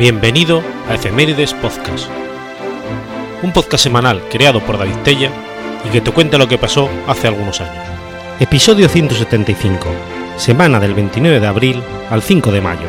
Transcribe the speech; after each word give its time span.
Bienvenido 0.00 0.62
a 0.88 0.94
Efemérides 0.94 1.52
Podcast, 1.52 2.08
un 3.42 3.52
podcast 3.52 3.84
semanal 3.84 4.22
creado 4.30 4.64
por 4.64 4.78
David 4.78 4.96
Tella 5.04 5.30
y 5.84 5.90
que 5.90 6.00
te 6.00 6.10
cuenta 6.10 6.38
lo 6.38 6.48
que 6.48 6.56
pasó 6.56 6.88
hace 7.06 7.28
algunos 7.28 7.60
años. 7.60 7.84
Episodio 8.40 8.88
175, 8.88 9.88
semana 10.38 10.80
del 10.80 10.94
29 10.94 11.38
de 11.38 11.46
abril 11.46 11.82
al 12.08 12.22
5 12.22 12.50
de 12.50 12.60
mayo. 12.62 12.88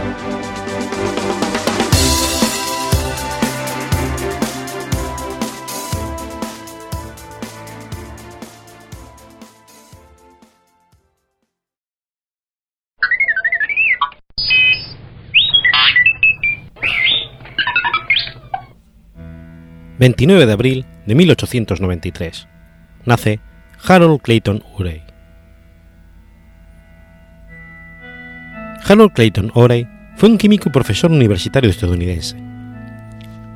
29 20.02 20.48
de 20.48 20.52
abril 20.52 20.86
de 21.06 21.14
1893. 21.14 22.48
Nace 23.06 23.40
Harold 23.88 24.20
Clayton 24.22 24.64
Urey. 24.80 25.04
Harold 28.84 29.14
Clayton 29.14 29.52
Urey 29.54 29.88
fue 30.16 30.30
un 30.30 30.40
químico 30.40 30.70
y 30.70 30.72
profesor 30.72 31.12
universitario 31.12 31.70
estadounidense. 31.70 32.36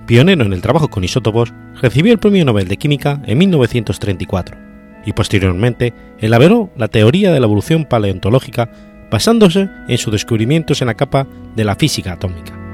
Pionero 0.05 0.45
en 0.45 0.53
el 0.53 0.61
trabajo 0.61 0.87
con 0.87 1.03
isótopos, 1.03 1.51
recibió 1.81 2.13
el 2.13 2.19
Premio 2.19 2.45
Nobel 2.45 2.67
de 2.67 2.77
Química 2.77 3.23
en 3.25 3.39
1934 3.39 4.55
y 5.03 5.13
posteriormente 5.13 5.95
elaboró 6.19 6.69
la 6.77 6.89
teoría 6.89 7.31
de 7.31 7.39
la 7.39 7.47
evolución 7.47 7.85
paleontológica 7.85 8.69
basándose 9.09 9.67
en 9.87 9.97
sus 9.97 10.11
descubrimientos 10.11 10.79
en 10.81 10.87
la 10.89 10.93
capa 10.93 11.25
de 11.55 11.63
la 11.63 11.75
física 11.75 12.13
atómica. 12.13 12.64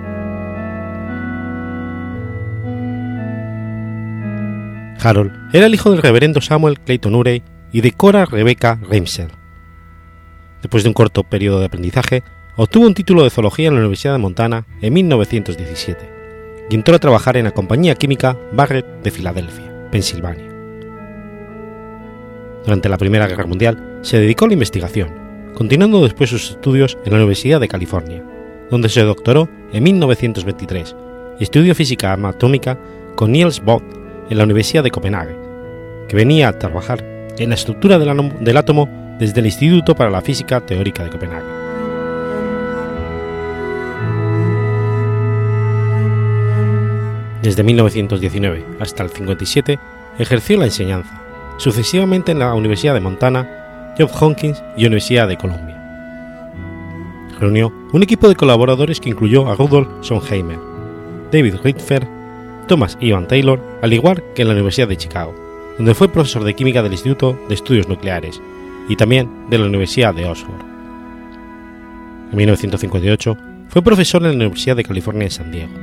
Harold 5.02 5.32
era 5.54 5.66
el 5.66 5.74
hijo 5.74 5.92
del 5.92 6.02
reverendo 6.02 6.42
Samuel 6.42 6.80
Clayton 6.80 7.16
Urey 7.16 7.44
y 7.72 7.82
de 7.82 7.92
Cora 7.92 8.26
Rebecca 8.26 8.80
Ramsell. 8.90 9.32
Después 10.62 10.84
de 10.84 10.90
un 10.90 10.94
corto 10.94 11.24
periodo 11.24 11.60
de 11.60 11.66
aprendizaje, 11.66 12.24
obtuvo 12.56 12.86
un 12.86 12.94
título 12.94 13.24
de 13.24 13.30
zoología 13.30 13.70
en 13.70 13.74
la 13.74 13.80
Universidad 13.80 14.14
de 14.14 14.20
Montana 14.20 14.66
en 14.82 14.94
1917 14.94 16.10
y 16.70 16.76
entró 16.76 16.96
a 16.96 17.00
trabajar 17.00 17.38
en 17.38 17.46
la 17.46 17.52
compañía 17.52 17.96
química 17.96 18.38
Barrett 18.54 18.86
de 19.04 19.12
Filadelfia, 19.12 19.90
Pensilvania. 19.92 20.50
Durante 22.64 22.90
la 22.90 22.98
Primera 22.98 23.28
Guerra 23.28 23.48
Mundial 23.48 24.00
se 24.04 24.20
dedicó 24.20 24.46
a 24.46 24.50
la 24.50 24.54
investigación, 24.54 25.10
continuando 25.56 26.04
después 26.04 26.30
sus 26.30 26.52
estudios 26.52 26.98
en 27.06 27.12
la 27.12 27.18
Universidad 27.18 27.60
de 27.60 27.68
California, 27.68 28.24
donde 28.70 28.90
se 28.90 29.02
doctoró 29.02 29.50
en 29.74 29.84
1923 29.84 30.96
y 31.40 31.44
estudió 31.44 31.74
física 31.74 32.14
atómica 32.14 32.78
con 33.16 33.32
Niels 33.32 33.62
Bohr 33.62 34.01
en 34.32 34.38
la 34.38 34.46
Universidad 34.46 34.82
de 34.82 34.92
Copenhague, 34.92 35.36
que 36.08 36.16
venía 36.16 36.48
a 36.48 36.58
trabajar 36.58 37.04
en 37.38 37.50
la 37.50 37.56
estructura 37.56 38.00
del, 38.00 38.58
átomo 38.58 38.88
desde 39.20 39.42
el 39.42 39.46
Instituto 39.46 39.94
para 39.94 40.10
la 40.10 40.22
Física 40.22 40.62
Teórica 40.62 41.04
de 41.04 41.10
Copenhague. 41.10 41.62
Desde 47.44 47.62
1919 47.62 48.66
hasta 48.80 49.04
el 49.04 49.10
57 49.10 49.78
ejerció 50.18 50.58
la 50.58 50.66
enseñanza, 50.66 51.22
sucesivamente 51.58 52.32
en 52.32 52.40
la 52.40 52.54
Universidad 52.54 52.94
de 52.94 53.02
Montana, 53.02 53.94
Johns 53.98 54.14
Hopkins 54.22 54.64
y 54.78 54.86
Universidad 54.86 55.28
de 55.28 55.36
Columbia. 55.36 55.78
Reunió 57.38 57.74
un 57.92 58.02
equipo 58.02 58.30
de 58.30 58.36
colaboradores 58.36 59.02
que 59.02 59.10
incluyó 59.10 59.50
a 59.50 59.56
Rudolf 59.56 59.90
Sonheimer, 60.00 60.60
David 61.34 61.56
Ritfer 61.64 62.21
Thomas 62.68 62.98
Ivan 63.02 63.28
Taylor, 63.28 63.62
al 63.82 63.94
igual 63.94 64.24
que 64.36 64.42
en 64.42 64.48
la 64.48 64.54
Universidad 64.54 64.88
de 64.88 64.98
Chicago, 64.98 65.36
donde 65.78 65.96
fue 65.96 66.12
profesor 66.12 66.44
de 66.44 66.54
química 66.54 66.84
del 66.84 66.94
Instituto 66.94 67.38
de 67.48 67.56
Estudios 67.56 67.88
Nucleares 67.88 68.42
y 68.88 68.96
también 68.96 69.30
de 69.50 69.58
la 69.58 69.66
Universidad 69.66 70.14
de 70.14 70.26
Oxford. 70.26 70.62
En 72.32 72.38
1958 72.38 73.38
fue 73.68 73.82
profesor 73.82 74.22
en 74.24 74.30
la 74.30 74.46
Universidad 74.46 74.76
de 74.76 74.84
California 74.84 75.26
en 75.26 75.32
San 75.32 75.52
Diego. 75.52 75.74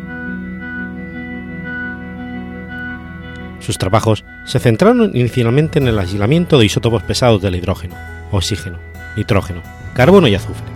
Sus 3.61 3.77
trabajos 3.77 4.25
se 4.47 4.59
centraron 4.59 5.11
inicialmente 5.15 5.79
en 5.79 5.89
el 5.89 5.99
aislamiento 5.99 6.59
de 6.59 6.67
isótopos 6.67 7.03
pesados 7.03 7.43
del 7.43 7.57
hidrógeno, 7.57 7.97
oxígeno, 8.31 8.79
nitrógeno, 9.17 9.63
carbono 9.95 10.29
y 10.29 10.35
azufre, 10.35 10.67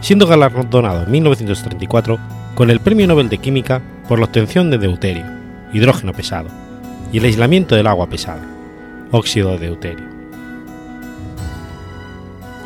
siendo 0.00 0.26
galardonado 0.26 1.04
en 1.04 1.10
1934 1.10 2.18
con 2.54 2.70
el 2.70 2.80
Premio 2.80 3.06
Nobel 3.06 3.28
de 3.28 3.38
Química 3.38 3.80
por 4.08 4.18
la 4.18 4.24
obtención 4.24 4.70
de 4.70 4.78
deuterio, 4.78 5.39
hidrógeno 5.72 6.12
pesado, 6.12 6.48
y 7.12 7.18
el 7.18 7.24
aislamiento 7.24 7.74
del 7.74 7.86
agua 7.86 8.08
pesada, 8.08 8.42
óxido 9.10 9.52
de 9.52 9.66
deuterio. 9.66 10.06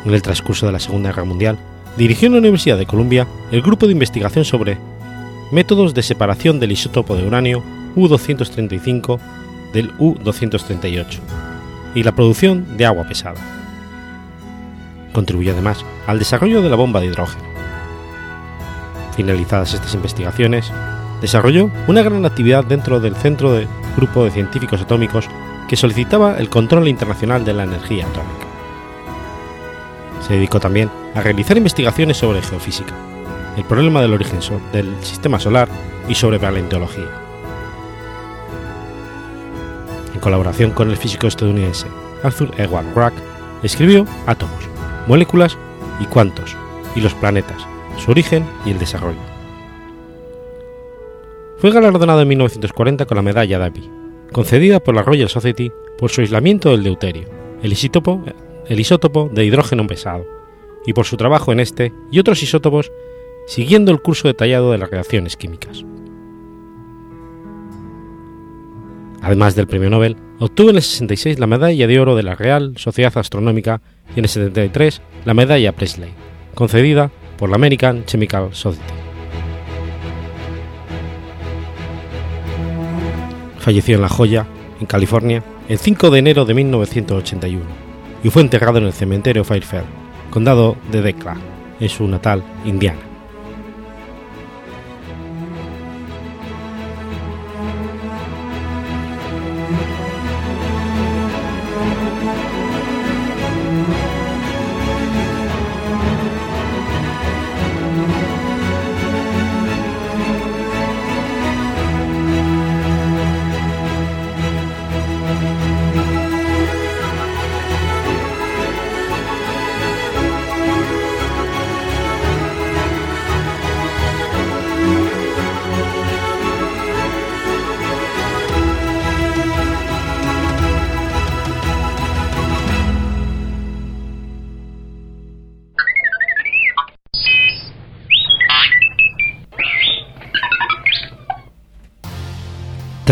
En 0.05 0.13
el 0.13 0.21
transcurso 0.21 0.65
de 0.65 0.71
la 0.71 0.79
Segunda 0.79 1.09
Guerra 1.09 1.23
Mundial, 1.23 1.57
dirigió 1.97 2.27
en 2.27 2.33
la 2.33 2.39
Universidad 2.39 2.77
de 2.77 2.85
Columbia 2.85 3.27
el 3.51 3.61
grupo 3.61 3.87
de 3.87 3.93
investigación 3.93 4.45
sobre 4.45 4.77
métodos 5.51 5.93
de 5.93 6.03
separación 6.03 6.59
del 6.59 6.71
isótopo 6.71 7.15
de 7.15 7.25
uranio 7.25 7.63
U-235 7.95 9.19
del 9.73 9.91
U-238 9.97 11.05
y 11.95 12.03
la 12.03 12.13
producción 12.13 12.77
de 12.77 12.85
agua 12.85 13.07
pesada. 13.07 13.39
Contribuyó 15.13 15.53
además 15.53 15.83
al 16.07 16.19
desarrollo 16.19 16.61
de 16.61 16.69
la 16.69 16.75
bomba 16.75 16.99
de 16.99 17.07
hidrógeno. 17.07 17.43
Finalizadas 19.15 19.73
estas 19.73 19.93
investigaciones, 19.93 20.71
desarrolló 21.21 21.69
una 21.87 22.01
gran 22.01 22.25
actividad 22.25 22.63
dentro 22.63 22.99
del 22.99 23.15
Centro 23.15 23.53
de 23.53 23.67
Grupo 23.95 24.25
de 24.25 24.31
Científicos 24.31 24.81
Atómicos 24.81 25.27
que 25.67 25.75
solicitaba 25.75 26.37
el 26.37 26.49
control 26.49 26.87
internacional 26.87 27.43
de 27.45 27.53
la 27.53 27.63
energía 27.63 28.05
atómica. 28.05 28.45
Se 30.27 30.33
dedicó 30.33 30.59
también 30.59 30.89
a 31.13 31.21
realizar 31.21 31.57
investigaciones 31.57 32.17
sobre 32.17 32.41
geofísica, 32.41 32.93
el 33.57 33.63
problema 33.63 34.01
del 34.01 34.13
origen 34.13 34.39
del 34.71 34.93
sistema 35.03 35.39
solar 35.39 35.69
y 36.07 36.15
sobre 36.15 36.39
paleontología. 36.39 37.09
En 40.13 40.19
colaboración 40.19 40.71
con 40.71 40.89
el 40.89 40.97
físico 40.97 41.27
estadounidense 41.27 41.87
Arthur 42.23 42.51
Edward 42.57 42.93
Bragg, 42.93 43.13
escribió 43.63 44.05
Átomos, 44.25 44.67
Moléculas 45.07 45.57
y 45.99 46.05
Cuantos, 46.05 46.55
y 46.95 47.01
los 47.01 47.13
planetas, 47.13 47.65
su 48.03 48.11
origen 48.11 48.45
y 48.65 48.71
el 48.71 48.79
desarrollo 48.79 49.34
fue 51.65 51.71
galardonado 51.71 52.21
en 52.21 52.27
1940 52.27 53.07
con 53.07 53.15
la 53.15 53.23
medalla 53.23 53.57
Davy, 53.57 53.89
concedida 54.31 54.79
por 54.79 54.93
la 54.93 55.01
Royal 55.01 55.29
Society 55.29 55.71
por 55.97 56.11
su 56.11 56.21
aislamiento 56.21 56.69
del 56.69 56.83
deuterio, 56.83 57.27
el 57.63 57.71
isótopo, 57.71 58.23
el 58.67 58.79
isótopo 58.79 59.31
de 59.33 59.45
hidrógeno 59.45 59.87
pesado, 59.87 60.27
y 60.85 60.93
por 60.93 61.05
su 61.05 61.17
trabajo 61.17 61.51
en 61.51 61.59
este 61.59 61.91
y 62.11 62.19
otros 62.19 62.43
isótopos 62.43 62.91
siguiendo 63.47 63.91
el 63.91 63.99
curso 63.99 64.27
detallado 64.27 64.73
de 64.73 64.77
las 64.77 64.91
reacciones 64.91 65.37
químicas. 65.37 65.83
Además 69.23 69.55
del 69.55 69.65
premio 69.65 69.89
Nobel, 69.89 70.17
obtuvo 70.37 70.69
en 70.69 70.75
el 70.75 70.83
66 70.83 71.39
la 71.39 71.47
medalla 71.47 71.87
de 71.87 71.99
oro 71.99 72.15
de 72.15 72.21
la 72.21 72.35
Real 72.35 72.75
Sociedad 72.77 73.17
Astronómica 73.17 73.81
y 74.15 74.19
en 74.19 74.25
el 74.25 74.29
73 74.29 75.01
la 75.25 75.33
medalla 75.33 75.71
Presley, 75.71 76.11
concedida 76.53 77.09
por 77.39 77.49
la 77.49 77.55
American 77.55 78.05
Chemical 78.05 78.49
Society. 78.53 79.04
Falleció 83.65 83.95
en 83.95 84.01
La 84.03 84.09
Joya, 84.09 84.45
en 84.79 84.85
California, 84.85 85.43
el 85.67 85.79
5 85.79 86.11
de 86.11 86.19
enero 86.19 86.45
de 86.45 86.53
1981 86.53 87.65
y 88.23 88.29
fue 88.29 88.43
enterrado 88.43 88.77
en 88.77 88.83
el 88.83 88.93
cementerio 88.93 89.43
Fairfield, 89.43 89.87
condado 90.29 90.77
de 90.91 91.01
Declan, 91.01 91.39
en 91.79 91.89
su 91.89 92.07
natal 92.07 92.43
Indiana. 92.63 93.14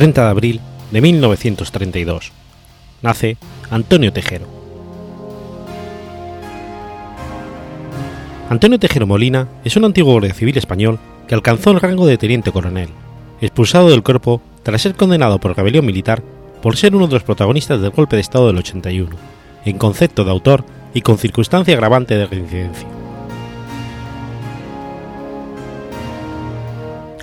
30 0.04 0.22
de 0.22 0.30
abril 0.30 0.60
de 0.92 1.00
1932. 1.00 2.34
Nace 3.02 3.38
Antonio 3.72 4.12
Tejero. 4.12 4.46
Antonio 8.50 8.78
Tejero 8.80 9.08
Molina 9.08 9.48
es 9.64 9.78
un 9.78 9.86
antiguo 9.86 10.12
guardia 10.12 10.34
civil 10.34 10.58
español 10.58 11.00
que 11.26 11.36
alcanzó 11.36 11.72
el 11.72 11.80
rango 11.80 12.06
de 12.06 12.18
teniente 12.18 12.52
coronel, 12.52 12.90
expulsado 13.40 13.90
del 13.90 14.04
cuerpo 14.04 14.42
tras 14.64 14.82
ser 14.82 14.96
condenado 14.96 15.40
por 15.40 15.56
rebelión 15.56 15.86
militar 15.86 16.22
por 16.62 16.76
ser 16.76 16.94
uno 16.98 17.08
de 17.08 17.14
los 17.14 17.24
protagonistas 17.24 17.80
del 17.80 17.92
golpe 17.92 18.18
de 18.18 18.24
Estado 18.24 18.48
del 18.48 18.58
81, 18.58 19.16
en 19.64 19.78
concepto 19.78 20.26
de 20.26 20.32
autor 20.32 20.66
y 20.94 21.00
con 21.00 21.18
circunstancia 21.18 21.76
agravante 21.76 22.18
de 22.18 22.28
reincidencia. 22.28 22.90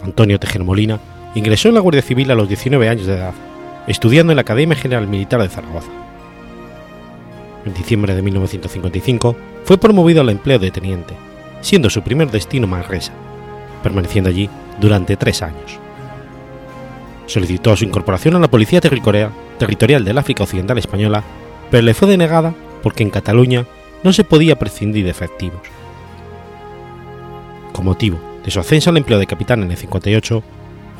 Antonio 0.02 0.40
Tejero 0.40 0.64
Molina 0.64 0.98
ingresó 1.34 1.68
en 1.68 1.74
la 1.74 1.80
Guardia 1.80 2.02
Civil 2.02 2.30
a 2.30 2.34
los 2.34 2.48
19 2.48 2.88
años 2.88 3.06
de 3.06 3.14
edad, 3.14 3.34
estudiando 3.86 4.32
en 4.32 4.36
la 4.36 4.42
Academia 4.42 4.76
General 4.76 5.06
Militar 5.06 5.42
de 5.42 5.48
Zaragoza. 5.48 5.90
En 7.64 7.74
diciembre 7.74 8.14
de 8.14 8.22
1955 8.22 9.36
fue 9.64 9.78
promovido 9.78 10.20
al 10.20 10.30
empleo 10.30 10.58
de 10.58 10.70
teniente, 10.70 11.14
siendo 11.60 11.90
su 11.90 12.02
primer 12.02 12.30
destino 12.30 12.66
Manresa, 12.66 13.12
permaneciendo 13.82 14.30
allí 14.30 14.48
durante 14.80 15.16
tres 15.16 15.42
años 15.42 15.80
solicitó 17.30 17.76
su 17.76 17.84
incorporación 17.84 18.34
a 18.34 18.40
la 18.40 18.50
Policía 18.50 18.80
Territorial 18.80 20.04
del 20.04 20.18
África 20.18 20.42
Occidental 20.42 20.76
Española, 20.78 21.22
pero 21.70 21.82
le 21.82 21.94
fue 21.94 22.08
denegada 22.08 22.54
porque 22.82 23.02
en 23.02 23.10
Cataluña 23.10 23.64
no 24.02 24.12
se 24.12 24.24
podía 24.24 24.58
prescindir 24.58 25.04
de 25.04 25.10
efectivos. 25.10 25.62
Con 27.72 27.84
motivo 27.84 28.18
de 28.44 28.50
su 28.50 28.58
ascenso 28.58 28.90
al 28.90 28.96
empleo 28.96 29.18
de 29.18 29.26
capitán 29.26 29.62
en 29.62 29.70
el 29.70 29.76
58, 29.76 30.42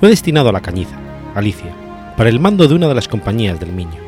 fue 0.01 0.09
destinado 0.09 0.49
a 0.49 0.53
la 0.53 0.61
Cañiza, 0.61 0.97
Galicia, 1.35 1.73
para 2.17 2.31
el 2.31 2.41
mando 2.41 2.67
de 2.67 2.75
una 2.75 2.89
de 2.89 2.95
las 2.95 3.07
compañías 3.07 3.61
del 3.61 3.73
Miño. 3.73 4.01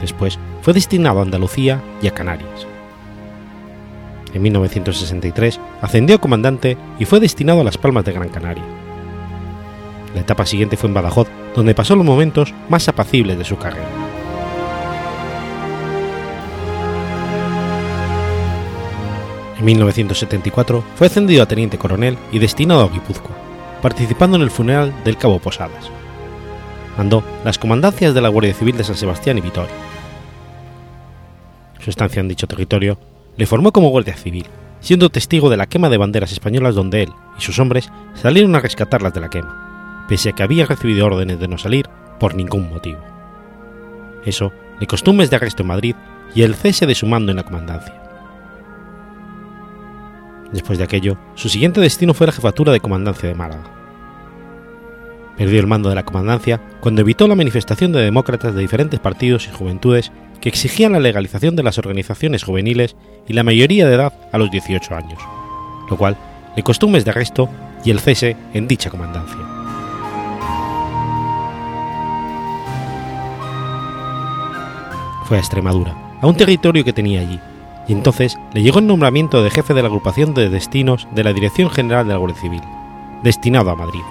Después 0.00 0.38
fue 0.62 0.72
destinado 0.72 1.20
a 1.20 1.22
Andalucía 1.22 1.80
y 2.02 2.08
a 2.08 2.14
Canarias. 2.14 2.66
En 4.34 4.42
1963 4.42 5.60
ascendió 5.80 6.16
a 6.16 6.20
comandante 6.20 6.76
y 6.98 7.04
fue 7.04 7.20
destinado 7.20 7.60
a 7.60 7.64
Las 7.64 7.78
Palmas 7.78 8.04
de 8.04 8.12
Gran 8.12 8.30
Canaria 8.30 8.64
la 10.14 10.20
etapa 10.20 10.44
siguiente 10.44 10.76
fue 10.76 10.88
en 10.88 10.94
Badajoz, 10.94 11.28
donde 11.54 11.74
pasó 11.74 11.96
los 11.96 12.04
momentos 12.04 12.52
más 12.68 12.88
apacibles 12.88 13.38
de 13.38 13.44
su 13.44 13.56
carrera. 13.56 13.88
En 19.58 19.64
1974 19.64 20.84
fue 20.96 21.06
ascendido 21.06 21.42
a 21.42 21.46
teniente 21.46 21.78
coronel 21.78 22.18
y 22.32 22.40
destinado 22.40 22.82
a 22.82 22.88
Guipúzcoa, 22.88 23.36
participando 23.82 24.36
en 24.36 24.42
el 24.42 24.50
funeral 24.50 24.94
del 25.04 25.18
cabo 25.18 25.38
Posadas. 25.38 25.90
Mandó 26.96 27.22
las 27.44 27.58
comandancias 27.58 28.14
de 28.14 28.20
la 28.20 28.28
Guardia 28.28 28.54
Civil 28.54 28.76
de 28.76 28.84
San 28.84 28.96
Sebastián 28.96 29.36
y 29.36 29.42
Vitoria. 29.42 29.74
Su 31.80 31.90
estancia 31.90 32.20
en 32.20 32.28
dicho 32.28 32.46
territorio 32.46 32.98
le 33.36 33.46
formó 33.46 33.72
como 33.72 33.90
guardia 33.90 34.16
civil, 34.16 34.46
siendo 34.80 35.10
testigo 35.10 35.50
de 35.50 35.56
la 35.56 35.66
quema 35.66 35.88
de 35.88 35.98
banderas 35.98 36.32
españolas 36.32 36.74
donde 36.74 37.02
él 37.02 37.12
y 37.36 37.42
sus 37.42 37.58
hombres 37.58 37.90
salieron 38.14 38.54
a 38.54 38.60
rescatarlas 38.60 39.12
de 39.12 39.20
la 39.20 39.30
quema 39.30 39.72
pese 40.08 40.30
a 40.30 40.32
que 40.32 40.42
había 40.42 40.66
recibido 40.66 41.06
órdenes 41.06 41.40
de 41.40 41.48
no 41.48 41.56
salir 41.56 41.88
por 42.18 42.34
ningún 42.34 42.68
motivo. 42.68 43.00
Eso 44.26 44.52
le 44.78 45.12
mes 45.14 45.30
de 45.30 45.36
arresto 45.36 45.62
en 45.62 45.68
Madrid 45.68 45.96
y 46.34 46.42
el 46.42 46.54
cese 46.54 46.86
de 46.86 46.94
su 46.94 47.06
mando 47.06 47.32
en 47.32 47.36
la 47.36 47.44
comandancia. 47.44 48.01
Después 50.52 50.78
de 50.78 50.84
aquello, 50.84 51.16
su 51.34 51.48
siguiente 51.48 51.80
destino 51.80 52.14
fue 52.14 52.26
la 52.26 52.32
jefatura 52.32 52.72
de 52.72 52.80
comandancia 52.80 53.28
de 53.28 53.34
Málaga. 53.34 53.64
Perdió 55.36 55.60
el 55.60 55.66
mando 55.66 55.88
de 55.88 55.94
la 55.94 56.04
comandancia 56.04 56.60
cuando 56.80 57.00
evitó 57.00 57.26
la 57.26 57.34
manifestación 57.34 57.92
de 57.92 58.02
demócratas 58.02 58.54
de 58.54 58.60
diferentes 58.60 59.00
partidos 59.00 59.48
y 59.48 59.56
juventudes 59.56 60.12
que 60.40 60.48
exigían 60.48 60.92
la 60.92 61.00
legalización 61.00 61.56
de 61.56 61.62
las 61.62 61.78
organizaciones 61.78 62.44
juveniles 62.44 62.96
y 63.26 63.32
la 63.32 63.42
mayoría 63.42 63.86
de 63.86 63.94
edad 63.94 64.12
a 64.30 64.38
los 64.38 64.50
18 64.50 64.94
años, 64.94 65.18
lo 65.88 65.96
cual 65.96 66.16
le 66.54 66.62
costó 66.62 66.86
un 66.86 66.92
mes 66.92 67.04
de 67.04 67.12
arresto 67.12 67.48
y 67.84 67.90
el 67.90 68.00
cese 68.00 68.36
en 68.52 68.68
dicha 68.68 68.90
comandancia. 68.90 69.62
fue 75.24 75.36
a 75.36 75.40
Extremadura, 75.40 75.94
a 76.20 76.26
un 76.26 76.36
territorio 76.36 76.84
que 76.84 76.92
tenía 76.92 77.20
allí, 77.20 77.40
y 77.88 77.92
entonces 77.92 78.38
le 78.52 78.62
llegó 78.62 78.78
el 78.78 78.86
nombramiento 78.86 79.42
de 79.42 79.50
jefe 79.50 79.74
de 79.74 79.82
la 79.82 79.88
agrupación 79.88 80.34
de 80.34 80.48
destinos 80.48 81.08
de 81.12 81.24
la 81.24 81.32
Dirección 81.32 81.70
General 81.70 82.06
de 82.06 82.12
la 82.12 82.18
Guardia 82.18 82.40
Civil, 82.40 82.62
destinado 83.22 83.70
a 83.70 83.76
Madrid. 83.76 84.02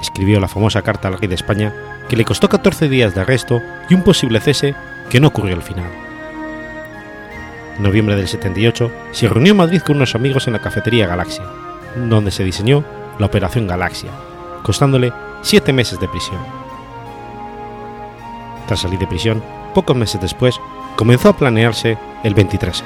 Escribió 0.00 0.40
la 0.40 0.48
famosa 0.48 0.82
carta 0.82 1.08
al 1.08 1.18
rey 1.18 1.28
de 1.28 1.34
España 1.34 1.74
que 2.08 2.16
le 2.16 2.24
costó 2.24 2.48
14 2.48 2.88
días 2.88 3.14
de 3.14 3.20
arresto 3.20 3.60
y 3.88 3.94
un 3.94 4.02
posible 4.02 4.40
cese 4.40 4.74
que 5.10 5.20
no 5.20 5.28
ocurrió 5.28 5.54
al 5.54 5.62
final. 5.62 5.90
En 7.76 7.82
noviembre 7.82 8.16
del 8.16 8.28
78 8.28 8.90
se 9.12 9.28
reunió 9.28 9.52
en 9.52 9.58
Madrid 9.58 9.80
con 9.80 9.96
unos 9.96 10.14
amigos 10.14 10.46
en 10.46 10.52
la 10.52 10.60
cafetería 10.60 11.06
Galaxia, 11.06 11.44
donde 12.08 12.30
se 12.30 12.44
diseñó 12.44 12.84
la 13.18 13.26
Operación 13.26 13.66
Galaxia, 13.66 14.10
costándole 14.62 15.12
siete 15.42 15.72
meses 15.72 15.98
de 16.00 16.08
prisión. 16.08 16.38
Tras 18.66 18.80
salir 18.80 18.98
de 18.98 19.06
prisión, 19.06 19.42
pocos 19.74 19.96
meses 19.96 20.20
después, 20.20 20.60
comenzó 20.96 21.28
a 21.28 21.36
planearse 21.36 21.96
el 22.24 22.34
23F. 22.34 22.82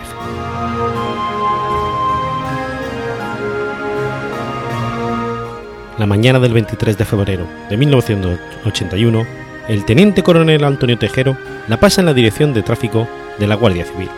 La 5.99 6.07
mañana 6.07 6.39
del 6.39 6.53
23 6.53 6.99
de 6.99 7.05
febrero 7.07 7.47
de 7.71 7.77
1981, 7.77 9.27
el 9.69 9.85
teniente 9.87 10.23
coronel 10.23 10.65
Antonio 10.65 10.99
Tejero 10.99 11.37
la 11.69 11.81
pasa 11.81 12.03
en 12.03 12.07
la 12.07 12.15
dirección 12.15 12.53
de 12.53 12.63
tráfico 12.63 13.09
de 13.39 13.47
la 13.47 13.55
Guardia 13.55 13.87
Civil, 13.87 14.11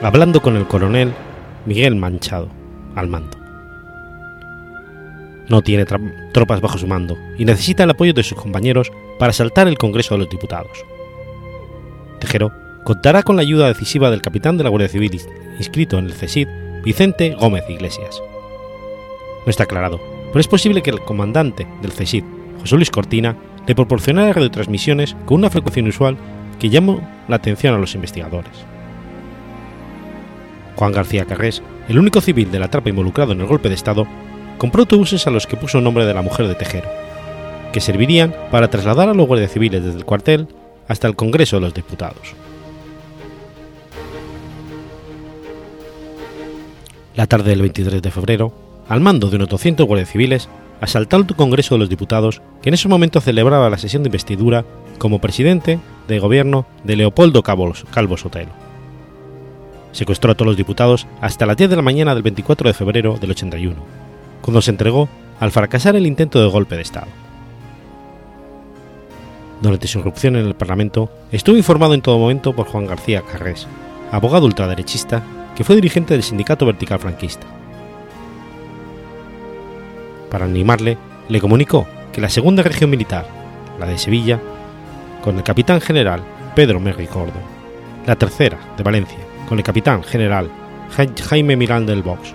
hablando 0.00 0.40
con 0.40 0.56
el 0.56 0.66
coronel 0.66 1.12
Miguel 1.66 1.96
Manchado 1.96 2.48
al 2.94 3.08
mando. 3.08 3.36
No 5.48 5.62
tiene 5.62 5.86
tropas 6.32 6.60
bajo 6.60 6.78
su 6.78 6.86
mando 6.86 7.16
y 7.36 7.44
necesita 7.44 7.84
el 7.84 7.90
apoyo 7.90 8.12
de 8.12 8.22
sus 8.22 8.38
compañeros 8.38 8.92
para 9.18 9.30
asaltar 9.30 9.66
el 9.66 9.78
Congreso 9.78 10.14
de 10.14 10.18
los 10.18 10.30
Diputados. 10.30 10.84
Tejero 12.20 12.52
contará 12.88 13.22
con 13.22 13.36
la 13.36 13.42
ayuda 13.42 13.68
decisiva 13.68 14.10
del 14.10 14.22
capitán 14.22 14.56
de 14.56 14.64
la 14.64 14.70
Guardia 14.70 14.88
Civil 14.88 15.20
inscrito 15.58 15.98
en 15.98 16.06
el 16.06 16.14
CESID, 16.14 16.48
Vicente 16.82 17.36
Gómez 17.38 17.64
Iglesias. 17.68 18.22
No 19.44 19.50
está 19.50 19.64
aclarado, 19.64 20.00
pero 20.28 20.40
es 20.40 20.48
posible 20.48 20.80
que 20.80 20.88
el 20.88 21.00
comandante 21.00 21.66
del 21.82 21.92
CESID, 21.92 22.24
José 22.60 22.76
Luis 22.76 22.90
Cortina, 22.90 23.36
le 23.66 23.74
proporcionara 23.74 24.32
radiotransmisiones 24.32 25.16
con 25.26 25.36
una 25.36 25.50
frecuencia 25.50 25.80
inusual 25.80 26.16
que 26.58 26.70
llamó 26.70 27.06
la 27.28 27.36
atención 27.36 27.74
a 27.74 27.78
los 27.78 27.94
investigadores. 27.94 28.56
Juan 30.76 30.92
García 30.92 31.26
Carrés, 31.26 31.62
el 31.90 31.98
único 31.98 32.22
civil 32.22 32.50
de 32.50 32.58
la 32.58 32.70
trapa 32.70 32.88
involucrado 32.88 33.32
en 33.32 33.42
el 33.42 33.46
golpe 33.46 33.68
de 33.68 33.74
Estado, 33.74 34.06
compró 34.56 34.84
autobuses 34.84 35.26
a 35.26 35.30
los 35.30 35.46
que 35.46 35.58
puso 35.58 35.82
nombre 35.82 36.06
de 36.06 36.14
la 36.14 36.22
mujer 36.22 36.48
de 36.48 36.54
Tejero, 36.54 36.88
que 37.70 37.82
servirían 37.82 38.34
para 38.50 38.70
trasladar 38.70 39.10
a 39.10 39.14
los 39.14 39.26
guardias 39.26 39.52
civiles 39.52 39.84
desde 39.84 39.98
el 39.98 40.06
cuartel 40.06 40.48
hasta 40.88 41.06
el 41.06 41.16
Congreso 41.16 41.56
de 41.56 41.60
los 41.60 41.74
Diputados. 41.74 42.47
La 47.18 47.26
tarde 47.26 47.50
del 47.50 47.62
23 47.62 48.00
de 48.00 48.12
febrero, 48.12 48.52
al 48.88 49.00
mando 49.00 49.28
de 49.28 49.34
unos 49.34 49.48
200 49.48 49.84
guardias 49.84 50.08
civiles, 50.08 50.48
asaltó 50.80 51.16
el 51.16 51.26
Congreso 51.26 51.74
de 51.74 51.80
los 51.80 51.88
Diputados, 51.88 52.42
que 52.62 52.68
en 52.68 52.74
ese 52.74 52.86
momento 52.86 53.20
celebraba 53.20 53.68
la 53.68 53.76
sesión 53.76 54.04
de 54.04 54.06
investidura 54.06 54.64
como 54.98 55.20
presidente 55.20 55.80
de 56.06 56.18
gobierno 56.20 56.64
de 56.84 56.94
Leopoldo 56.94 57.42
Calvo 57.42 58.16
Sotelo. 58.16 58.52
Secuestró 59.90 60.30
a 60.30 60.36
todos 60.36 60.46
los 60.46 60.56
diputados 60.56 61.08
hasta 61.20 61.44
las 61.44 61.56
10 61.56 61.70
de 61.70 61.74
la 61.74 61.82
mañana 61.82 62.14
del 62.14 62.22
24 62.22 62.68
de 62.68 62.74
febrero 62.74 63.18
del 63.20 63.32
81, 63.32 63.74
cuando 64.40 64.62
se 64.62 64.70
entregó 64.70 65.08
al 65.40 65.50
fracasar 65.50 65.96
el 65.96 66.06
intento 66.06 66.40
de 66.40 66.48
golpe 66.48 66.76
de 66.76 66.82
Estado 66.82 67.08
durante 69.60 69.88
su 69.88 69.98
irrupción 69.98 70.36
en 70.36 70.46
el 70.46 70.54
Parlamento, 70.54 71.10
estuvo 71.32 71.56
informado 71.56 71.94
en 71.94 72.00
todo 72.00 72.16
momento 72.16 72.54
por 72.54 72.68
Juan 72.68 72.86
García 72.86 73.22
Carrés, 73.22 73.66
abogado 74.12 74.46
ultraderechista 74.46 75.24
que 75.58 75.64
fue 75.64 75.74
dirigente 75.74 76.14
del 76.14 76.22
sindicato 76.22 76.64
vertical 76.64 77.00
franquista. 77.00 77.44
Para 80.30 80.44
animarle, 80.44 80.96
le 81.28 81.40
comunicó 81.40 81.84
que 82.12 82.20
la 82.20 82.28
segunda 82.28 82.62
región 82.62 82.90
militar, 82.90 83.26
la 83.76 83.86
de 83.86 83.98
Sevilla, 83.98 84.38
con 85.20 85.36
el 85.36 85.42
capitán 85.42 85.80
general 85.80 86.22
Pedro 86.54 86.78
Merri 86.78 87.06
Gordo, 87.06 87.40
la 88.06 88.14
tercera, 88.14 88.56
de 88.76 88.84
Valencia, 88.84 89.18
con 89.48 89.58
el 89.58 89.64
capitán 89.64 90.04
general 90.04 90.48
Jaime 91.28 91.56
Miranda 91.56 91.92
del 91.92 92.04
Box, 92.04 92.34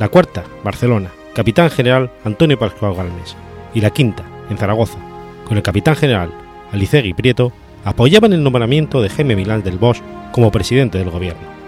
la 0.00 0.08
cuarta, 0.08 0.42
Barcelona, 0.64 1.12
capitán 1.36 1.70
general 1.70 2.10
Antonio 2.24 2.58
Pascual 2.58 2.96
Galmes, 2.96 3.36
y 3.72 3.82
la 3.82 3.90
quinta, 3.90 4.24
en 4.50 4.58
Zaragoza, 4.58 4.98
con 5.46 5.56
el 5.56 5.62
capitán 5.62 5.94
general 5.94 6.32
Alicegui 6.72 7.14
Prieto, 7.14 7.52
apoyaban 7.84 8.32
el 8.32 8.42
nombramiento 8.42 9.00
de 9.00 9.10
Jaime 9.10 9.36
Milán 9.36 9.62
del 9.62 9.78
Bosch 9.78 10.02
como 10.32 10.50
presidente 10.50 10.98
del 10.98 11.10
gobierno. 11.10 11.61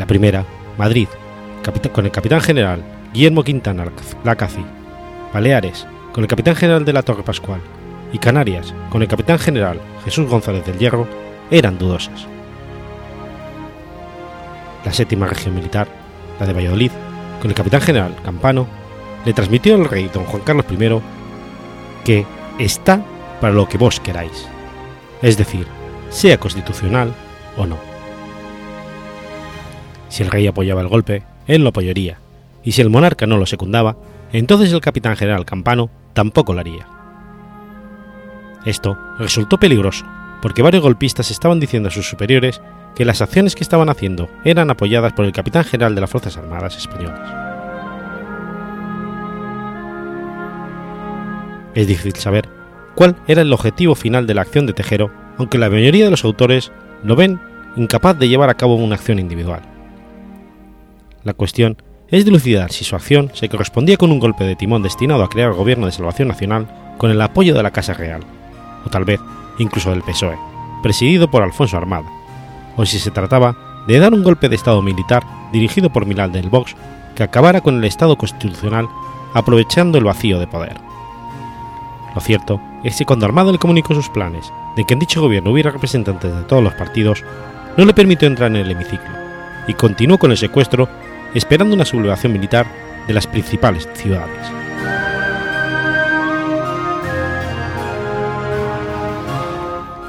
La 0.00 0.06
primera, 0.06 0.46
Madrid, 0.78 1.08
con 1.92 2.06
el 2.06 2.10
capitán 2.10 2.40
general 2.40 2.82
Guillermo 3.12 3.44
Quintana 3.44 3.84
Lacazzi, 4.24 4.64
Baleares, 5.34 5.86
con 6.14 6.24
el 6.24 6.28
capitán 6.28 6.56
general 6.56 6.86
de 6.86 6.94
la 6.94 7.02
Torre 7.02 7.22
Pascual, 7.22 7.60
y 8.10 8.16
Canarias, 8.16 8.74
con 8.88 9.02
el 9.02 9.08
capitán 9.08 9.38
general 9.38 9.78
Jesús 10.02 10.26
González 10.26 10.64
del 10.64 10.78
Hierro, 10.78 11.06
eran 11.50 11.76
dudosas. 11.76 12.26
La 14.86 14.92
séptima 14.94 15.26
región 15.26 15.54
militar, 15.54 15.86
la 16.40 16.46
de 16.46 16.54
Valladolid, 16.54 16.92
con 17.42 17.50
el 17.50 17.54
capitán 17.54 17.82
general 17.82 18.16
Campano, 18.24 18.66
le 19.26 19.34
transmitió 19.34 19.74
al 19.74 19.84
rey 19.84 20.10
don 20.14 20.24
Juan 20.24 20.42
Carlos 20.44 20.64
I 20.70 21.02
que 22.06 22.26
está 22.58 23.04
para 23.38 23.52
lo 23.52 23.68
que 23.68 23.76
vos 23.76 24.00
queráis, 24.00 24.48
es 25.20 25.36
decir, 25.36 25.66
sea 26.08 26.40
constitucional 26.40 27.12
o 27.58 27.66
no. 27.66 27.89
Si 30.10 30.24
el 30.24 30.30
rey 30.30 30.46
apoyaba 30.46 30.82
el 30.82 30.88
golpe, 30.88 31.22
él 31.46 31.62
lo 31.62 31.70
apoyaría, 31.70 32.18
y 32.62 32.72
si 32.72 32.82
el 32.82 32.90
monarca 32.90 33.26
no 33.26 33.38
lo 33.38 33.46
secundaba, 33.46 33.96
entonces 34.32 34.72
el 34.72 34.80
capitán 34.80 35.16
general 35.16 35.44
Campano 35.44 35.88
tampoco 36.12 36.52
lo 36.52 36.60
haría. 36.60 36.86
Esto 38.64 38.98
resultó 39.18 39.58
peligroso, 39.58 40.04
porque 40.42 40.62
varios 40.62 40.82
golpistas 40.82 41.30
estaban 41.30 41.60
diciendo 41.60 41.88
a 41.88 41.92
sus 41.92 42.08
superiores 42.08 42.60
que 42.94 43.04
las 43.04 43.22
acciones 43.22 43.54
que 43.54 43.62
estaban 43.62 43.88
haciendo 43.88 44.28
eran 44.44 44.68
apoyadas 44.68 45.12
por 45.12 45.24
el 45.24 45.32
capitán 45.32 45.64
general 45.64 45.94
de 45.94 46.00
las 46.00 46.10
Fuerzas 46.10 46.36
Armadas 46.36 46.76
españolas. 46.76 47.32
Es 51.74 51.86
difícil 51.86 52.16
saber 52.16 52.48
cuál 52.96 53.14
era 53.28 53.42
el 53.42 53.52
objetivo 53.52 53.94
final 53.94 54.26
de 54.26 54.34
la 54.34 54.42
acción 54.42 54.66
de 54.66 54.72
Tejero, 54.72 55.12
aunque 55.38 55.56
la 55.56 55.70
mayoría 55.70 56.04
de 56.04 56.10
los 56.10 56.24
autores 56.24 56.72
lo 57.04 57.14
ven 57.14 57.40
incapaz 57.76 58.18
de 58.18 58.28
llevar 58.28 58.50
a 58.50 58.54
cabo 58.54 58.74
una 58.74 58.96
acción 58.96 59.20
individual. 59.20 59.62
La 61.22 61.34
cuestión 61.34 61.76
es 62.08 62.24
dilucidar 62.24 62.72
si 62.72 62.82
su 62.82 62.96
acción 62.96 63.30
se 63.34 63.50
correspondía 63.50 63.98
con 63.98 64.10
un 64.10 64.18
golpe 64.18 64.44
de 64.44 64.56
timón 64.56 64.82
destinado 64.82 65.22
a 65.22 65.28
crear 65.28 65.52
gobierno 65.52 65.84
de 65.84 65.92
salvación 65.92 66.28
nacional 66.28 66.66
con 66.96 67.10
el 67.10 67.20
apoyo 67.20 67.54
de 67.54 67.62
la 67.62 67.70
Casa 67.70 67.92
Real, 67.92 68.22
o 68.86 68.88
tal 68.88 69.04
vez 69.04 69.20
incluso 69.58 69.90
del 69.90 70.02
PSOE, 70.02 70.38
presidido 70.82 71.30
por 71.30 71.42
Alfonso 71.42 71.76
Armada, 71.76 72.08
o 72.76 72.86
si 72.86 72.98
se 72.98 73.10
trataba 73.10 73.84
de 73.86 73.98
dar 73.98 74.14
un 74.14 74.22
golpe 74.22 74.48
de 74.48 74.56
Estado 74.56 74.80
militar 74.80 75.22
dirigido 75.52 75.92
por 75.92 76.06
Milán 76.06 76.32
del 76.32 76.48
Vox 76.48 76.74
que 77.14 77.22
acabara 77.22 77.60
con 77.60 77.76
el 77.76 77.84
Estado 77.84 78.16
constitucional 78.16 78.88
aprovechando 79.34 79.98
el 79.98 80.04
vacío 80.04 80.38
de 80.38 80.46
poder. 80.46 80.76
Lo 82.14 82.20
cierto 82.22 82.60
es 82.82 82.96
que 82.96 83.04
cuando 83.04 83.26
Armada 83.26 83.52
le 83.52 83.58
comunicó 83.58 83.94
sus 83.94 84.08
planes 84.08 84.50
de 84.74 84.86
que 84.86 84.94
en 84.94 85.00
dicho 85.00 85.20
gobierno 85.20 85.50
hubiera 85.50 85.70
representantes 85.70 86.34
de 86.34 86.42
todos 86.44 86.62
los 86.62 86.74
partidos, 86.74 87.22
no 87.76 87.84
le 87.84 87.92
permitió 87.92 88.26
entrar 88.26 88.50
en 88.50 88.56
el 88.56 88.70
hemiciclo, 88.70 89.10
y 89.68 89.74
continuó 89.74 90.18
con 90.18 90.30
el 90.30 90.38
secuestro 90.38 90.88
esperando 91.34 91.74
una 91.74 91.84
sublevación 91.84 92.32
militar 92.32 92.66
de 93.06 93.14
las 93.14 93.26
principales 93.26 93.88
ciudades. 93.94 94.52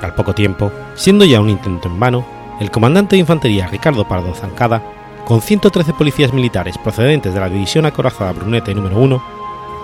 Al 0.02 0.16
poco 0.16 0.34
tiempo, 0.34 0.72
siendo 0.96 1.26
ya 1.26 1.40
un 1.40 1.50
intento 1.50 1.88
en 1.88 2.00
vano, 2.00 2.26
el 2.60 2.72
comandante 2.72 3.16
de 3.16 3.22
infantería 3.22 3.68
Ricardo 3.68 4.08
Pardo 4.08 4.34
Zancada, 4.34 4.84
con 5.26 5.42
113 5.42 5.94
policías 5.94 6.34
militares 6.34 6.78
procedentes 6.78 7.34
de 7.34 7.40
la 7.40 7.50
División 7.50 7.86
Acorazada 7.86 8.34
Brunete 8.34 8.74
número 8.74 9.00
1, 9.00 9.24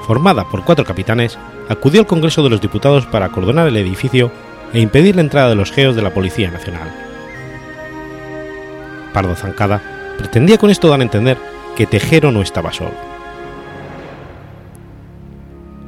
formada 0.06 0.44
por 0.46 0.64
cuatro 0.64 0.86
capitanes, 0.86 1.38
acudió 1.70 2.02
al 2.02 2.08
Congreso 2.08 2.44
de 2.44 2.50
los 2.50 2.62
Diputados 2.62 3.06
para 3.06 3.28
acordonar 3.28 3.68
el 3.68 3.78
edificio 3.78 4.32
e 4.74 4.80
impedir 4.80 5.16
la 5.16 5.22
entrada 5.22 5.50
de 5.50 5.56
los 5.56 5.72
geos 5.72 5.96
de 5.96 6.02
la 6.02 6.14
Policía 6.14 6.52
Nacional. 6.52 6.94
Pardo 9.14 9.36
Zancada 9.36 9.97
pretendía 10.18 10.58
con 10.58 10.70
esto 10.70 10.90
dar 10.90 11.00
a 11.00 11.04
entender 11.04 11.38
que 11.76 11.86
Tejero 11.86 12.32
no 12.32 12.42
estaba 12.42 12.74
solo. 12.74 12.94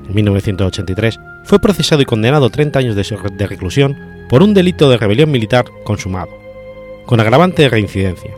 En 0.08 0.16
1983 0.16 1.20
fue 1.46 1.60
procesado 1.60 2.02
y 2.02 2.06
condenado 2.06 2.46
a 2.46 2.50
30 2.50 2.80
años 2.80 2.96
de 2.96 3.48
reclusión 3.48 3.98
por 4.30 4.44
un 4.44 4.54
delito 4.54 4.90
de 4.90 4.98
rebelión 4.98 5.32
militar 5.32 5.66
consumado, 5.84 6.30
con 7.06 7.20
agravante 7.20 7.64
de 7.64 7.70
reincidencia, 7.70 8.32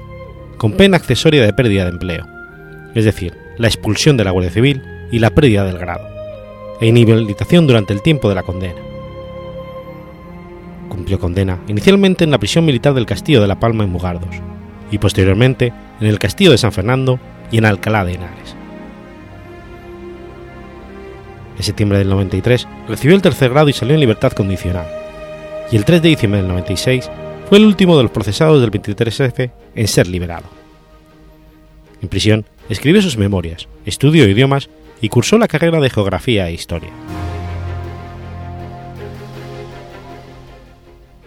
con 0.57 0.73
pena 0.73 0.97
accesoria 0.97 1.43
de 1.43 1.53
pérdida 1.53 1.83
de 1.83 1.91
empleo, 1.91 2.25
es 2.95 3.05
decir, 3.05 3.33
la 3.57 3.67
expulsión 3.67 4.17
de 4.17 4.23
la 4.23 4.31
Guardia 4.31 4.51
Civil 4.51 4.81
y 5.11 5.19
la 5.19 5.29
pérdida 5.29 5.65
del 5.65 5.77
grado, 5.77 6.07
e 6.79 6.87
inhabilitación 6.87 7.67
durante 7.67 7.93
el 7.93 8.01
tiempo 8.01 8.29
de 8.29 8.35
la 8.35 8.43
condena. 8.43 8.81
Cumplió 10.87 11.19
condena 11.19 11.59
inicialmente 11.67 12.23
en 12.23 12.31
la 12.31 12.37
prisión 12.37 12.65
militar 12.65 12.93
del 12.93 13.05
Castillo 13.05 13.41
de 13.41 13.47
la 13.47 13.59
Palma 13.59 13.83
en 13.83 13.91
Mugardos, 13.91 14.35
y 14.91 14.97
posteriormente 14.97 15.73
en 15.99 16.07
el 16.07 16.19
Castillo 16.19 16.51
de 16.51 16.57
San 16.57 16.71
Fernando 16.71 17.19
y 17.49 17.57
en 17.57 17.65
Alcalá 17.65 18.05
de 18.05 18.13
Henares. 18.13 18.55
En 21.57 21.63
septiembre 21.63 21.97
del 21.97 22.09
93 22.09 22.67
recibió 22.87 23.15
el 23.15 23.21
tercer 23.21 23.51
grado 23.51 23.69
y 23.69 23.73
salió 23.73 23.93
en 23.93 24.01
libertad 24.01 24.31
condicional, 24.33 24.87
y 25.71 25.77
el 25.77 25.85
3 25.85 26.01
de 26.01 26.09
diciembre 26.09 26.41
del 26.41 26.49
96 26.49 27.09
fue 27.47 27.57
el 27.57 27.65
último 27.65 27.97
de 27.97 28.03
los 28.03 28.11
procesados 28.11 28.61
del 28.61 28.71
23F 28.71 29.51
en 29.75 29.87
ser 29.87 30.07
liberado. 30.07 30.45
En 32.01 32.09
prisión 32.09 32.45
escribió 32.69 33.01
sus 33.01 33.17
memorias, 33.17 33.67
estudió 33.85 34.27
idiomas 34.27 34.69
y 35.01 35.09
cursó 35.09 35.37
la 35.37 35.47
carrera 35.47 35.79
de 35.79 35.89
Geografía 35.89 36.47
e 36.47 36.53
Historia. 36.53 36.89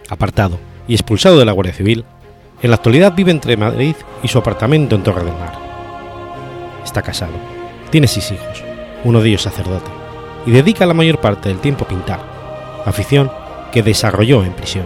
Apartado 0.09 0.59
y 0.87 0.93
expulsado 0.93 1.39
de 1.39 1.45
la 1.45 1.51
Guardia 1.51 1.73
Civil, 1.73 2.05
en 2.61 2.69
la 2.69 2.75
actualidad 2.75 3.13
vive 3.13 3.31
entre 3.31 3.57
Madrid 3.57 3.95
y 4.23 4.27
su 4.27 4.37
apartamento 4.37 4.95
en 4.95 5.03
Torre 5.03 5.23
del 5.23 5.33
Mar. 5.33 5.53
Está 6.83 7.01
casado, 7.01 7.33
tiene 7.89 8.07
seis 8.07 8.31
hijos, 8.31 8.63
uno 9.03 9.21
de 9.21 9.29
ellos 9.29 9.41
sacerdote, 9.41 9.89
y 10.45 10.51
dedica 10.51 10.85
la 10.85 10.93
mayor 10.93 11.19
parte 11.19 11.49
del 11.49 11.59
tiempo 11.59 11.85
a 11.85 11.87
pintar, 11.87 12.19
afición 12.85 13.31
que 13.71 13.83
desarrolló 13.83 14.43
en 14.43 14.53
prisión. 14.53 14.85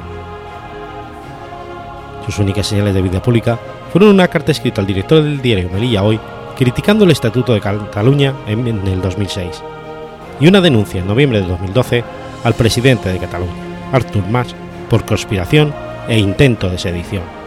Sus 2.25 2.39
únicas 2.39 2.67
señales 2.67 2.93
de 2.93 3.01
vida 3.01 3.21
pública 3.21 3.59
fueron 3.91 4.11
una 4.11 4.27
carta 4.27 4.51
escrita 4.51 4.81
al 4.81 4.88
director 4.88 5.23
del 5.23 5.41
diario 5.41 5.69
Melilla 5.69 6.03
Hoy 6.03 6.19
criticando 6.57 7.05
el 7.05 7.11
Estatuto 7.11 7.53
de 7.53 7.61
Cataluña 7.61 8.33
en, 8.45 8.67
el 8.67 9.01
2006 9.01 9.63
y 10.41 10.47
una 10.47 10.61
denuncia 10.61 10.99
en 10.99 11.07
noviembre 11.07 11.41
de 11.41 11.47
2012 11.47 12.03
al 12.43 12.53
presidente 12.53 13.09
de 13.09 13.19
Cataluña, 13.19 13.53
Artur 13.91 14.23
Mas, 14.27 14.53
por 14.89 15.05
conspiración 15.05 15.73
e 16.07 16.17
intento 16.17 16.69
de 16.69 16.77
sedición. 16.77 17.38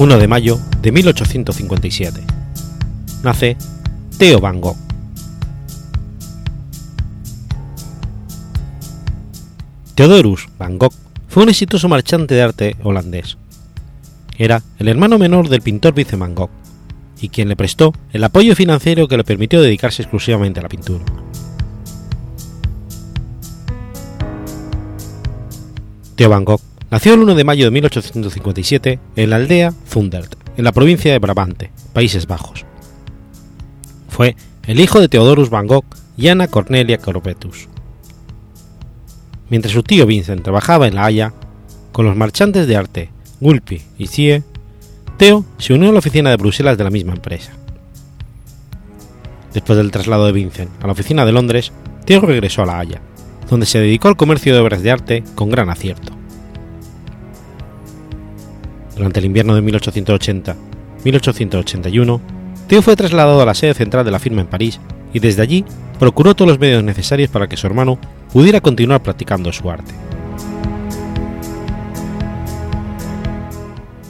1 0.00 0.16
de 0.16 0.28
mayo 0.28 0.58
de 0.80 0.92
1857. 0.92 2.22
Nace 3.22 3.58
Theo 4.16 4.40
Van 4.40 4.58
Gogh. 4.58 4.78
Theodorus 9.94 10.48
Van 10.58 10.78
Gogh 10.78 10.94
fue 11.28 11.42
un 11.42 11.50
exitoso 11.50 11.86
marchante 11.86 12.34
de 12.34 12.40
arte 12.40 12.76
holandés. 12.82 13.36
Era 14.38 14.62
el 14.78 14.88
hermano 14.88 15.18
menor 15.18 15.50
del 15.50 15.60
pintor 15.60 15.92
Vincent 15.92 16.18
Van 16.18 16.34
Gogh, 16.34 16.48
y 17.20 17.28
quien 17.28 17.50
le 17.50 17.56
prestó 17.56 17.92
el 18.14 18.24
apoyo 18.24 18.56
financiero 18.56 19.06
que 19.06 19.18
le 19.18 19.24
permitió 19.24 19.60
dedicarse 19.60 20.00
exclusivamente 20.00 20.60
a 20.60 20.62
la 20.62 20.70
pintura. 20.70 21.04
Theo 26.16 26.30
Van 26.30 26.46
Gogh 26.46 26.69
nació 26.90 27.14
el 27.14 27.20
1 27.20 27.34
de 27.34 27.44
mayo 27.44 27.64
de 27.64 27.70
1857 27.70 28.98
en 29.16 29.30
la 29.30 29.36
aldea 29.36 29.72
Zundert, 29.88 30.34
en 30.56 30.64
la 30.64 30.72
provincia 30.72 31.12
de 31.12 31.18
Brabante, 31.18 31.70
Países 31.92 32.26
Bajos. 32.26 32.64
Fue 34.08 34.36
el 34.66 34.80
hijo 34.80 35.00
de 35.00 35.08
Theodorus 35.08 35.50
Van 35.50 35.66
Gogh 35.66 35.84
y 36.16 36.28
Anna 36.28 36.48
Cornelia 36.48 36.98
Corbetus. 36.98 37.68
Mientras 39.48 39.72
su 39.72 39.82
tío 39.82 40.06
Vincent 40.06 40.42
trabajaba 40.42 40.86
en 40.86 40.94
La 40.94 41.06
Haya, 41.06 41.32
con 41.92 42.06
los 42.06 42.16
marchantes 42.16 42.66
de 42.66 42.76
arte 42.76 43.10
Gulpi 43.40 43.82
y 43.98 44.06
Sie, 44.06 44.42
Theo 45.16 45.44
se 45.58 45.74
unió 45.74 45.90
a 45.90 45.92
la 45.92 45.98
oficina 45.98 46.30
de 46.30 46.36
Bruselas 46.36 46.78
de 46.78 46.84
la 46.84 46.90
misma 46.90 47.14
empresa. 47.14 47.52
Después 49.52 49.76
del 49.76 49.90
traslado 49.90 50.26
de 50.26 50.32
Vincent 50.32 50.70
a 50.82 50.86
la 50.86 50.92
oficina 50.92 51.24
de 51.24 51.32
Londres, 51.32 51.72
Theo 52.04 52.20
regresó 52.20 52.62
a 52.62 52.66
La 52.66 52.78
Haya, 52.78 53.00
donde 53.48 53.66
se 53.66 53.80
dedicó 53.80 54.08
al 54.08 54.16
comercio 54.16 54.54
de 54.54 54.60
obras 54.60 54.82
de 54.82 54.90
arte 54.90 55.24
con 55.34 55.50
gran 55.50 55.68
acierto. 55.68 56.19
Durante 59.00 59.20
el 59.20 59.24
invierno 59.24 59.54
de 59.54 59.62
1880-1881, 59.62 62.20
Theo 62.66 62.82
fue 62.82 62.96
trasladado 62.96 63.40
a 63.40 63.46
la 63.46 63.54
sede 63.54 63.72
central 63.72 64.04
de 64.04 64.10
la 64.10 64.18
firma 64.18 64.42
en 64.42 64.46
París 64.46 64.78
y 65.14 65.20
desde 65.20 65.40
allí 65.40 65.64
procuró 65.98 66.36
todos 66.36 66.50
los 66.50 66.58
medios 66.58 66.84
necesarios 66.84 67.30
para 67.30 67.48
que 67.48 67.56
su 67.56 67.66
hermano 67.66 67.98
pudiera 68.30 68.60
continuar 68.60 69.02
practicando 69.02 69.54
su 69.54 69.70
arte. 69.70 69.94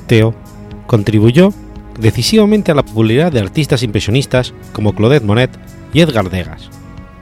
Theo 0.08 0.34
contribuyó 0.88 1.54
decisivamente 2.00 2.72
a 2.72 2.74
la 2.74 2.82
popularidad 2.82 3.30
de 3.30 3.38
artistas 3.38 3.84
impresionistas 3.84 4.52
como 4.72 4.92
Claudette 4.92 5.22
Monet 5.22 5.52
y 5.92 6.00
Edgar 6.00 6.30
Degas, 6.30 6.68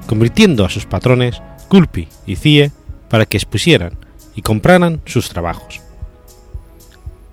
convirtiendo 0.07 0.65
a 0.65 0.71
sus 0.71 0.87
patrones, 0.87 1.43
Culpi 1.69 2.09
y 2.27 2.37
Cie, 2.37 2.73
para 3.11 3.27
que 3.27 3.37
expusieran 3.37 3.99
y 4.35 4.41
compraran 4.41 5.03
sus 5.05 5.29
trabajos. 5.29 5.83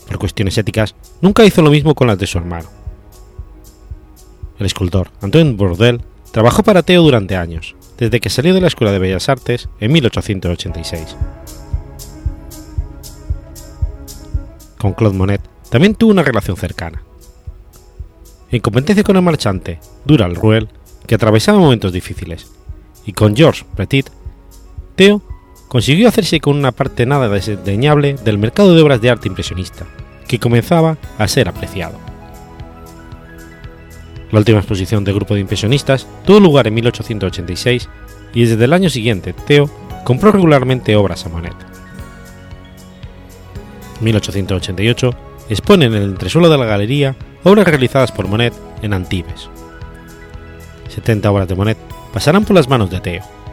Por 0.07 0.19
cuestiones 0.19 0.57
éticas, 0.57 0.95
nunca 1.21 1.45
hizo 1.45 1.62
lo 1.62 1.71
mismo 1.71 1.95
con 1.95 2.07
las 2.07 2.17
de 2.17 2.27
su 2.27 2.38
hermano. 2.38 2.69
El 4.59 4.65
escultor 4.65 5.09
Antoine 5.21 5.53
Bourdelle 5.53 6.01
trabajó 6.31 6.63
para 6.63 6.83
Theo 6.83 7.01
durante 7.01 7.35
años, 7.35 7.75
desde 7.97 8.19
que 8.19 8.29
salió 8.29 8.53
de 8.53 8.62
la 8.62 8.67
Escuela 8.67 8.91
de 8.91 9.00
Bellas 9.00 9.29
Artes 9.29 9.69
en 9.79 9.91
1886. 9.91 11.15
Con 14.77 14.93
Claude 14.93 15.17
Monet 15.17 15.41
también 15.69 15.95
tuvo 15.95 16.12
una 16.12 16.24
relación 16.24 16.57
cercana. 16.57 17.01
En 18.51 18.62
competencia 18.62 19.03
con 19.03 19.15
el 19.15 19.21
marchante 19.21 19.79
Dural 20.05 20.35
Ruel, 20.35 20.69
que 21.07 21.15
atravesaba 21.15 21.59
momentos 21.59 21.91
difíciles, 21.91 22.51
y 23.05 23.13
con 23.13 23.35
Georges 23.35 23.65
Petit, 23.75 24.09
Theo 24.95 25.21
consiguió 25.75 26.08
hacerse 26.08 26.39
con 26.39 26.55
una 26.55 26.72
parte 26.72 27.05
nada 27.05 27.27
desdeñable 27.27 28.13
del 28.24 28.38
mercado 28.38 28.74
de 28.74 28.82
obras 28.82 29.01
de 29.01 29.10
arte 29.10 29.27
impresionista, 29.27 29.86
que 30.25 30.39
comenzaba 30.39 30.96
a 31.17 31.27
ser 31.27 31.50
apreciado. 31.50 32.00
La 34.32 34.39
última 34.39 34.60
exposición 34.60 35.03
del 35.03 35.15
grupo 35.15 35.34
de 35.34 35.41
impresionistas 35.41 36.08
tuvo 36.25 36.39
lugar 36.39 36.67
en 36.67 36.75
1886 36.75 37.89
y 38.34 38.46
desde 38.46 38.63
el 38.63 38.72
año 38.72 38.89
siguiente 38.89 39.34
Theo 39.34 39.70
compró 40.05 40.31
regularmente 40.31 40.96
obras 40.96 41.25
a 41.25 41.29
Monet. 41.29 41.57
En 43.98 44.05
1888 44.05 45.14
expone 45.50 45.88
en 45.88 45.94
el 45.94 46.03
entresuelo 46.03 46.48
de 46.48 46.57
la 46.57 46.64
galería 46.64 47.18
obras 47.44 47.68
realizadas 47.68 48.14
por 48.14 48.29
Monet 48.29 48.53
en 48.81 48.94
Antibes. 48.94 49.50
70 50.88 51.29
obras 51.29 51.50
de 51.50 51.55
Monet 51.55 51.77
pasarán 52.14 52.46
por 52.46 52.55
las 52.55 52.70
manos 52.70 52.90
de 52.90 53.01
Theo. 53.01 53.45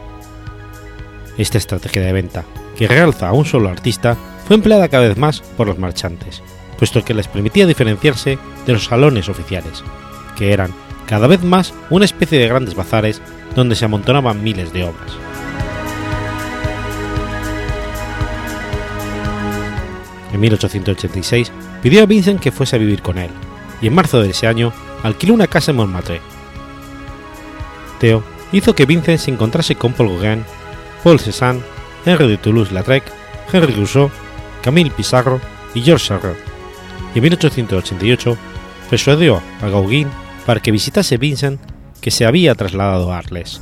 Esta 1.37 1.57
estrategia 1.57 2.01
de 2.01 2.13
venta, 2.13 2.45
que 2.77 2.87
realza 2.87 3.29
a 3.29 3.33
un 3.33 3.45
solo 3.45 3.69
artista, 3.69 4.17
fue 4.47 4.55
empleada 4.55 4.89
cada 4.89 5.07
vez 5.07 5.17
más 5.17 5.41
por 5.41 5.67
los 5.67 5.79
marchantes, 5.79 6.43
puesto 6.77 7.03
que 7.03 7.13
les 7.13 7.27
permitía 7.27 7.65
diferenciarse 7.65 8.37
de 8.65 8.73
los 8.73 8.85
salones 8.85 9.29
oficiales, 9.29 9.83
que 10.35 10.53
eran 10.53 10.71
cada 11.07 11.27
vez 11.27 11.43
más 11.43 11.73
una 11.89 12.05
especie 12.05 12.39
de 12.39 12.47
grandes 12.47 12.75
bazares 12.75 13.21
donde 13.55 13.75
se 13.75 13.85
amontonaban 13.85 14.43
miles 14.43 14.73
de 14.73 14.83
obras. 14.83 15.11
En 20.33 20.39
1886 20.39 21.51
pidió 21.81 22.01
a 22.01 22.05
Vincent 22.05 22.39
que 22.39 22.51
fuese 22.51 22.75
a 22.75 22.79
vivir 22.79 23.01
con 23.01 23.17
él, 23.17 23.29
y 23.81 23.87
en 23.87 23.95
marzo 23.95 24.21
de 24.21 24.31
ese 24.31 24.47
año 24.47 24.73
alquiló 25.03 25.33
una 25.33 25.47
casa 25.47 25.71
en 25.71 25.77
Montmartre. 25.77 26.21
Theo 27.99 28.23
hizo 28.51 28.73
que 28.73 28.85
Vincent 28.85 29.19
se 29.19 29.31
encontrase 29.31 29.75
con 29.75 29.93
Paul 29.93 30.09
Gauguin, 30.09 30.43
Paul 31.03 31.19
Cézanne, 31.19 31.61
Henri 32.05 32.27
de 32.27 32.37
Toulouse-Lautrec, 32.37 33.03
Henri 33.51 33.73
Rousseau, 33.73 34.09
Camille 34.61 34.89
Pissarro 34.89 35.41
y 35.75 35.81
Georges 35.81 36.07
Seurat, 36.07 36.37
y 37.13 37.19
en 37.19 37.23
1888 37.23 38.37
persuadió 38.89 39.41
a 39.61 39.67
Gauguin 39.67 40.07
para 40.45 40.61
que 40.61 40.71
visitase 40.71 41.17
Vincent, 41.17 41.59
que 42.01 42.11
se 42.11 42.25
había 42.25 42.55
trasladado 42.55 43.11
a 43.11 43.17
Arles. 43.17 43.61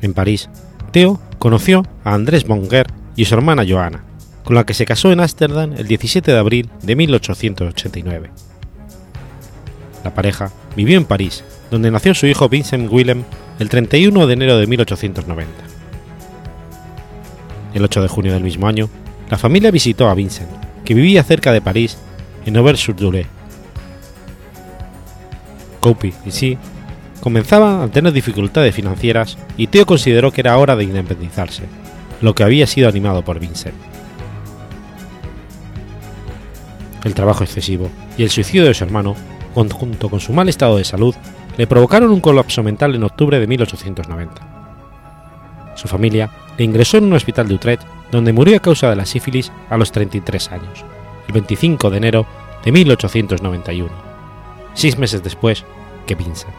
En 0.00 0.12
París, 0.12 0.50
Theo 0.90 1.20
conoció 1.38 1.82
a 2.04 2.14
Andrés 2.14 2.46
Bonguer 2.46 2.86
y 3.16 3.24
su 3.24 3.34
hermana 3.34 3.64
Johanna, 3.66 4.04
con 4.44 4.54
la 4.54 4.64
que 4.64 4.74
se 4.74 4.84
casó 4.84 5.10
en 5.10 5.20
Ámsterdam 5.20 5.72
el 5.76 5.88
17 5.88 6.30
de 6.30 6.38
abril 6.38 6.70
de 6.82 6.96
1889. 6.96 8.30
La 10.04 10.14
pareja 10.14 10.52
vivió 10.76 10.96
en 10.96 11.04
París, 11.04 11.44
donde 11.70 11.90
nació 11.90 12.14
su 12.14 12.26
hijo 12.26 12.48
Vincent 12.48 12.90
Willem 12.90 13.24
el 13.58 13.68
31 13.68 14.26
de 14.26 14.32
enero 14.32 14.58
de 14.58 14.66
1890. 14.66 15.52
El 17.74 17.84
8 17.84 18.02
de 18.02 18.08
junio 18.08 18.32
del 18.32 18.44
mismo 18.44 18.66
año, 18.66 18.88
la 19.30 19.38
familia 19.38 19.70
visitó 19.70 20.08
a 20.08 20.14
Vincent, 20.14 20.50
que 20.84 20.94
vivía 20.94 21.22
cerca 21.22 21.52
de 21.52 21.60
París, 21.60 21.98
en 22.46 22.56
Auvers-sur-Dule. 22.56 23.26
Coupe 25.80 26.12
y 26.24 26.30
sí 26.30 26.58
comenzaban 27.20 27.80
a 27.80 27.88
tener 27.90 28.12
dificultades 28.12 28.74
financieras 28.74 29.38
y 29.56 29.68
Theo 29.68 29.86
consideró 29.86 30.30
que 30.30 30.42
era 30.42 30.58
hora 30.58 30.76
de 30.76 30.84
independizarse, 30.84 31.62
lo 32.20 32.34
que 32.34 32.44
había 32.44 32.66
sido 32.66 32.86
animado 32.86 33.24
por 33.24 33.40
Vincent. 33.40 33.74
El 37.02 37.14
trabajo 37.14 37.42
excesivo 37.42 37.90
y 38.18 38.24
el 38.24 38.30
suicidio 38.30 38.64
de 38.64 38.74
su 38.74 38.84
hermano, 38.84 39.16
junto 39.54 40.10
con 40.10 40.20
su 40.20 40.32
mal 40.32 40.48
estado 40.48 40.76
de 40.76 40.84
salud, 40.84 41.14
le 41.56 41.66
provocaron 41.66 42.10
un 42.10 42.20
colapso 42.20 42.62
mental 42.62 42.94
en 42.94 43.04
octubre 43.04 43.38
de 43.38 43.46
1890. 43.46 45.74
Su 45.76 45.88
familia 45.88 46.30
le 46.56 46.64
ingresó 46.64 46.98
en 46.98 47.04
un 47.04 47.14
hospital 47.14 47.48
de 47.48 47.54
Utrecht, 47.54 47.82
donde 48.10 48.32
murió 48.32 48.56
a 48.56 48.60
causa 48.60 48.90
de 48.90 48.96
la 48.96 49.06
sífilis 49.06 49.50
a 49.70 49.76
los 49.76 49.92
33 49.92 50.52
años, 50.52 50.84
el 51.26 51.34
25 51.34 51.90
de 51.90 51.96
enero 51.96 52.26
de 52.64 52.72
1891, 52.72 53.90
seis 54.74 54.98
meses 54.98 55.22
después 55.22 55.64
que 56.06 56.14
Vincent. 56.14 56.54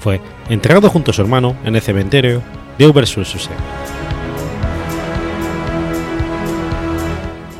Fue 0.00 0.20
enterrado 0.48 0.88
junto 0.88 1.10
a 1.10 1.14
su 1.14 1.22
hermano 1.22 1.56
en 1.64 1.74
el 1.74 1.82
cementerio 1.82 2.42
de 2.78 2.84
Auvers-sur-Seine. 2.84 3.56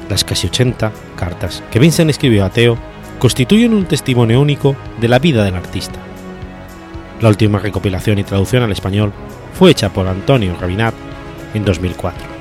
Las 0.09 0.25
casi 0.25 0.47
80 0.47 0.93
cartas 1.17 1.63
que 1.71 1.79
Vincent 1.79 2.11
escribió 2.11 2.45
a 2.45 2.51
Theo 2.51 2.79
constituyen 3.27 3.75
un 3.75 3.87
testimonio 3.87 4.41
único 4.41 4.77
de 5.01 5.09
la 5.09 5.19
vida 5.19 5.43
del 5.43 5.57
artista. 5.57 5.99
La 7.21 7.29
última 7.29 7.59
recopilación 7.59 8.21
y 8.21 8.23
traducción 8.23 8.63
al 8.63 8.71
español 8.71 9.13
fue 9.53 9.73
hecha 9.73 9.93
por 9.93 10.07
Antonio 10.07 10.57
Rabinat 10.61 10.95
en 11.53 11.65
2004. 11.65 12.36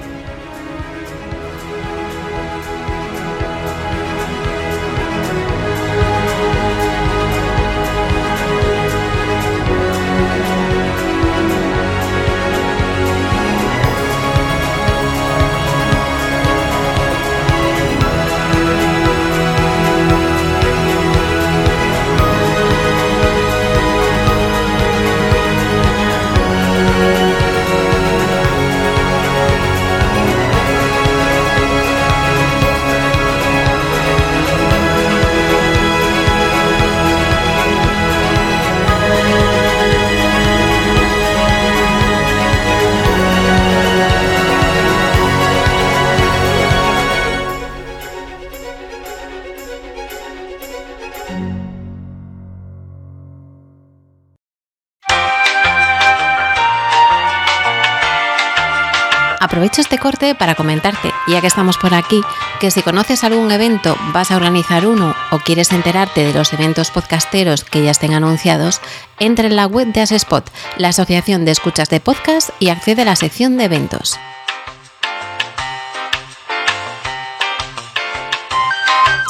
Aprovecho 59.55 59.79
este 59.79 59.97
corte 59.97 60.35
para 60.35 60.53
comentarte, 60.53 61.13
ya 61.27 61.39
que 61.39 61.47
estamos 61.47 61.77
por 61.77 61.93
aquí, 61.93 62.19
que 62.59 62.71
si 62.71 62.81
conoces 62.81 63.23
algún 63.23 63.49
evento, 63.53 63.95
vas 64.11 64.29
a 64.29 64.35
organizar 64.35 64.85
uno 64.85 65.15
o 65.31 65.39
quieres 65.39 65.71
enterarte 65.71 66.25
de 66.25 66.33
los 66.33 66.51
eventos 66.51 66.91
podcasteros 66.91 67.63
que 67.63 67.81
ya 67.81 67.91
estén 67.91 68.13
anunciados, 68.13 68.81
entra 69.17 69.47
en 69.47 69.55
la 69.55 69.65
web 69.65 69.93
de 69.93 70.01
Asespot, 70.01 70.51
la 70.75 70.89
Asociación 70.89 71.45
de 71.45 71.51
Escuchas 71.51 71.87
de 71.87 72.01
Podcast, 72.01 72.49
y 72.59 72.67
accede 72.67 73.03
a 73.03 73.05
la 73.05 73.15
sección 73.15 73.55
de 73.55 73.63
eventos. 73.63 74.19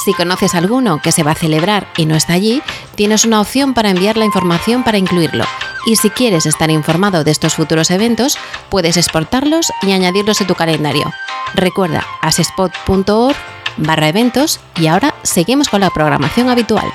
Si 0.03 0.13
conoces 0.13 0.55
alguno 0.55 1.03
que 1.03 1.11
se 1.11 1.21
va 1.21 1.33
a 1.33 1.35
celebrar 1.35 1.87
y 1.97 2.07
no 2.07 2.15
está 2.15 2.33
allí, 2.33 2.63
tienes 2.95 3.25
una 3.25 3.41
opción 3.41 3.75
para 3.75 3.91
enviar 3.91 4.17
la 4.17 4.25
información 4.25 4.83
para 4.83 4.97
incluirlo. 4.97 5.45
Y 5.85 5.97
si 5.97 6.09
quieres 6.09 6.45
estar 6.45 6.71
informado 6.71 7.23
de 7.23 7.31
estos 7.31 7.55
futuros 7.55 7.91
eventos, 7.91 8.37
puedes 8.69 8.97
exportarlos 8.97 9.71
y 9.83 9.91
añadirlos 9.91 10.41
en 10.41 10.47
tu 10.47 10.55
calendario. 10.55 11.13
Recuerda 11.53 12.05
asespot.org 12.21 13.35
barra 13.77 14.07
eventos 14.07 14.59
y 14.79 14.87
ahora 14.87 15.13
seguimos 15.23 15.69
con 15.69 15.81
la 15.81 15.89
programación 15.89 16.49
habitual. 16.49 16.91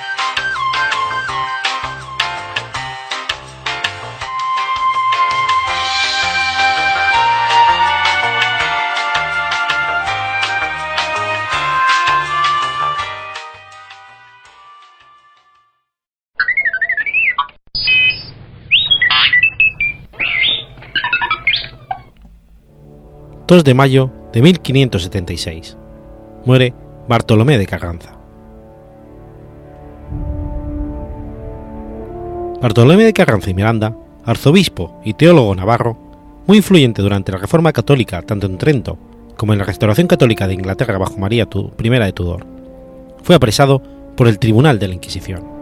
2 23.50 23.64
de 23.64 23.74
mayo 23.74 24.12
de 24.32 24.42
1576. 24.42 25.76
Muere 26.44 26.72
Bartolomé 27.08 27.58
de 27.58 27.66
Carranza. 27.66 28.16
Bartolomé 32.62 33.02
de 33.02 33.12
Carranza 33.12 33.50
y 33.50 33.54
Miranda, 33.54 33.96
arzobispo 34.24 35.00
y 35.04 35.14
teólogo 35.14 35.52
navarro, 35.56 35.98
muy 36.46 36.58
influyente 36.58 37.02
durante 37.02 37.32
la 37.32 37.38
Reforma 37.38 37.72
Católica 37.72 38.22
tanto 38.22 38.46
en 38.46 38.56
Trento 38.56 38.98
como 39.36 39.52
en 39.52 39.58
la 39.58 39.64
Restauración 39.64 40.06
Católica 40.06 40.46
de 40.46 40.54
Inglaterra 40.54 40.98
bajo 40.98 41.18
María 41.18 41.48
I 41.52 41.88
de 41.88 42.12
Tudor, 42.12 42.46
fue 43.24 43.34
apresado 43.34 43.82
por 44.16 44.28
el 44.28 44.38
Tribunal 44.38 44.78
de 44.78 44.86
la 44.86 44.94
Inquisición. 44.94 45.59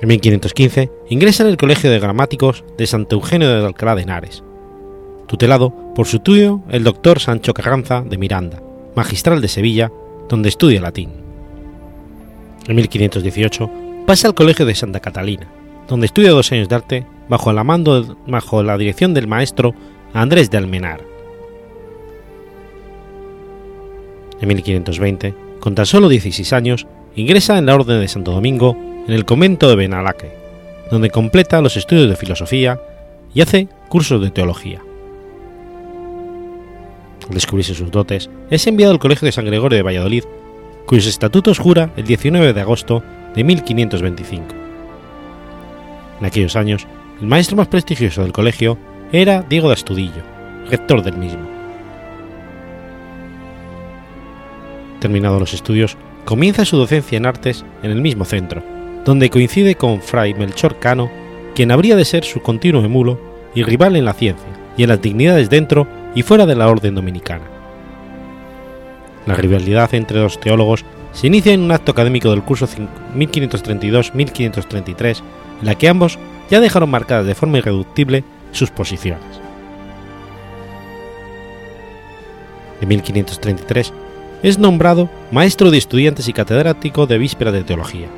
En 0.00 0.08
1515 0.08 0.90
ingresa 1.08 1.42
en 1.42 1.48
el 1.48 1.56
Colegio 1.56 1.90
de 1.90 1.98
Gramáticos 1.98 2.64
de 2.76 2.86
Santo 2.86 3.16
Eugenio 3.16 3.48
de 3.48 3.64
Alcalá 3.64 3.94
de 3.94 4.02
Henares, 4.02 4.44
tutelado 5.26 5.72
por 5.94 6.06
su 6.06 6.18
tío 6.18 6.62
el 6.68 6.84
doctor 6.84 7.18
Sancho 7.18 7.54
Carranza 7.54 8.02
de 8.02 8.18
Miranda, 8.18 8.62
magistral 8.94 9.40
de 9.40 9.48
Sevilla, 9.48 9.90
donde 10.28 10.50
estudia 10.50 10.82
latín. 10.82 11.10
En 12.68 12.76
1518 12.76 13.70
pasa 14.06 14.28
al 14.28 14.34
Colegio 14.34 14.66
de 14.66 14.74
Santa 14.74 15.00
Catalina, 15.00 15.46
donde 15.88 16.06
estudia 16.06 16.30
dos 16.30 16.52
años 16.52 16.68
de 16.68 16.74
arte 16.74 17.06
bajo, 17.30 17.52
bajo 18.26 18.62
la 18.62 18.76
dirección 18.76 19.14
del 19.14 19.26
maestro 19.26 19.74
Andrés 20.12 20.50
de 20.50 20.58
Almenar. 20.58 21.00
En 24.42 24.48
1520, 24.48 25.34
con 25.58 25.74
tan 25.74 25.86
solo 25.86 26.10
16 26.10 26.52
años, 26.52 26.86
ingresa 27.14 27.56
en 27.56 27.64
la 27.64 27.74
Orden 27.74 27.98
de 28.00 28.08
Santo 28.08 28.32
Domingo 28.32 28.76
en 29.06 29.14
el 29.14 29.24
convento 29.24 29.68
de 29.68 29.76
Benalaque, 29.76 30.32
donde 30.90 31.10
completa 31.10 31.60
los 31.60 31.76
estudios 31.76 32.08
de 32.08 32.16
filosofía 32.16 32.80
y 33.34 33.40
hace 33.40 33.68
cursos 33.88 34.20
de 34.20 34.30
teología. 34.30 34.80
Al 37.28 37.34
descubrirse 37.34 37.74
sus 37.74 37.90
dotes, 37.90 38.30
es 38.50 38.66
enviado 38.66 38.92
al 38.92 38.98
Colegio 38.98 39.26
de 39.26 39.32
San 39.32 39.46
Gregorio 39.46 39.76
de 39.76 39.82
Valladolid, 39.82 40.24
cuyos 40.86 41.06
estatutos 41.06 41.58
jura 41.58 41.90
el 41.96 42.06
19 42.06 42.52
de 42.52 42.60
agosto 42.60 43.02
de 43.34 43.44
1525. 43.44 44.46
En 46.20 46.26
aquellos 46.26 46.56
años, 46.56 46.86
el 47.20 47.26
maestro 47.26 47.56
más 47.56 47.68
prestigioso 47.68 48.22
del 48.22 48.32
colegio 48.32 48.78
era 49.12 49.42
Diego 49.42 49.68
de 49.68 49.74
Astudillo, 49.74 50.22
rector 50.70 51.02
del 51.02 51.16
mismo. 51.16 51.46
Terminados 55.00 55.40
los 55.40 55.54
estudios, 55.54 55.96
comienza 56.24 56.64
su 56.64 56.76
docencia 56.76 57.16
en 57.16 57.26
artes 57.26 57.64
en 57.82 57.90
el 57.90 58.00
mismo 58.00 58.24
centro, 58.24 58.62
donde 59.06 59.30
coincide 59.30 59.76
con 59.76 60.02
Fray 60.02 60.34
Melchor 60.34 60.78
Cano, 60.80 61.10
quien 61.54 61.70
habría 61.70 61.96
de 61.96 62.04
ser 62.04 62.24
su 62.24 62.42
continuo 62.42 62.84
emulo 62.84 63.18
y 63.54 63.62
rival 63.62 63.94
en 63.94 64.04
la 64.04 64.12
ciencia 64.12 64.48
y 64.76 64.82
en 64.82 64.88
las 64.90 65.00
dignidades 65.00 65.48
dentro 65.48 65.86
y 66.14 66.22
fuera 66.22 66.44
de 66.44 66.56
la 66.56 66.68
orden 66.68 66.96
dominicana. 66.96 67.44
La 69.24 69.34
rivalidad 69.34 69.94
entre 69.94 70.18
los 70.18 70.38
teólogos 70.40 70.84
se 71.12 71.28
inicia 71.28 71.54
en 71.54 71.62
un 71.62 71.70
acto 71.70 71.92
académico 71.92 72.30
del 72.30 72.42
curso 72.42 72.66
1532-1533, 73.16 75.22
en 75.60 75.66
la 75.66 75.76
que 75.76 75.88
ambos 75.88 76.18
ya 76.50 76.58
dejaron 76.60 76.90
marcadas 76.90 77.26
de 77.26 77.36
forma 77.36 77.58
irreductible 77.58 78.24
sus 78.50 78.70
posiciones. 78.70 79.22
En 82.80 82.88
1533 82.88 83.92
es 84.42 84.58
nombrado 84.58 85.08
maestro 85.30 85.70
de 85.70 85.78
estudiantes 85.78 86.26
y 86.28 86.32
catedrático 86.32 87.06
de 87.06 87.18
víspera 87.18 87.52
de 87.52 87.62
teología 87.62 88.08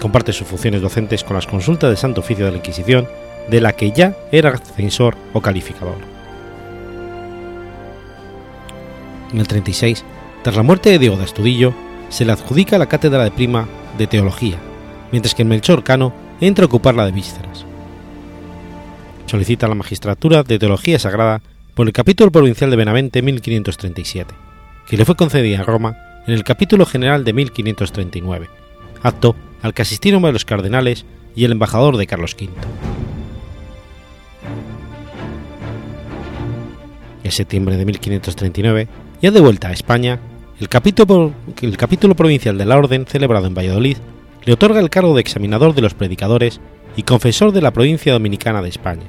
comparte 0.00 0.32
sus 0.32 0.46
funciones 0.46 0.82
docentes 0.82 1.24
con 1.24 1.36
las 1.36 1.46
consultas 1.46 1.90
del 1.90 1.96
Santo 1.96 2.20
Oficio 2.20 2.44
de 2.44 2.52
la 2.52 2.58
Inquisición, 2.58 3.08
de 3.48 3.60
la 3.60 3.72
que 3.72 3.92
ya 3.92 4.16
era 4.32 4.56
censor 4.56 5.16
o 5.32 5.40
calificador. 5.40 5.98
En 9.32 9.40
el 9.40 9.48
36, 9.48 10.04
tras 10.42 10.56
la 10.56 10.62
muerte 10.62 10.90
de 10.90 10.98
Diego 10.98 11.16
de 11.16 11.72
se 12.08 12.24
le 12.24 12.32
adjudica 12.32 12.78
la 12.78 12.86
cátedra 12.86 13.24
de 13.24 13.30
prima 13.30 13.66
de 13.98 14.06
teología, 14.06 14.58
mientras 15.10 15.34
que 15.34 15.44
Melchor 15.44 15.82
Cano 15.82 16.12
entra 16.40 16.64
a 16.64 16.66
ocupar 16.66 16.94
la 16.94 17.06
de 17.06 17.12
vísceras. 17.12 17.64
Solicita 19.26 19.66
la 19.66 19.74
magistratura 19.74 20.42
de 20.42 20.58
teología 20.58 20.98
sagrada 20.98 21.42
por 21.74 21.86
el 21.86 21.92
capítulo 21.92 22.30
provincial 22.30 22.70
de 22.70 22.76
Benavente 22.76 23.22
1537, 23.22 24.34
que 24.88 24.96
le 24.96 25.04
fue 25.04 25.16
concedida 25.16 25.60
a 25.60 25.64
Roma 25.64 25.96
en 26.26 26.34
el 26.34 26.44
capítulo 26.44 26.86
general 26.86 27.24
de 27.24 27.32
1539, 27.32 28.48
acto 29.06 29.36
al 29.62 29.74
que 29.74 29.82
asistieron 29.82 30.22
los 30.22 30.44
cardenales 30.44 31.04
y 31.34 31.44
el 31.44 31.52
embajador 31.52 31.96
de 31.96 32.06
Carlos 32.06 32.36
V. 32.38 32.50
En 37.24 37.32
septiembre 37.32 37.76
de 37.76 37.84
1539, 37.84 38.88
ya 39.20 39.30
de 39.30 39.40
vuelta 39.40 39.68
a 39.68 39.72
España, 39.72 40.20
el 40.60 40.68
capítulo, 40.68 41.32
el 41.60 41.76
capítulo 41.76 42.14
provincial 42.14 42.56
de 42.56 42.64
la 42.64 42.76
Orden 42.76 43.06
celebrado 43.06 43.46
en 43.46 43.54
Valladolid 43.54 43.98
le 44.44 44.52
otorga 44.52 44.80
el 44.80 44.90
cargo 44.90 45.14
de 45.14 45.20
examinador 45.20 45.74
de 45.74 45.82
los 45.82 45.94
predicadores 45.94 46.60
y 46.96 47.02
confesor 47.02 47.52
de 47.52 47.60
la 47.60 47.72
provincia 47.72 48.12
dominicana 48.12 48.62
de 48.62 48.68
España, 48.68 49.04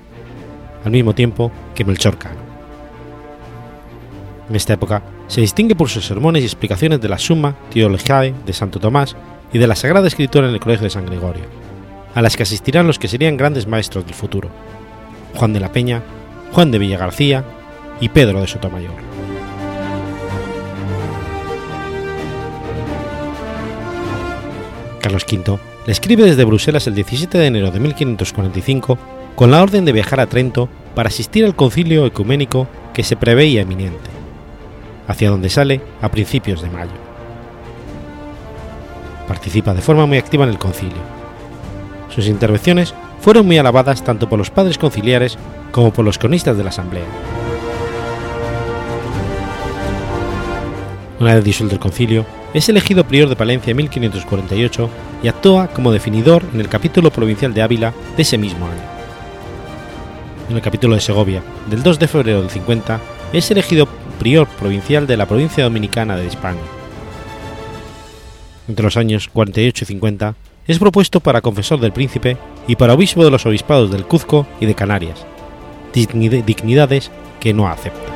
al 0.84 0.92
mismo 0.92 1.14
tiempo 1.14 1.52
que 1.76 1.86
Melchor 1.86 2.18
Cano. 2.18 2.48
En 4.50 4.56
esta 4.56 4.74
época 4.74 5.04
se 5.28 5.42
distingue 5.42 5.76
por 5.76 5.90
sus 5.90 6.06
sermones 6.06 6.42
y 6.42 6.46
explicaciones 6.46 7.00
de 7.02 7.10
la 7.10 7.20
Summa 7.20 7.56
Theologiae 7.72 8.34
de 8.46 8.54
Santo 8.54 8.80
Tomás 8.80 9.16
y 9.54 9.58
de 9.58 9.68
la 9.68 9.76
Sagrada 9.76 10.08
Escritura 10.08 10.48
en 10.48 10.54
el 10.54 10.60
Colegio 10.60 10.84
de 10.84 10.90
San 10.90 11.06
Gregorio, 11.06 11.46
a 12.14 12.22
las 12.22 12.36
que 12.36 12.44
asistirán 12.44 12.88
los 12.88 13.00
que 13.00 13.08
serían 13.08 13.38
grandes 13.38 13.68
maestros 13.68 14.06
del 14.06 14.14
futuro, 14.14 14.50
Juan 15.36 15.54
de 15.54 15.60
la 15.60 15.72
Peña, 15.72 16.02
Juan 16.52 16.72
de 16.72 16.80
Villagarcía 16.80 17.44
y 18.02 18.10
Pedro 18.10 18.42
de 18.42 18.48
Sotomayor. 18.48 18.96
Carlos 25.02 25.26
V 25.32 25.60
le 25.86 25.92
escribe 25.92 26.24
desde 26.24 26.44
Bruselas 26.44 26.88
el 26.88 26.96
17 26.96 27.38
de 27.38 27.46
enero 27.46 27.72
de 27.72 27.80
1545 27.80 28.98
con 29.36 29.52
la 29.52 29.62
orden 29.62 29.86
de 29.86 29.94
viajar 29.94 30.20
a 30.20 30.28
Trento 30.28 30.68
para 30.96 31.08
asistir 31.08 31.46
al 31.46 31.56
concilio 31.56 32.06
ecuménico 32.06 32.68
que 32.94 33.04
se 33.04 33.16
preveía 33.16 33.62
eminente, 33.62 34.10
hacia 35.08 35.30
donde 35.30 35.50
sale 35.50 35.80
a 36.02 36.10
principios 36.10 36.62
de 36.62 36.70
mayo 36.70 37.07
participa 39.28 39.74
de 39.74 39.82
forma 39.82 40.06
muy 40.06 40.18
activa 40.18 40.46
en 40.46 40.52
el 40.52 40.58
concilio. 40.58 41.02
Sus 42.10 42.28
intervenciones 42.28 42.94
fueron 43.20 43.46
muy 43.46 43.58
alabadas 43.58 44.04
tanto 44.04 44.30
por 44.30 44.40
los 44.40 44.50
padres 44.50 44.78
conciliares 44.78 45.38
como 45.72 45.92
por 45.92 46.06
los 46.06 46.18
cronistas 46.18 46.58
de 46.58 46.63
la 46.63 46.70
Asamblea. 46.70 47.06
Una 51.20 51.36
vez 51.36 51.44
disuelto 51.44 51.76
el 51.76 51.82
concilio, 51.82 52.26
es 52.54 52.70
elegido 52.70 53.08
prior 53.08 53.28
de 53.28 53.36
Palencia 53.36 53.72
en 53.72 53.78
1548 53.78 54.90
y 55.24 55.28
actúa 55.28 55.68
como 55.68 55.92
definidor 55.92 56.44
en 56.54 56.62
el 56.62 56.70
capítulo 56.70 57.12
provincial 57.12 57.54
de 57.54 57.62
Ávila 57.62 57.94
de 58.16 58.22
ese 58.22 58.38
mismo 58.38 58.66
año. 58.66 58.98
En 60.50 60.56
el 60.56 60.62
capítulo 60.62 60.96
de 60.96 61.02
Segovia, 61.02 61.44
del 61.70 61.84
2 61.84 62.00
de 62.00 62.08
febrero 62.08 62.42
del 62.42 62.50
50, 62.50 63.02
es 63.34 63.52
elegido 63.52 63.88
prior 64.20 64.48
provincial 64.48 65.06
de 65.06 65.18
la 65.18 65.26
provincia 65.26 65.63
dominicana 65.63 66.16
de 66.16 66.28
España 66.28 66.77
entre 68.68 68.84
los 68.84 68.98
años 68.98 69.30
48 69.32 69.84
y 69.84 69.88
50, 69.88 70.36
es 70.68 70.80
propuesto 70.80 71.20
para 71.20 71.42
confesor 71.42 71.80
del 71.80 71.94
príncipe 71.94 72.38
y 72.68 72.76
para 72.76 72.94
obispo 72.94 73.24
de 73.24 73.32
los 73.32 73.46
obispados 73.46 73.92
del 73.92 74.06
Cuzco 74.06 74.46
y 74.60 74.66
de 74.66 74.76
Canarias, 74.76 75.26
dignidades 75.94 77.12
que 77.40 77.54
no 77.54 77.68
acepta. 77.68 78.14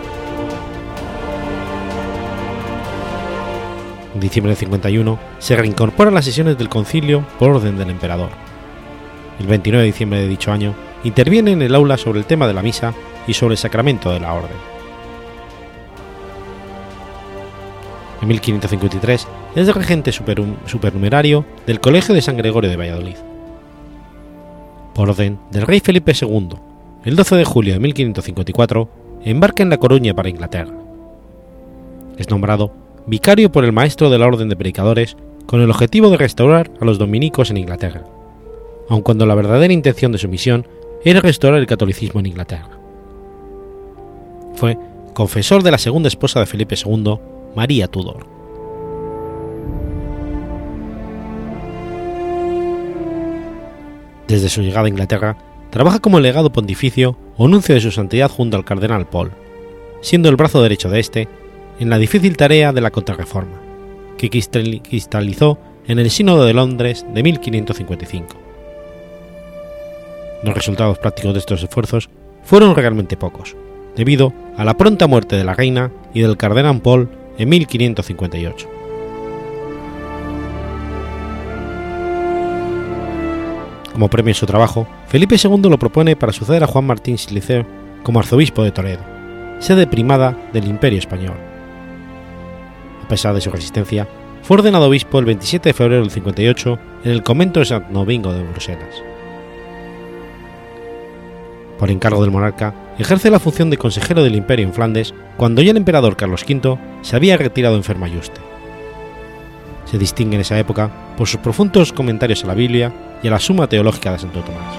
En 4.13 4.19
diciembre 4.19 4.51
de 4.51 4.57
51 4.57 5.19
se 5.39 5.55
reincorpora 5.55 6.09
a 6.09 6.13
las 6.13 6.25
sesiones 6.25 6.57
del 6.57 6.67
concilio 6.67 7.25
por 7.39 7.51
orden 7.51 7.77
del 7.77 7.89
emperador. 7.89 8.29
El 9.39 9.47
29 9.47 9.83
de 9.83 9.91
diciembre 9.91 10.19
de 10.19 10.27
dicho 10.27 10.51
año 10.51 10.75
interviene 11.05 11.51
en 11.51 11.61
el 11.61 11.73
aula 11.73 11.97
sobre 11.97 12.19
el 12.19 12.25
tema 12.25 12.45
de 12.45 12.53
la 12.53 12.61
misa 12.61 12.93
y 13.25 13.33
sobre 13.33 13.53
el 13.53 13.57
sacramento 13.57 14.11
de 14.11 14.19
la 14.19 14.33
orden. 14.33 14.57
En 18.21 18.27
1553 18.27 19.27
es 19.55 19.75
regente 19.75 20.11
supernumerario 20.11 21.45
del 21.67 21.79
Colegio 21.79 22.15
de 22.15 22.21
San 22.21 22.37
Gregorio 22.37 22.69
de 22.69 22.77
Valladolid. 22.77 23.17
Por 24.93 25.09
orden 25.09 25.39
del 25.51 25.63
rey 25.63 25.79
Felipe 25.79 26.13
II, 26.19 26.49
el 27.03 27.15
12 27.15 27.35
de 27.35 27.45
julio 27.45 27.73
de 27.73 27.79
1554, 27.79 28.89
embarca 29.23 29.63
en 29.63 29.69
La 29.69 29.77
Coruña 29.77 30.13
para 30.13 30.29
Inglaterra. 30.29 30.73
Es 32.17 32.29
nombrado 32.29 32.73
vicario 33.07 33.51
por 33.51 33.65
el 33.65 33.71
maestro 33.71 34.09
de 34.09 34.19
la 34.19 34.27
Orden 34.27 34.49
de 34.49 34.55
Predicadores 34.55 35.17
con 35.45 35.61
el 35.61 35.69
objetivo 35.69 36.09
de 36.09 36.17
restaurar 36.17 36.71
a 36.79 36.85
los 36.85 36.97
dominicos 36.97 37.49
en 37.49 37.57
Inglaterra, 37.57 38.03
aun 38.89 39.01
cuando 39.01 39.25
la 39.25 39.35
verdadera 39.35 39.73
intención 39.73 40.11
de 40.11 40.17
su 40.17 40.29
misión 40.29 40.67
era 41.03 41.19
restaurar 41.19 41.59
el 41.59 41.67
catolicismo 41.67 42.19
en 42.19 42.27
Inglaterra. 42.27 42.77
Fue 44.55 44.77
confesor 45.13 45.63
de 45.63 45.71
la 45.71 45.77
segunda 45.77 46.07
esposa 46.07 46.39
de 46.39 46.45
Felipe 46.45 46.75
II, 46.75 47.17
María 47.55 47.87
Tudor. 47.87 48.40
Desde 54.31 54.47
su 54.47 54.61
llegada 54.61 54.85
a 54.85 54.89
Inglaterra, 54.89 55.35
trabaja 55.71 55.99
como 55.99 56.21
legado 56.21 56.53
pontificio 56.53 57.17
o 57.35 57.49
nuncio 57.49 57.75
de 57.75 57.81
su 57.81 57.91
santidad 57.91 58.31
junto 58.31 58.55
al 58.55 58.63
cardenal 58.63 59.05
Paul, 59.05 59.33
siendo 59.99 60.29
el 60.29 60.37
brazo 60.37 60.63
derecho 60.63 60.89
de 60.89 61.01
este 61.01 61.27
en 61.81 61.89
la 61.89 61.97
difícil 61.97 62.37
tarea 62.37 62.71
de 62.71 62.79
la 62.79 62.91
contrarreforma, 62.91 63.59
que 64.17 64.29
cristalizó 64.29 65.57
en 65.85 65.99
el 65.99 66.09
Sínodo 66.09 66.45
de 66.45 66.53
Londres 66.53 67.05
de 67.13 67.23
1555. 67.23 68.37
Los 70.43 70.55
resultados 70.55 70.97
prácticos 70.97 71.33
de 71.33 71.39
estos 71.39 71.61
esfuerzos 71.61 72.09
fueron 72.45 72.73
realmente 72.73 73.17
pocos, 73.17 73.57
debido 73.97 74.31
a 74.55 74.63
la 74.63 74.77
pronta 74.77 75.07
muerte 75.07 75.35
de 75.35 75.43
la 75.43 75.55
reina 75.55 75.91
y 76.13 76.21
del 76.21 76.37
cardenal 76.37 76.79
Paul 76.81 77.09
en 77.37 77.49
1558. 77.49 78.80
Como 83.93 84.09
premio 84.09 84.31
a 84.31 84.35
su 84.35 84.45
trabajo, 84.45 84.87
Felipe 85.07 85.35
II 85.41 85.69
lo 85.69 85.77
propone 85.77 86.15
para 86.15 86.31
suceder 86.31 86.63
a 86.63 86.67
Juan 86.67 86.85
Martín 86.85 87.17
Siliceo 87.17 87.65
como 88.03 88.19
arzobispo 88.19 88.63
de 88.63 88.71
Toledo, 88.71 89.03
sede 89.59 89.85
primada 89.85 90.37
del 90.53 90.67
Imperio 90.67 90.99
Español. 90.99 91.37
A 93.03 93.07
pesar 93.07 93.33
de 93.33 93.41
su 93.41 93.51
resistencia, 93.51 94.07
fue 94.43 94.57
ordenado 94.57 94.87
obispo 94.87 95.19
el 95.19 95.25
27 95.25 95.69
de 95.69 95.73
febrero 95.73 96.01
del 96.01 96.11
58 96.11 96.79
en 97.03 97.11
el 97.11 97.23
convento 97.23 97.59
de 97.59 97.65
Sant 97.65 97.89
Novingo 97.89 98.33
de 98.33 98.43
Bruselas. 98.43 99.03
Por 101.77 101.91
encargo 101.91 102.21
del 102.21 102.31
monarca, 102.31 102.73
ejerce 102.97 103.29
la 103.29 103.39
función 103.39 103.69
de 103.69 103.77
consejero 103.77 104.23
del 104.23 104.35
imperio 104.35 104.65
en 104.65 104.73
Flandes 104.73 105.13
cuando 105.35 105.61
ya 105.61 105.71
el 105.71 105.77
emperador 105.77 106.15
Carlos 106.15 106.45
V 106.47 106.77
se 107.01 107.15
había 107.15 107.37
retirado 107.37 107.75
enfermo 107.75 108.05
a 108.05 108.07
Yuste. 108.07 108.50
Se 109.91 109.97
distingue 109.97 110.35
en 110.35 110.41
esa 110.41 110.57
época 110.57 110.89
por 111.17 111.27
sus 111.27 111.41
profundos 111.41 111.91
comentarios 111.91 112.45
a 112.45 112.47
la 112.47 112.53
Biblia 112.53 112.93
y 113.21 113.27
a 113.27 113.31
la 113.31 113.39
Suma 113.39 113.67
Teológica 113.67 114.13
de 114.13 114.19
Santo 114.19 114.39
Tomás. 114.39 114.73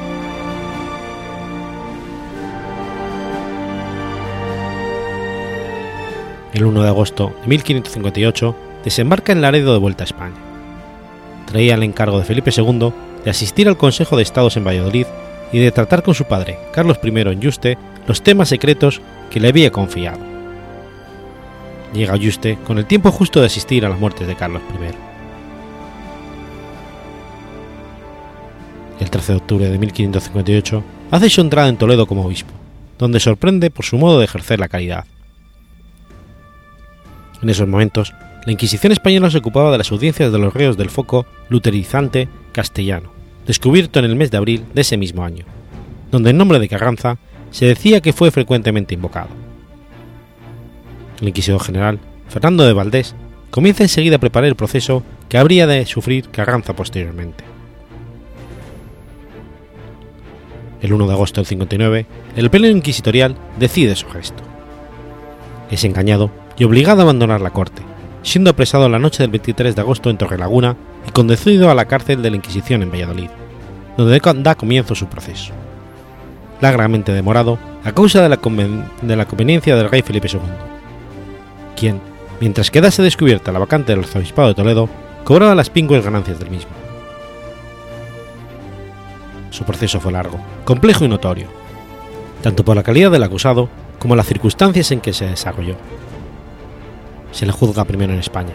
El 6.55 6.65
1 6.65 6.83
de 6.83 6.89
agosto 6.89 7.35
de 7.43 7.49
1558 7.49 8.57
desembarca 8.85 9.33
en 9.33 9.43
Laredo 9.43 9.75
de 9.75 9.79
vuelta 9.81 10.05
a 10.05 10.07
España. 10.07 10.37
Traía 11.45 11.75
el 11.75 11.83
encargo 11.83 12.19
de 12.19 12.25
Felipe 12.25 12.51
II 12.57 12.95
de 13.23 13.31
asistir 13.31 13.69
al 13.69 13.77
Consejo 13.77 14.17
de 14.17 14.23
Estados 14.23 14.57
en 14.57 14.65
Valladolid 14.65 15.07
y 15.53 15.59
de 15.59 15.73
tratar 15.73 16.03
con 16.03 16.15
su 16.15 16.25
padre, 16.25 16.59
Carlos 16.73 16.99
I 17.03 17.09
en 17.09 17.41
Yuste, 17.41 17.77
los 18.07 18.23
temas 18.23 18.49
secretos 18.49 19.03
que 19.31 19.41
le 19.41 19.49
había 19.49 19.71
confiado. 19.71 20.32
Llega 21.93 22.17
Yuste 22.17 22.59
con 22.67 22.79
el 22.79 22.87
tiempo 22.87 23.11
justo 23.11 23.41
de 23.41 23.47
asistir 23.47 23.85
a 23.85 23.91
las 23.91 24.01
muertes 24.01 24.27
de 24.27 24.35
Carlos 24.35 24.63
I. 24.73 25.13
El 29.03 29.11
13 29.11 29.33
de 29.33 29.39
octubre 29.39 29.69
de 29.69 29.79
1558 29.79 30.85
hace 31.11 31.29
su 31.29 31.41
entrada 31.41 31.69
en 31.69 31.77
Toledo 31.77 32.07
como 32.07 32.25
obispo, 32.25 32.53
donde 32.99 33.21
sorprende 33.21 33.71
por 33.71 33.85
su 33.85 33.99
modo 33.99 34.19
de 34.19 34.25
ejercer 34.25 34.59
la 34.59 34.69
caridad. 34.69 35.05
En 37.43 37.51
esos 37.51 37.69
momentos, 37.69 38.15
la 38.47 38.53
Inquisición 38.53 38.93
española 38.93 39.31
se 39.31 39.39
ocupaba 39.39 39.71
de 39.71 39.79
las 39.79 39.93
audiencias 39.93 40.33
de 40.33 40.39
los 40.39 40.55
reos 40.55 40.77
del 40.77 40.89
foco 40.89 41.27
luterizante 41.49 42.29
castellano, 42.53 43.13
descubierto 43.47 43.99
en 43.99 44.07
el 44.07 44.17
mes 44.17 44.31
de 44.31 44.39
abril 44.39 44.65
de 44.73 44.81
ese 44.81 44.97
mismo 44.97 45.25
año, 45.25 45.45
donde 46.11 46.31
el 46.31 46.37
nombre 46.37 46.59
de 46.59 46.69
Carranza 46.69 47.19
se 47.51 47.67
decía 47.67 48.01
que 48.01 48.13
fue 48.13 48.31
frecuentemente 48.31 48.95
invocado. 48.95 49.52
El 51.23 51.29
inquisidor 51.29 51.63
general, 51.63 52.01
Fernando 52.29 52.67
de 52.67 52.73
Valdés, 52.73 53.15
comienza 53.53 53.85
enseguida 53.85 54.17
a 54.17 54.19
preparar 54.19 54.49
el 54.49 54.57
proceso 54.57 55.05
que 55.29 55.39
habría 55.39 55.69
de 55.69 55.87
sufrir 55.87 56.29
Carranza 56.31 56.75
posteriormente. 56.75 57.45
El 60.81 60.93
1 60.93 61.07
de 61.07 61.13
agosto 61.13 61.41
del 61.41 61.47
59, 61.47 62.07
el 62.35 62.51
pleno 62.51 62.77
inquisitorial 62.77 63.37
decide 63.57 63.95
su 63.95 64.09
gesto. 64.09 64.43
Es 65.71 65.85
engañado 65.85 66.33
y 66.59 66.65
obligado 66.65 67.03
a 67.03 67.05
abandonar 67.05 67.41
la 67.41 67.51
corte, 67.51 67.83
siendo 68.25 68.51
apresado 68.51 68.89
la 68.89 68.99
noche 68.99 69.23
del 69.23 69.31
23 69.31 69.77
de 69.77 69.81
agosto 69.81 70.11
en 70.11 70.19
Torrelaguna 70.19 70.77
y 71.07 71.13
conducido 71.13 71.71
a 71.71 71.77
la 71.77 71.85
cárcel 71.85 72.21
de 72.21 72.31
la 72.31 72.37
Inquisición 72.37 72.83
en 72.83 72.91
Valladolid, 72.91 73.31
donde 73.97 74.19
da 74.43 74.55
comienzo 74.57 74.97
su 74.97 75.07
proceso. 75.07 75.53
Largamente 76.61 77.13
demorado 77.13 77.61
a 77.85 77.93
causa 77.93 78.23
de 78.23 78.29
la, 78.29 78.41
de 79.03 79.17
la 79.17 79.27
conveniencia 79.27 79.77
del 79.77 79.89
rey 79.89 80.03
Felipe 80.03 80.29
II, 80.29 80.72
quien, 81.77 82.01
mientras 82.41 82.71
quedase 82.71 83.03
descubierta 83.03 83.53
la 83.53 83.59
vacante 83.59 83.93
del 83.93 84.05
arzobispado 84.05 84.49
de 84.49 84.55
Toledo, 84.55 84.89
cobraba 85.25 85.55
las 85.55 85.71
pingües 85.71 86.05
ganancias 86.05 86.39
del 86.39 86.51
mismo. 86.51 86.71
Su 89.51 89.65
proceso 89.65 90.01
fue 90.01 90.13
largo, 90.13 90.39
complejo 90.65 91.05
y 91.05 91.09
notorio, 91.09 91.47
tanto 92.43 92.65
por 92.65 92.75
la 92.75 92.83
calidad 92.83 93.11
del 93.11 93.23
acusado 93.23 93.69
como 93.99 94.17
las 94.17 94.27
circunstancias 94.27 94.91
en 94.91 95.01
que 95.01 95.13
se 95.13 95.27
desarrolló. 95.27 95.77
Se 97.31 97.47
le 97.47 97.53
juzga 97.53 97.85
primero 97.85 98.13
en 98.13 98.19
España. 98.19 98.55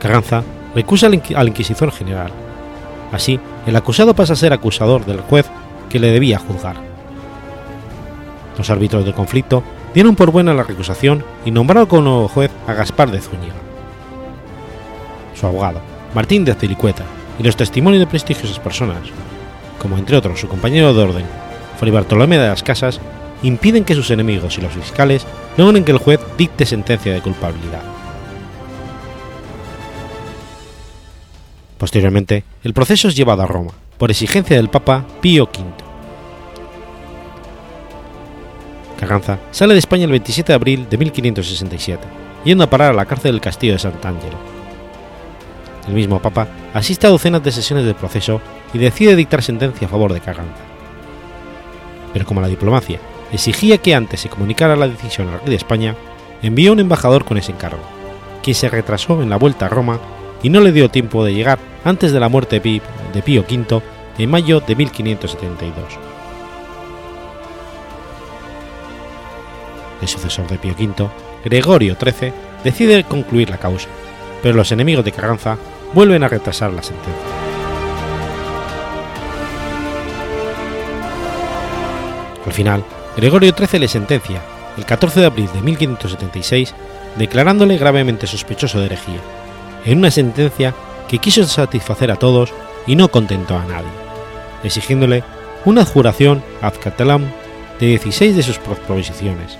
Carranza 0.00 0.42
recusa 0.74 1.08
al 1.08 1.48
inquisidor 1.48 1.92
general. 1.92 2.30
Así, 3.12 3.38
el 3.66 3.76
acusado 3.76 4.14
pasa 4.14 4.32
a 4.32 4.36
ser 4.36 4.52
acusador 4.52 5.04
del 5.04 5.20
juez 5.20 5.46
que 5.88 5.98
le 5.98 6.10
debía 6.10 6.38
juzgar. 6.38 6.76
Los 8.56 8.70
árbitros 8.70 9.04
del 9.04 9.14
conflicto 9.14 9.62
dieron 9.96 10.14
por 10.14 10.30
buena 10.30 10.52
la 10.52 10.62
recusación 10.62 11.24
y 11.46 11.50
nombraron 11.50 11.86
como 11.88 12.02
nuevo 12.02 12.28
juez 12.28 12.50
a 12.66 12.74
Gaspar 12.74 13.10
de 13.10 13.18
Zúñiga. 13.18 13.54
Su 15.34 15.46
abogado, 15.46 15.80
Martín 16.14 16.44
de 16.44 16.54
Cilicueta, 16.54 17.04
y 17.38 17.42
los 17.42 17.56
testimonios 17.56 18.00
de 18.00 18.06
prestigiosas 18.06 18.58
personas, 18.58 19.08
como 19.80 19.96
entre 19.96 20.18
otros 20.18 20.38
su 20.38 20.48
compañero 20.48 20.92
de 20.92 21.02
orden, 21.02 21.24
Fray 21.80 21.90
Bartolomé 21.90 22.36
de 22.36 22.46
las 22.46 22.62
Casas, 22.62 23.00
impiden 23.42 23.84
que 23.84 23.94
sus 23.94 24.10
enemigos 24.10 24.58
y 24.58 24.60
los 24.60 24.74
fiscales 24.74 25.26
logren 25.56 25.82
que 25.82 25.92
el 25.92 25.98
juez 25.98 26.20
dicte 26.36 26.66
sentencia 26.66 27.14
de 27.14 27.22
culpabilidad. 27.22 27.80
Posteriormente, 31.78 32.44
el 32.64 32.74
proceso 32.74 33.08
es 33.08 33.16
llevado 33.16 33.44
a 33.44 33.46
Roma, 33.46 33.72
por 33.96 34.10
exigencia 34.10 34.56
del 34.56 34.68
Papa 34.68 35.06
Pío 35.22 35.44
V. 35.44 35.85
Carranza 39.06 39.38
sale 39.52 39.74
de 39.74 39.78
España 39.78 40.04
el 40.04 40.10
27 40.10 40.52
de 40.52 40.54
abril 40.54 40.86
de 40.90 40.98
1567, 40.98 42.02
yendo 42.44 42.64
a 42.64 42.70
parar 42.70 42.90
a 42.90 42.94
la 42.94 43.06
cárcel 43.06 43.32
del 43.32 43.40
castillo 43.40 43.74
de 43.74 43.78
Sant'Angelo. 43.78 44.36
El 45.86 45.94
mismo 45.94 46.20
Papa 46.20 46.48
asiste 46.74 47.06
a 47.06 47.10
docenas 47.10 47.44
de 47.44 47.52
sesiones 47.52 47.84
del 47.84 47.94
proceso 47.94 48.40
y 48.74 48.78
decide 48.78 49.14
dictar 49.14 49.42
sentencia 49.42 49.86
a 49.86 49.90
favor 49.90 50.12
de 50.12 50.20
Carranza. 50.20 50.62
Pero 52.12 52.26
como 52.26 52.40
la 52.40 52.48
diplomacia 52.48 52.98
exigía 53.30 53.78
que 53.78 53.94
antes 53.94 54.20
se 54.20 54.28
comunicara 54.28 54.74
la 54.74 54.88
decisión 54.88 55.28
al 55.28 55.40
rey 55.40 55.50
de 55.50 55.56
España, 55.56 55.94
envió 56.42 56.72
un 56.72 56.80
embajador 56.80 57.24
con 57.24 57.38
ese 57.38 57.52
encargo, 57.52 57.82
quien 58.42 58.56
se 58.56 58.68
retrasó 58.68 59.22
en 59.22 59.30
la 59.30 59.36
vuelta 59.36 59.66
a 59.66 59.68
Roma 59.68 60.00
y 60.42 60.50
no 60.50 60.60
le 60.60 60.72
dio 60.72 60.90
tiempo 60.90 61.24
de 61.24 61.34
llegar 61.34 61.60
antes 61.84 62.10
de 62.10 62.18
la 62.18 62.28
muerte 62.28 62.58
de 62.58 63.22
Pío 63.22 63.44
V 63.48 63.82
en 64.18 64.30
mayo 64.30 64.60
de 64.60 64.74
1572. 64.74 66.15
El 70.00 70.08
sucesor 70.08 70.46
de 70.48 70.58
Pío 70.58 70.74
V, 70.78 71.08
Gregorio 71.44 71.96
XIII, 72.00 72.32
decide 72.64 73.04
concluir 73.04 73.50
la 73.50 73.58
causa, 73.58 73.88
pero 74.42 74.54
los 74.54 74.72
enemigos 74.72 75.04
de 75.04 75.12
Carranza 75.12 75.56
vuelven 75.94 76.22
a 76.22 76.28
retrasar 76.28 76.72
la 76.72 76.82
sentencia. 76.82 77.14
Al 82.44 82.52
final, 82.52 82.84
Gregorio 83.16 83.54
XIII 83.56 83.80
le 83.80 83.88
sentencia, 83.88 84.40
el 84.76 84.84
14 84.84 85.20
de 85.20 85.26
abril 85.26 85.48
de 85.52 85.62
1576, 85.62 86.74
declarándole 87.16 87.76
gravemente 87.78 88.26
sospechoso 88.26 88.78
de 88.78 88.86
herejía, 88.86 89.20
en 89.84 89.98
una 89.98 90.10
sentencia 90.10 90.74
que 91.08 91.18
quiso 91.18 91.44
satisfacer 91.44 92.10
a 92.10 92.16
todos 92.16 92.52
y 92.86 92.94
no 92.94 93.08
contentó 93.08 93.56
a 93.56 93.64
nadie, 93.64 93.90
exigiéndole 94.62 95.24
una 95.64 95.82
adjuración 95.82 96.42
ad 96.60 96.74
catalam 96.74 97.24
de 97.80 97.86
16 97.86 98.36
de 98.36 98.42
sus 98.42 98.58
proposiciones, 98.58 99.58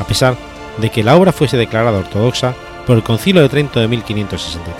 a 0.00 0.04
pesar 0.04 0.36
de 0.78 0.90
que 0.90 1.04
la 1.04 1.16
obra 1.16 1.32
fuese 1.32 1.56
declarada 1.56 1.98
ortodoxa 1.98 2.54
por 2.86 2.96
el 2.96 3.02
Concilio 3.02 3.42
de 3.42 3.48
Trento 3.48 3.78
de 3.78 3.86
1563. 3.86 4.74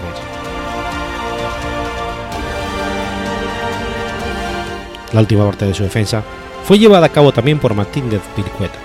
La 5.12 5.20
última 5.20 5.44
parte 5.44 5.66
de 5.66 5.74
su 5.74 5.82
defensa 5.82 6.22
fue 6.64 6.78
llevada 6.78 7.06
a 7.06 7.10
cabo 7.10 7.32
también 7.32 7.58
por 7.58 7.74
Martín 7.74 8.08
de 8.08 8.20
Pircueta, 8.34 8.78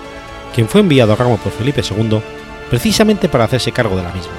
quien 0.54 0.68
fue 0.68 0.80
enviado 0.80 1.12
a 1.12 1.16
Roma 1.16 1.36
por 1.36 1.52
Felipe 1.52 1.82
II 1.82 2.20
precisamente 2.68 3.28
para 3.28 3.44
hacerse 3.44 3.72
cargo 3.72 3.96
de 3.96 4.02
la 4.02 4.12
misma. 4.12 4.32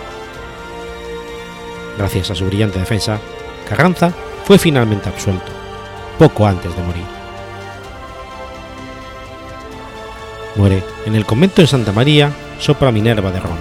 Gracias 1.97 2.29
a 2.29 2.36
su 2.36 2.45
brillante 2.45 2.79
defensa, 2.79 3.19
Carranza 3.67 4.12
fue 4.45 4.57
finalmente 4.57 5.10
absuelto, 5.10 5.51
poco 6.19 6.45
antes 6.45 6.75
de 6.75 6.83
morir. 6.83 7.16
Muere 10.58 10.84
en 11.06 11.15
el 11.15 11.26
convento 11.26 11.62
de 11.62 11.67
Santa 11.67 11.91
María 11.91 12.32
sopra 12.60 12.91
Minerva 12.91 13.32
de 13.32 13.39
Roma, 13.39 13.58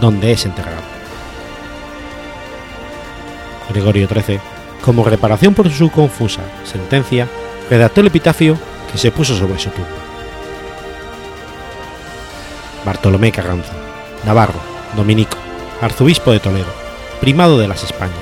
donde 0.00 0.30
es 0.32 0.44
enterrado. 0.44 0.82
Gregorio 3.70 4.06
XIII, 4.06 4.38
como 4.82 5.04
reparación 5.04 5.54
por 5.54 5.70
su 5.70 5.90
confusa 5.90 6.42
sentencia, 6.64 7.26
redactó 7.70 8.02
el 8.02 8.08
epitafio 8.08 8.58
que 8.92 8.98
se 8.98 9.10
puso 9.10 9.36
sobre 9.36 9.58
su 9.58 9.70
tumba. 9.70 9.88
Bartolomé 12.84 13.32
Carranza, 13.32 13.72
Navarro, 14.24 14.60
Dominico, 14.96 15.36
arzobispo 15.80 16.32
de 16.32 16.40
Toledo, 16.40 16.72
primado 17.20 17.58
de 17.58 17.68
las 17.68 17.84
Españas, 17.84 18.16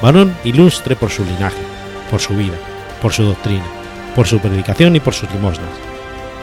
varón 0.00 0.36
ilustre 0.44 0.94
por 0.94 1.10
su 1.10 1.24
linaje, 1.24 1.62
por 2.10 2.20
su 2.20 2.34
vida, 2.34 2.56
por 3.02 3.12
su 3.12 3.24
doctrina, 3.24 3.66
por 4.14 4.26
su 4.26 4.38
predicación 4.38 4.96
y 4.96 5.00
por 5.00 5.14
sus 5.14 5.30
limosnas, 5.32 5.89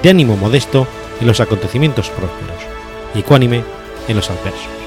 de 0.02 0.10
ánimo 0.10 0.38
modesto 0.38 0.88
en 1.20 1.28
los 1.28 1.40
acontecimientos 1.40 2.10
prósperos, 2.10 2.58
y 3.16 3.20
ecuánime 3.20 3.64
en 4.08 4.16
los 4.16 4.30
adversos. 4.30 4.87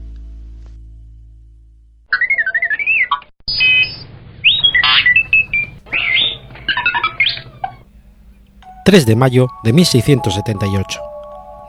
3 8.83 9.05
de 9.05 9.15
mayo 9.15 9.47
de 9.63 9.73
1678. 9.73 10.99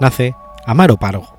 Nace 0.00 0.34
Amaro 0.64 0.96
Pargo. 0.96 1.36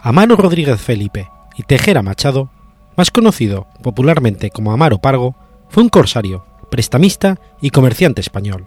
Amaro 0.00 0.36
Rodríguez 0.36 0.80
Felipe 0.80 1.28
y 1.56 1.64
Tejera 1.64 2.02
Machado, 2.02 2.48
más 2.96 3.10
conocido 3.10 3.66
popularmente 3.82 4.50
como 4.50 4.72
Amaro 4.72 4.98
Pargo, 4.98 5.36
fue 5.68 5.82
un 5.82 5.90
corsario, 5.90 6.46
prestamista 6.70 7.38
y 7.60 7.68
comerciante 7.68 8.22
español. 8.22 8.66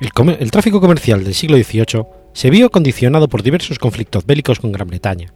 El, 0.00 0.10
el, 0.40 0.50
tráfico 0.50 0.80
comercial 0.80 1.22
del 1.22 1.34
siglo 1.34 1.56
XVIII 1.56 2.06
se 2.32 2.50
vio 2.50 2.70
condicionado 2.70 3.28
por 3.28 3.44
diversos 3.44 3.78
conflictos 3.78 4.26
bélicos 4.26 4.58
con 4.58 4.72
Gran 4.72 4.88
Bretaña, 4.88 5.32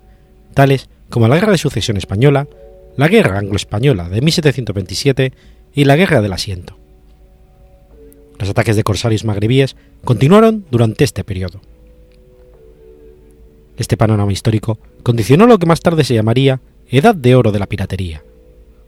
tales 0.53 0.89
como 1.11 1.29
la 1.29 1.37
Guerra 1.37 1.53
de 1.53 1.59
Sucesión 1.59 1.97
Española, 1.97 2.49
la 2.97 3.09
Guerra 3.09 3.39
Anglo-Española 3.39 4.09
de 4.09 4.21
1727 4.21 5.33
y 5.75 5.85
la 5.85 5.97
Guerra 5.97 6.23
del 6.23 6.33
Asiento. 6.33 6.79
Los 8.39 8.49
ataques 8.49 8.77
de 8.77 8.83
corsarios 8.83 9.25
magrebíes 9.25 9.77
continuaron 10.05 10.65
durante 10.71 11.05
este 11.05 11.25
periodo. 11.25 11.61
Este 13.77 13.97
panorama 13.97 14.33
histórico 14.33 14.79
condicionó 15.03 15.47
lo 15.47 15.59
que 15.59 15.67
más 15.67 15.81
tarde 15.81 16.05
se 16.05 16.15
llamaría 16.15 16.61
Edad 16.89 17.15
de 17.15 17.35
Oro 17.35 17.53
de 17.53 17.59
la 17.59 17.67
Piratería, 17.67 18.23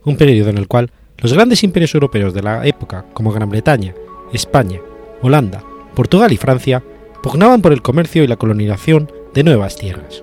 un 0.05 0.17
periodo 0.17 0.51
en 0.51 0.59
el 0.59 0.69
cual 0.69 0.91
los 1.19 1.33
grandes 1.33 1.63
imperios 1.65 1.95
europeos 1.95 2.33
de 2.33 2.43
la 2.43 2.67
época, 2.67 3.05
como 3.13 3.33
Gran 3.33 3.51
Bretaña, 3.51 3.95
España, 4.33 4.81
Holanda, 5.21 5.63
Portugal 5.95 6.33
y 6.33 6.37
Francia, 6.37 6.83
pugnaban 7.23 7.61
por 7.61 7.73
el 7.73 7.83
comercio 7.83 8.23
y 8.23 8.27
la 8.27 8.37
colonización 8.37 9.11
de 9.35 9.45
nuevas 9.45 9.77
tierras. 9.77 10.23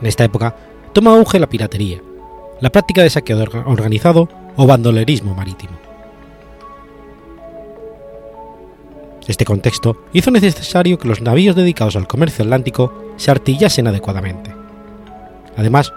En 0.00 0.06
esta 0.06 0.24
época 0.24 0.56
toma 0.92 1.14
auge 1.14 1.38
la 1.38 1.48
piratería, 1.48 2.00
la 2.60 2.70
práctica 2.70 3.02
de 3.02 3.10
saqueo 3.10 3.38
organizado 3.66 4.28
o 4.56 4.66
bandolerismo 4.66 5.34
marítimo. 5.34 5.72
Este 9.26 9.44
contexto 9.44 9.96
hizo 10.12 10.30
necesario 10.30 10.98
que 10.98 11.06
los 11.06 11.20
navíos 11.20 11.54
dedicados 11.54 11.94
al 11.94 12.08
comercio 12.08 12.44
atlántico 12.44 12.92
se 13.16 13.30
artillasen 13.30 13.86
adecuadamente. 13.86 14.52
Además, 15.56 15.92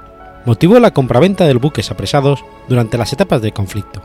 motivó 0.46 0.80
la 0.80 0.92
compraventa 0.92 1.46
de 1.46 1.54
buques 1.56 1.90
apresados 1.90 2.44
durante 2.68 2.98
las 2.98 3.12
etapas 3.14 3.42
del 3.42 3.54
conflicto, 3.54 4.04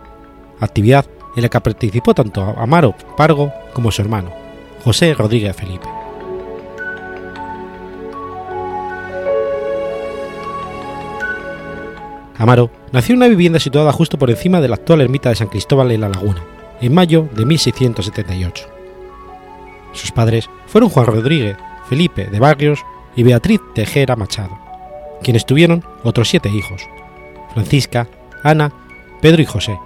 actividad 0.61 1.05
en 1.37 1.43
la 1.43 1.49
que 1.49 1.61
participó 1.61 2.15
tanto 2.15 2.43
Amaro 2.43 2.95
Pargo 3.17 3.53
como 3.75 3.91
su 3.91 4.03
hermano, 4.03 4.31
José 4.83 5.13
Rodríguez 5.15 5.55
Felipe. 5.55 5.98
Amaro 12.39 12.71
nació 12.93 13.15
en 13.15 13.19
una 13.19 13.29
vivienda 13.29 13.59
situada 13.59 13.93
justo 13.93 14.17
por 14.17 14.31
encima 14.31 14.61
de 14.61 14.69
la 14.69 14.77
actual 14.77 15.01
ermita 15.01 15.29
de 15.29 15.35
San 15.35 15.49
Cristóbal 15.49 15.91
en 15.91 16.03
la 16.03 16.09
Laguna, 16.09 16.41
en 16.81 16.95
mayo 16.95 17.29
de 17.35 17.45
1678. 17.45 18.65
Sus 19.93 20.13
padres 20.13 20.49
fueron 20.67 20.89
Juan 20.89 21.07
Rodríguez, 21.07 21.57
Felipe 21.89 22.27
de 22.27 22.39
Barrios 22.39 22.85
y 23.17 23.25
Beatriz 23.25 23.61
Tejera 23.75 24.15
Machado, 24.15 24.57
quienes 25.21 25.47
tuvieron 25.47 25.83
otros 26.05 26.29
siete 26.29 26.49
hijos, 26.49 26.83
Francisca, 27.53 28.07
Ana, 28.45 28.73
Pedro 29.21 29.43
y 29.43 29.47
José, 29.47 29.77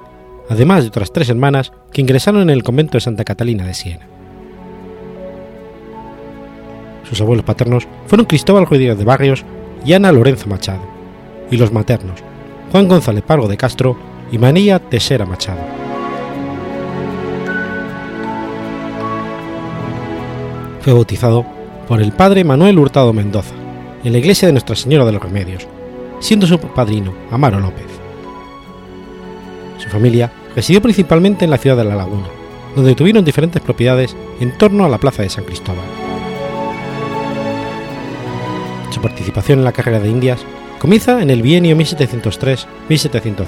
además 0.50 0.82
de 0.82 0.88
otras 0.88 1.10
tres 1.10 1.30
hermanas 1.30 1.72
que 1.90 2.02
ingresaron 2.02 2.42
en 2.42 2.50
el 2.50 2.62
convento 2.62 2.98
de 2.98 3.00
Santa 3.00 3.24
Catalina 3.24 3.64
de 3.64 3.72
Siena. 3.72 4.06
Sus 7.08 7.18
abuelos 7.22 7.46
paternos 7.46 7.88
fueron 8.06 8.26
Cristóbal 8.26 8.66
Rodríguez 8.66 8.98
de 8.98 9.04
Barrios 9.04 9.44
y 9.86 9.94
Ana 9.94 10.12
Lorenzo 10.12 10.48
Machado, 10.48 10.82
y 11.50 11.56
los 11.56 11.72
maternos, 11.72 12.22
Juan 12.72 12.88
González 12.88 13.22
Pargo 13.22 13.48
de 13.48 13.58
Castro 13.58 13.98
y 14.32 14.38
Manilla 14.38 14.78
Tesera 14.78 15.26
Machado. 15.26 15.60
Fue 20.80 20.94
bautizado 20.94 21.44
por 21.86 22.00
el 22.00 22.12
padre 22.12 22.44
Manuel 22.44 22.78
Hurtado 22.78 23.12
Mendoza 23.12 23.54
en 24.02 24.12
la 24.12 24.18
iglesia 24.18 24.48
de 24.48 24.52
Nuestra 24.52 24.74
Señora 24.74 25.04
de 25.04 25.12
los 25.12 25.22
Remedios, 25.22 25.68
siendo 26.18 26.46
su 26.46 26.58
padrino 26.58 27.12
Amaro 27.30 27.60
López. 27.60 27.84
Su 29.76 29.90
familia 29.90 30.32
residió 30.56 30.80
principalmente 30.80 31.44
en 31.44 31.50
la 31.50 31.58
ciudad 31.58 31.76
de 31.76 31.84
La 31.84 31.94
Laguna, 31.94 32.28
donde 32.74 32.94
tuvieron 32.94 33.22
diferentes 33.22 33.60
propiedades 33.60 34.16
en 34.40 34.56
torno 34.56 34.86
a 34.86 34.88
la 34.88 34.96
plaza 34.96 35.22
de 35.22 35.28
San 35.28 35.44
Cristóbal. 35.44 35.84
Su 38.90 39.02
participación 39.02 39.58
en 39.58 39.66
la 39.66 39.72
carrera 39.72 40.00
de 40.00 40.08
Indias 40.08 40.42
comienza 40.82 41.22
en 41.22 41.30
el 41.30 41.42
bienio 41.42 41.76
1703-1705, 41.76 43.46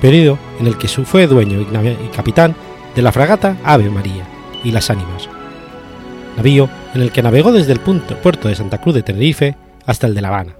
periodo 0.00 0.38
en 0.60 0.66
el 0.66 0.78
que 0.78 0.88
fue 0.88 1.26
dueño 1.26 1.60
y 1.60 2.06
capitán 2.08 2.56
de 2.96 3.02
la 3.02 3.12
fragata 3.12 3.58
Ave 3.62 3.90
María 3.90 4.26
y 4.64 4.70
Las 4.70 4.88
Ánimas, 4.88 5.28
navío 6.38 6.70
en 6.94 7.02
el 7.02 7.12
que 7.12 7.22
navegó 7.22 7.52
desde 7.52 7.72
el 7.72 7.80
puerto 7.80 8.48
de 8.48 8.54
Santa 8.54 8.80
Cruz 8.80 8.94
de 8.94 9.02
Tenerife 9.02 9.56
hasta 9.84 10.06
el 10.06 10.14
de 10.14 10.22
La 10.22 10.28
Habana. 10.28 10.56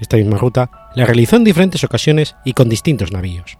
Esta 0.00 0.16
misma 0.16 0.38
ruta 0.38 0.70
la 0.94 1.04
realizó 1.04 1.36
en 1.36 1.44
diferentes 1.44 1.84
ocasiones 1.84 2.34
y 2.46 2.54
con 2.54 2.70
distintos 2.70 3.12
navíos. 3.12 3.58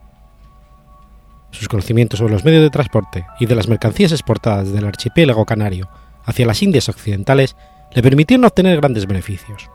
Sus 1.51 1.69
conocimientos 1.69 2.21
sobre 2.21 2.33
los 2.33 2.47
medios 2.47 2.63
de 2.63 2.71
transporte 2.71 3.27
y 3.39 3.45
de 3.45 3.55
las 3.55 3.69
mercancías 3.69 4.13
exportadas 4.13 4.73
del 4.73 4.87
archipiélago 4.87 5.45
canario 5.45 5.91
hacia 6.25 6.47
las 6.47 6.63
Indias 6.63 6.89
Occidentales 6.89 7.55
le 7.95 8.03
permitieron 8.03 8.47
obtener 8.47 8.79
grandes 8.79 9.07
beneficios. 9.07 9.69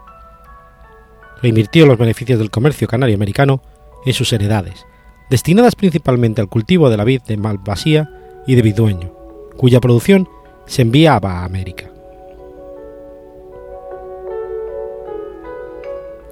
Reinvirtió 1.44 1.86
los 1.86 1.98
beneficios 1.98 2.39
del 2.39 2.50
comercio 2.50 2.88
canario 2.88 3.16
americano 3.16 3.62
en 4.06 4.14
sus 4.14 4.32
heredades, 4.32 4.86
destinadas 5.30 5.76
principalmente 5.76 6.39
al 6.39 6.48
cultivo 6.48 6.89
de 6.89 6.96
la 6.96 7.04
vid 7.04 7.22
de 7.24 7.36
Malvasía 7.36 8.10
y 8.48 8.56
de 8.56 8.62
Vidueño, 8.62 9.14
cuya 9.58 9.82
producción 9.82 10.30
se 10.66 10.84
enviaba 10.84 11.39
a 11.39 11.46
América. 11.46 11.91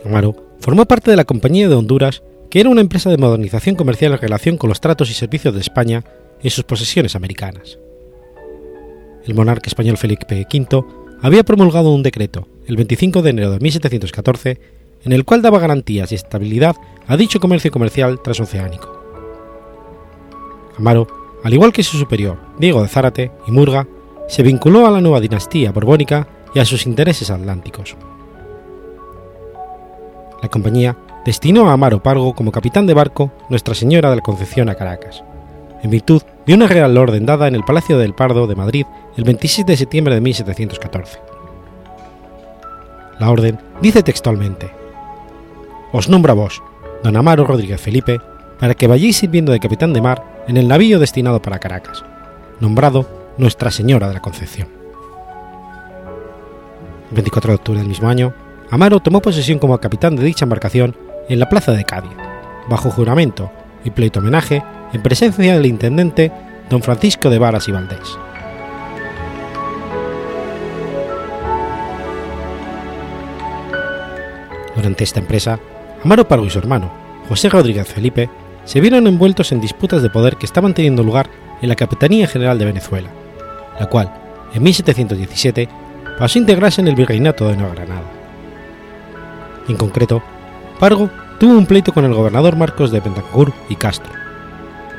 Amaro 0.06 0.34
formó 0.62 0.86
parte 0.86 1.12
de 1.12 1.18
la 1.18 1.26
Compañía 1.26 1.68
de 1.68 1.76
Honduras, 1.76 2.24
que 2.50 2.62
era 2.62 2.70
una 2.70 2.82
empresa 2.82 3.10
de 3.10 3.18
modernización 3.18 3.76
comercial 3.76 4.14
en 4.14 4.20
relación 4.20 4.58
con 4.58 4.70
los 4.70 4.80
tratos 4.80 5.10
y 5.10 5.14
servicios 5.14 5.54
de 5.54 5.60
España 5.60 6.06
en 6.42 6.50
sus 6.50 6.64
posesiones 6.64 7.18
americanas. 7.18 7.78
El 9.26 9.36
monarca 9.36 9.68
español 9.68 9.98
Felipe 9.98 10.48
V 10.52 10.86
había 11.22 11.44
promulgado 11.44 11.94
un 11.94 12.02
decreto, 12.02 12.48
el 12.66 12.78
25 12.78 13.22
de 13.22 13.30
enero 13.30 13.52
de 13.52 13.60
1714, 13.60 14.81
en 15.04 15.12
el 15.12 15.26
cual 15.26 15.42
daba 15.42 15.60
garantías 15.60 16.12
y 16.12 16.16
estabilidad 16.16 16.76
a 17.08 17.18
dicho 17.18 17.40
comercio 17.40 17.72
comercial 17.72 18.22
transoceánico. 18.22 19.02
Amaro, 20.78 21.08
al 21.44 21.54
igual 21.54 21.74
que 21.74 21.84
su 21.84 21.98
superior, 21.98 22.38
Diego 22.58 22.82
de 22.82 22.88
Zárate 22.88 23.32
y 23.48 23.52
Murga, 23.52 23.88
se 24.28 24.44
vinculó 24.44 24.86
a 24.86 24.92
la 24.92 25.02
nueva 25.02 25.20
dinastía 25.20 25.72
borbónica 25.72 26.28
y 26.54 26.60
a 26.60 26.66
sus 26.66 26.86
intereses 26.86 27.30
atlánticos. 27.30 27.96
La 30.42 30.50
compañía 30.50 30.98
destinó 31.26 31.70
a 31.70 31.74
Amaro 31.74 32.02
Pargo 32.02 32.34
como 32.34 32.52
capitán 32.52 32.88
de 32.88 32.94
barco 32.94 33.32
Nuestra 33.50 33.76
Señora 33.76 34.10
de 34.10 34.18
la 34.18 34.22
Concepción 34.22 34.70
a 34.70 34.76
Caracas, 34.76 35.24
en 35.84 35.92
virtud 35.92 36.22
de 36.46 36.54
una 36.54 36.68
real 36.68 36.98
orden 36.98 37.26
dada 37.26 37.48
en 37.48 37.56
el 37.56 37.64
Palacio 37.64 37.98
del 37.98 38.14
Pardo 38.14 38.48
de 38.48 38.56
Madrid 38.56 38.86
el 39.18 39.24
27 39.24 39.72
de 39.72 39.78
septiembre 39.78 40.16
de 40.16 40.22
1714. 40.22 41.20
La 43.20 43.30
orden 43.30 43.60
dice 43.82 44.02
textualmente: 44.02 44.81
Os 45.92 46.08
nombro 46.08 46.32
a 46.32 46.36
vos, 46.36 46.64
don 47.04 47.20
Amaro 47.20 47.44
Rodríguez 47.44 47.82
Felipe, 47.82 48.22
para 48.60 48.76
que 48.76 48.88
vayáis 48.88 49.18
sirviendo 49.18 49.52
de 49.52 49.60
capitán 49.60 49.92
de 49.92 50.02
mar 50.02 50.24
en 50.48 50.56
el 50.56 50.68
navío 50.68 51.00
destinado 51.00 51.42
para 51.42 51.60
Caracas, 51.60 52.04
nombrado 52.62 53.34
Nuestra 53.38 53.72
Señora 53.72 54.08
de 54.08 54.14
la 54.14 54.22
Concepción. 54.22 54.70
El 57.10 57.16
24 57.16 57.52
de 57.52 57.56
octubre 57.56 57.80
del 57.80 57.90
mismo 57.90 58.08
año, 58.08 58.34
Amaro 58.70 59.02
tomó 59.02 59.22
posesión 59.22 59.60
como 59.60 59.78
capitán 59.80 60.16
de 60.16 60.24
dicha 60.24 60.46
embarcación 60.46 60.96
en 61.28 61.40
la 61.40 61.50
plaza 61.50 61.74
de 61.74 61.84
Cádiz, 61.84 62.16
bajo 62.70 62.90
juramento 62.90 63.52
y 63.84 63.92
pleito 63.92 64.20
homenaje 64.20 64.64
en 64.94 65.04
presencia 65.04 65.54
del 65.54 65.66
intendente 65.66 66.32
don 66.70 66.82
Francisco 66.82 67.30
de 67.30 67.40
Varas 67.40 67.68
y 67.68 67.74
Valdés. 67.74 68.18
Durante 74.74 75.04
esta 75.04 75.20
empresa, 75.20 75.60
Amaro 76.04 76.28
Pargo 76.28 76.46
y 76.46 76.50
su 76.50 76.58
hermano, 76.58 76.92
José 77.30 77.50
Rodríguez 77.50 77.88
Felipe, 77.88 78.30
se 78.66 78.82
vieron 78.82 79.06
envueltos 79.06 79.52
en 79.52 79.62
disputas 79.62 80.02
de 80.02 80.10
poder 80.10 80.38
que 80.38 80.46
estaban 80.46 80.74
teniendo 80.74 81.04
lugar 81.04 81.30
en 81.62 81.70
la 81.70 81.76
Capitanía 81.76 82.28
General 82.28 82.58
de 82.58 82.66
Venezuela, 82.66 83.10
la 83.80 83.86
cual, 83.88 84.12
en 84.54 84.64
1717, 84.64 85.70
pasó 86.18 86.40
a 86.40 86.42
integrarse 86.42 86.82
en 86.82 86.88
el 86.88 86.96
Virreinato 86.96 87.48
de 87.48 87.56
Nueva 87.56 87.76
Granada. 87.76 88.04
En 89.68 89.78
concreto, 89.78 90.24
Pargo 90.80 91.10
tuvo 91.40 91.54
un 91.54 91.68
pleito 91.68 91.94
con 91.94 92.06
el 92.06 92.14
gobernador 92.14 92.56
Marcos 92.56 92.92
de 92.92 93.00
Bentancur 93.00 93.54
y 93.70 93.76
Castro, 93.76 94.12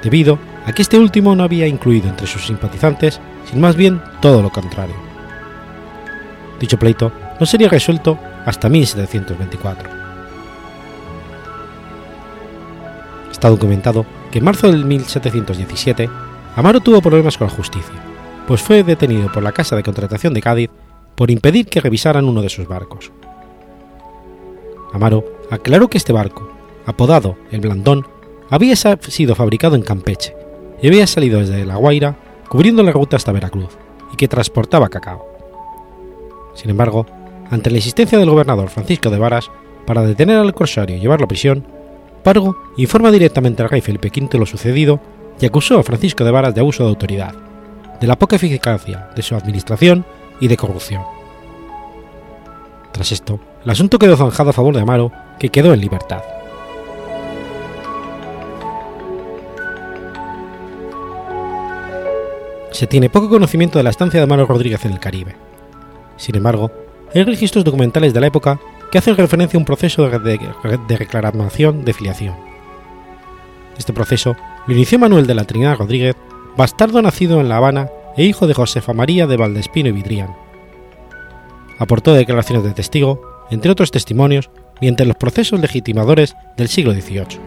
debido 0.03 0.39
a 0.67 0.73
que 0.73 0.83
este 0.83 0.99
último 0.99 1.35
no 1.35 1.43
había 1.43 1.67
incluido 1.67 2.09
entre 2.09 2.29
sus 2.29 2.47
simpatizantes, 2.47 3.21
sino 3.47 3.61
más 3.61 3.75
bien 3.75 4.01
todo 4.21 4.41
lo 4.41 4.51
contrario. 4.51 4.95
Dicho 6.61 6.79
pleito 6.79 7.13
no 7.41 7.47
sería 7.47 7.69
resuelto 7.69 8.19
hasta 8.47 8.69
1724. 8.69 10.02
Está 13.43 13.51
documentado 13.51 14.07
que 14.31 14.39
en 14.39 14.45
marzo 14.45 14.71
del 14.71 14.85
1717 14.85 16.09
Amaro 16.55 16.79
tuvo 16.79 17.03
problemas 17.03 17.37
con 17.37 17.49
la 17.49 17.53
justicia, 17.53 18.01
pues 18.47 18.63
fue 18.63 18.85
detenido 18.85 19.33
por 19.33 19.43
la 19.43 19.51
Casa 19.51 19.75
de 19.75 19.83
Contratación 19.83 20.33
de 20.33 20.41
Cádiz 20.41 20.71
por 21.17 21.29
impedir 21.29 21.67
que 21.67 21.81
revisaran 21.81 22.27
uno 22.27 22.41
de 22.41 22.49
sus 22.49 22.69
barcos. 22.69 23.11
Amaro 24.93 25.25
aclaró 25.51 25.89
que 25.89 25.99
este 25.99 26.13
barco, 26.13 26.53
apodado 26.87 27.35
el 27.51 27.59
Blandón, 27.59 28.07
había 28.49 28.77
sido 28.77 29.35
fabricado 29.35 29.75
en 29.75 29.83
Campeche 29.83 30.37
y 30.81 30.87
había 30.87 31.09
salido 31.09 31.41
desde 31.41 31.67
La 31.67 31.75
Guaira 31.75 32.17
cubriendo 32.49 32.85
la 32.85 32.93
ruta 32.93 33.17
hasta 33.17 33.33
Veracruz 33.33 33.77
y 34.13 34.17
que 34.17 34.29
transportaba 34.29 34.89
cacao. 34.89 35.27
Sin 36.55 36.71
embargo, 36.71 37.07
ante 37.51 37.73
la 37.73 37.79
insistencia 37.79 38.19
del 38.19 38.31
gobernador 38.31 38.69
Francisco 38.69 39.11
de 39.11 39.19
Varas 39.19 39.51
para 39.85 40.03
detener 40.03 40.39
al 40.39 40.55
corsario 40.55 40.97
y 40.97 41.01
llevarlo 41.01 41.25
a 41.25 41.29
prisión, 41.29 41.82
Pargo 42.23 42.57
informa 42.77 43.11
directamente 43.11 43.63
al 43.63 43.69
rey 43.69 43.81
Felipe 43.81 44.13
V 44.15 44.39
lo 44.39 44.47
sucedido 44.47 45.01
y 45.41 45.47
acusó 45.47 45.79
a 45.79 45.83
Francisco 45.83 46.25
de 46.25 46.31
Varas 46.31 46.55
de 46.55 46.61
abuso 46.61 46.85
de 46.85 46.91
autoridad, 46.91 47.35
de 48.01 48.07
la 48.07 48.17
poca 48.17 48.37
eficacia 48.37 49.11
de 49.15 49.23
su 49.23 49.35
administración 49.35 50.05
y 50.41 50.49
de 50.49 50.57
corrupción. 50.57 51.03
Tras 52.93 53.11
esto, 53.11 53.41
el 53.65 53.71
asunto 53.71 53.99
quedó 53.99 54.17
zanjado 54.17 54.51
a 54.51 54.53
favor 54.53 54.75
de 54.75 54.83
Amaro, 54.83 55.11
que 55.39 55.49
quedó 55.49 55.73
en 55.73 55.81
libertad. 55.81 56.23
Se 62.71 62.87
tiene 62.87 63.11
poco 63.11 63.29
conocimiento 63.29 63.79
de 63.79 63.85
la 63.85 63.91
estancia 63.91 64.21
de 64.21 64.25
Amaro 64.25 64.47
Rodríguez 64.47 64.85
en 64.85 64.93
el 64.93 65.01
Caribe. 65.01 65.37
Sin 66.17 66.37
embargo, 66.37 66.71
hay 67.15 67.25
registros 67.25 67.65
documentales 67.65 68.15
de 68.15 68.21
la 68.21 68.29
época 68.29 68.61
que 68.93 68.99
hacen 68.99 69.17
referencia 69.17 69.57
a 69.57 69.61
un 69.61 69.65
proceso 69.65 70.07
de, 70.07 70.97
reclamación 70.99 71.83
de 71.87 71.95
filiación. 71.95 72.37
Este 73.79 73.95
proceso 73.95 74.37
lo 74.67 74.75
inició 74.75 74.99
Manuel 74.99 75.27
de 75.27 75.35
la 75.35 75.45
Trinidad 75.45 75.79
Rodríguez, 75.79 76.15
bastardo 76.59 77.01
nacido 77.01 77.41
en 77.41 77.49
La 77.49 77.57
Habana 77.57 77.89
e 78.19 78.25
hijo 78.25 78.47
de 78.47 78.53
Josefa 78.53 78.93
María 78.93 79.27
de 79.27 79.39
Valdespino 79.39 79.89
y 79.89 79.93
Vidrián. 79.93 80.37
Aportó 81.79 82.13
declaraciones 82.13 82.65
de 82.65 82.73
testigo 82.73 83.47
entre 83.51 83.71
otros 83.71 83.91
testimonios, 83.91 84.51
mediante 84.81 85.07
los 85.07 85.17
procesos 85.17 85.59
legitimadores 85.59 86.37
del 86.57 86.69
siglo 86.69 86.93
XVIII. 86.93 87.41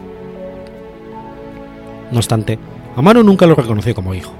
No 2.10 2.18
obstante, 2.18 2.58
Amaro 2.96 3.22
nunca 3.22 3.46
lo 3.46 3.54
reconoció 3.54 3.94
como 3.94 4.14
hijo. 4.14 4.32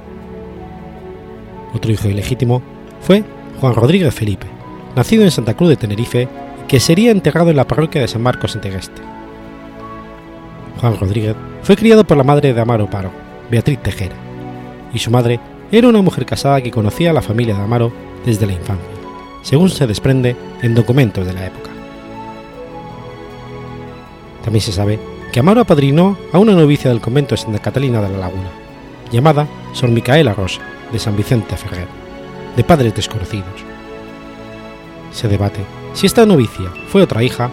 Otro 1.73 1.93
hijo 1.93 2.09
ilegítimo 2.09 2.63
fue 3.01 3.23
Juan 3.61 3.75
Rodríguez 3.75 4.15
Felipe, 4.15 4.47
nacido 4.97 5.23
en 5.23 5.31
Santa 5.31 5.55
Cruz 5.55 5.71
de 5.71 5.77
Tenerife 5.77 6.29
que 6.69 6.81
sería 6.81 7.11
enterrado 7.11 7.51
en 7.51 7.57
la 7.57 7.67
parroquia 7.67 8.01
de 8.01 8.09
San 8.09 8.23
Marcos 8.23 8.55
en 8.55 8.61
Tegueste. 8.61 9.03
Juan 10.81 10.99
Rodríguez 10.99 11.37
fue 11.63 11.77
criado 11.77 12.05
por 12.05 12.17
la 12.17 12.25
madre 12.25 12.53
de 12.53 12.61
Amaro 12.61 12.89
Paro, 12.89 13.11
Beatriz 13.51 13.79
Tejera, 13.81 14.17
y 14.93 14.99
su 14.99 15.11
madre 15.11 15.41
era 15.73 15.89
una 15.89 16.03
mujer 16.03 16.27
casada 16.27 16.61
que 16.61 16.71
conocía 16.71 17.11
a 17.11 17.15
la 17.15 17.23
familia 17.23 17.55
de 17.55 17.63
Amaro 17.63 17.93
desde 18.25 18.47
la 18.47 18.53
infancia 18.53 18.97
según 19.47 19.71
se 19.71 19.87
desprende 19.87 20.35
en 20.61 20.75
documentos 20.75 21.25
de 21.25 21.33
la 21.33 21.47
época. 21.47 21.71
También 24.43 24.61
se 24.61 24.73
sabe 24.73 24.99
que 25.33 25.39
Amaro 25.39 25.61
apadrinó 25.61 26.19
a 26.33 26.41
una 26.41 26.53
novicia 26.53 26.91
del 26.91 27.01
convento 27.01 27.37
de 27.37 27.41
Santa 27.41 27.61
Catalina 27.61 28.03
de 28.03 28.09
la 28.09 28.19
Laguna, 28.19 28.51
llamada 29.13 29.47
Sor 29.73 29.91
Micaela 29.91 30.35
Rosa, 30.35 30.63
de 30.91 30.99
San 30.99 31.17
Vicente 31.17 31.57
Ferrer, 31.57 31.87
de 32.57 32.65
padres 32.65 32.97
desconocidos. 32.97 33.55
Se 35.13 35.29
debate 35.29 35.61
si 35.97 36.05
esta 36.05 36.27
novicia 36.27 36.71
fue 36.89 37.03
otra 37.03 37.23
hija, 37.23 37.51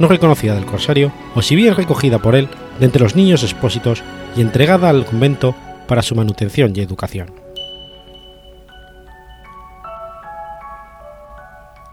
no 0.00 0.08
reconocida 0.08 0.56
del 0.56 0.66
corsario, 0.66 1.12
o 1.36 1.40
si 1.40 1.54
bien 1.54 1.76
recogida 1.76 2.18
por 2.18 2.34
él 2.34 2.48
de 2.80 2.86
entre 2.86 3.00
los 3.00 3.14
niños 3.14 3.44
expósitos 3.44 4.02
y 4.36 4.40
entregada 4.40 4.90
al 4.90 5.06
convento 5.06 5.54
para 5.86 6.02
su 6.02 6.16
manutención 6.16 6.72
y 6.74 6.80
educación. 6.80 7.32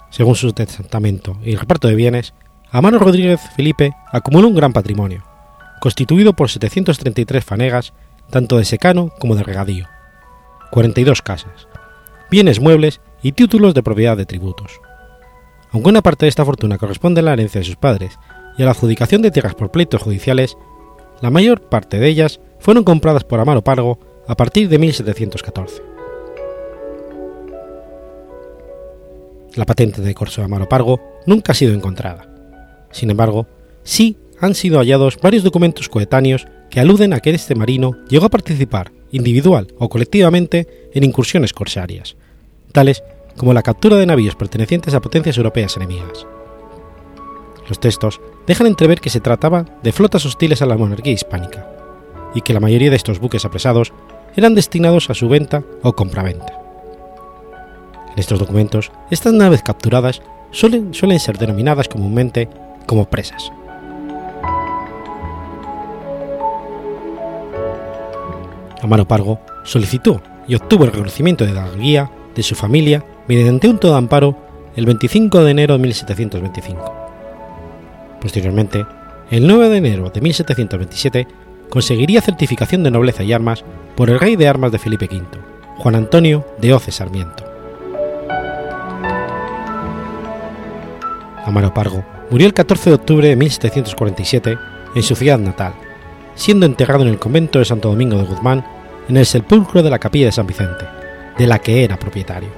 Según 0.09 0.35
su 0.35 0.51
testamento 0.51 1.37
y 1.43 1.53
el 1.53 1.59
reparto 1.59 1.87
de 1.87 1.95
bienes, 1.95 2.33
Amaro 2.71 2.97
Rodríguez 2.97 3.39
Felipe 3.55 3.93
acumuló 4.11 4.47
un 4.47 4.55
gran 4.55 4.73
patrimonio, 4.73 5.23
constituido 5.79 6.33
por 6.33 6.49
733 6.49 7.45
fanegas, 7.45 7.93
tanto 8.31 8.57
de 8.57 8.65
secano 8.65 9.11
como 9.19 9.35
de 9.35 9.43
regadío, 9.43 9.85
42 10.71 11.21
casas, 11.21 11.67
bienes 12.31 12.59
muebles 12.59 12.99
y 13.21 13.33
títulos 13.33 13.75
de 13.75 13.83
propiedad 13.83 14.17
de 14.17 14.25
tributos. 14.25 14.81
Aunque 15.71 15.89
una 15.89 16.01
parte 16.01 16.25
de 16.25 16.29
esta 16.29 16.45
fortuna 16.45 16.77
corresponde 16.77 17.21
a 17.21 17.23
la 17.23 17.33
herencia 17.33 17.59
de 17.59 17.65
sus 17.65 17.77
padres 17.77 18.19
y 18.57 18.61
a 18.61 18.65
la 18.65 18.71
adjudicación 18.71 19.21
de 19.21 19.31
tierras 19.31 19.55
por 19.55 19.71
pleitos 19.71 20.01
judiciales, 20.01 20.57
la 21.21 21.29
mayor 21.29 21.61
parte 21.61 21.97
de 21.97 22.07
ellas 22.07 22.41
fueron 22.59 22.83
compradas 22.83 23.23
por 23.23 23.39
Amaro 23.39 23.63
Pargo 23.63 23.99
a 24.27 24.35
partir 24.35 24.67
de 24.69 24.77
1714. 24.77 25.81
La 29.55 29.65
patente 29.65 30.01
de 30.01 30.13
corso 30.13 30.41
de 30.41 30.45
Amaro 30.45 30.67
Pargo 30.67 31.01
nunca 31.25 31.51
ha 31.51 31.55
sido 31.55 31.73
encontrada. 31.73 32.27
Sin 32.91 33.09
embargo, 33.09 33.47
sí 33.83 34.17
han 34.39 34.55
sido 34.55 34.79
hallados 34.79 35.17
varios 35.21 35.43
documentos 35.43 35.87
coetáneos 35.87 36.47
que 36.69 36.79
aluden 36.79 37.13
a 37.13 37.19
que 37.19 37.29
este 37.31 37.55
marino 37.55 37.97
llegó 38.09 38.25
a 38.25 38.29
participar, 38.29 38.91
individual 39.11 39.67
o 39.77 39.89
colectivamente, 39.89 40.89
en 40.93 41.03
incursiones 41.03 41.53
corsarias, 41.53 42.15
tales 42.71 43.03
como 43.37 43.53
la 43.53 43.63
captura 43.63 43.97
de 43.97 44.05
navíos 44.05 44.35
pertenecientes 44.35 44.93
a 44.93 45.01
potencias 45.01 45.37
europeas 45.37 45.75
enemigas. 45.77 46.25
Los 47.67 47.79
textos 47.79 48.19
dejan 48.47 48.67
entrever 48.67 48.99
que 48.99 49.09
se 49.09 49.21
trataba 49.21 49.65
de 49.81 49.91
flotas 49.91 50.25
hostiles 50.25 50.61
a 50.61 50.65
la 50.65 50.77
monarquía 50.77 51.13
hispánica, 51.13 51.67
y 52.35 52.41
que 52.41 52.53
la 52.53 52.59
mayoría 52.59 52.89
de 52.89 52.95
estos 52.95 53.19
buques 53.19 53.45
apresados 53.45 53.93
eran 54.35 54.55
destinados 54.55 55.09
a 55.09 55.13
su 55.13 55.29
venta 55.29 55.63
o 55.81 55.93
compraventa. 55.93 56.59
En 58.11 58.19
estos 58.19 58.39
documentos, 58.39 58.91
estas 59.09 59.33
naves 59.33 59.63
capturadas 59.63 60.21
suelen, 60.51 60.93
suelen 60.93 61.19
ser 61.19 61.37
denominadas 61.37 61.87
comúnmente 61.87 62.49
como 62.85 63.09
presas. 63.09 63.51
Amaro 68.81 69.07
Pargo 69.07 69.39
solicitó 69.63 70.21
y 70.47 70.55
obtuvo 70.55 70.85
el 70.85 70.91
reconocimiento 70.91 71.45
de 71.45 71.53
la 71.53 71.69
guía 71.69 72.09
de 72.35 72.43
su 72.43 72.55
familia 72.55 73.03
mediante 73.27 73.67
un 73.67 73.77
todo 73.77 73.95
amparo 73.95 74.37
el 74.75 74.85
25 74.85 75.43
de 75.43 75.51
enero 75.51 75.73
de 75.73 75.79
1725. 75.79 77.01
Posteriormente, 78.21 78.85
el 79.31 79.47
9 79.47 79.69
de 79.69 79.77
enero 79.77 80.09
de 80.09 80.21
1727, 80.21 81.27
conseguiría 81.69 82.21
certificación 82.21 82.83
de 82.83 82.91
nobleza 82.91 83.23
y 83.23 83.33
armas 83.33 83.63
por 83.95 84.09
el 84.09 84.19
rey 84.19 84.35
de 84.35 84.47
armas 84.47 84.71
de 84.71 84.79
Felipe 84.79 85.05
V, 85.05 85.25
Juan 85.77 85.95
Antonio 85.95 86.45
de 86.59 86.73
Oce 86.73 86.91
Sarmiento. 86.91 87.45
Amaro 91.45 91.73
Pargo 91.73 92.03
murió 92.29 92.45
el 92.45 92.53
14 92.53 92.89
de 92.89 92.95
octubre 92.95 93.27
de 93.27 93.35
1747 93.35 94.57
en 94.95 95.03
su 95.03 95.15
ciudad 95.15 95.39
natal, 95.39 95.73
siendo 96.35 96.65
enterrado 96.65 97.03
en 97.03 97.09
el 97.09 97.19
convento 97.19 97.59
de 97.59 97.65
Santo 97.65 97.89
Domingo 97.89 98.17
de 98.17 98.25
Guzmán, 98.25 98.65
en 99.07 99.17
el 99.17 99.25
sepulcro 99.25 99.81
de 99.81 99.89
la 99.89 99.99
capilla 99.99 100.27
de 100.27 100.31
San 100.31 100.47
Vicente, 100.47 100.85
de 101.41 101.47
la 101.47 101.57
que 101.57 101.83
era 101.83 101.97
propietario. 101.97 102.49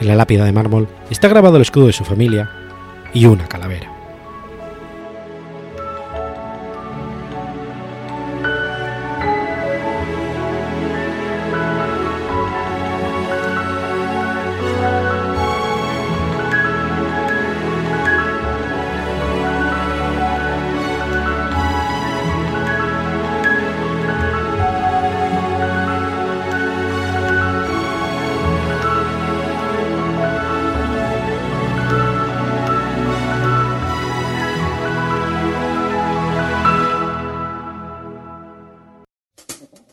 En 0.00 0.06
la 0.06 0.14
lápida 0.14 0.44
de 0.44 0.52
mármol 0.52 0.86
está 1.10 1.26
grabado 1.26 1.56
el 1.56 1.62
escudo 1.62 1.88
de 1.88 1.92
su 1.92 2.04
familia 2.04 2.48
y 3.12 3.26
una 3.26 3.48
calavera. 3.48 3.93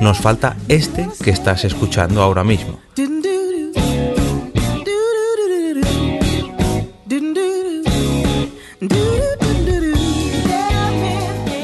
Nos 0.00 0.18
falta 0.18 0.56
este 0.68 1.08
que 1.22 1.30
estás 1.30 1.64
escuchando 1.64 2.22
ahora 2.22 2.44
mismo. 2.44 2.78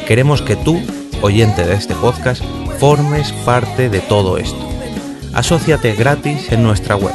Queremos 0.07 0.43
que 0.43 0.57
tú, 0.57 0.81
oyente 1.23 1.65
de 1.65 1.75
este 1.75 1.95
podcast, 1.95 2.43
formes 2.79 3.33
parte 3.45 3.89
de 3.89 4.01
todo 4.01 4.37
esto. 4.39 4.59
Asociate 5.33 5.95
gratis 5.95 6.53
en 6.53 6.63
nuestra 6.63 6.97
web, 6.97 7.15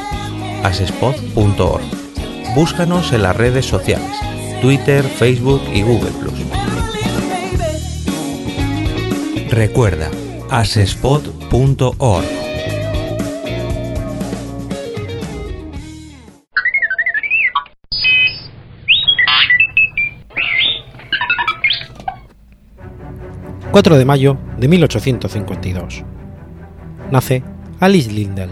asespod.org. 0.64 1.84
Búscanos 2.56 3.14
en 3.14 3.24
las 3.24 3.36
redes 3.36 3.66
sociales, 3.66 4.16
Twitter, 4.62 5.04
Facebook 5.04 5.62
y 5.74 5.82
Google⁇ 5.82 6.10
Recuerda, 9.52 10.10
asespod.org. 10.50 12.26
4 23.72 23.98
de 23.98 24.06
mayo 24.06 24.38
de 24.58 24.68
1852. 24.68 26.04
Nace 27.12 27.44
Alice 27.80 28.12
Lindell. 28.12 28.50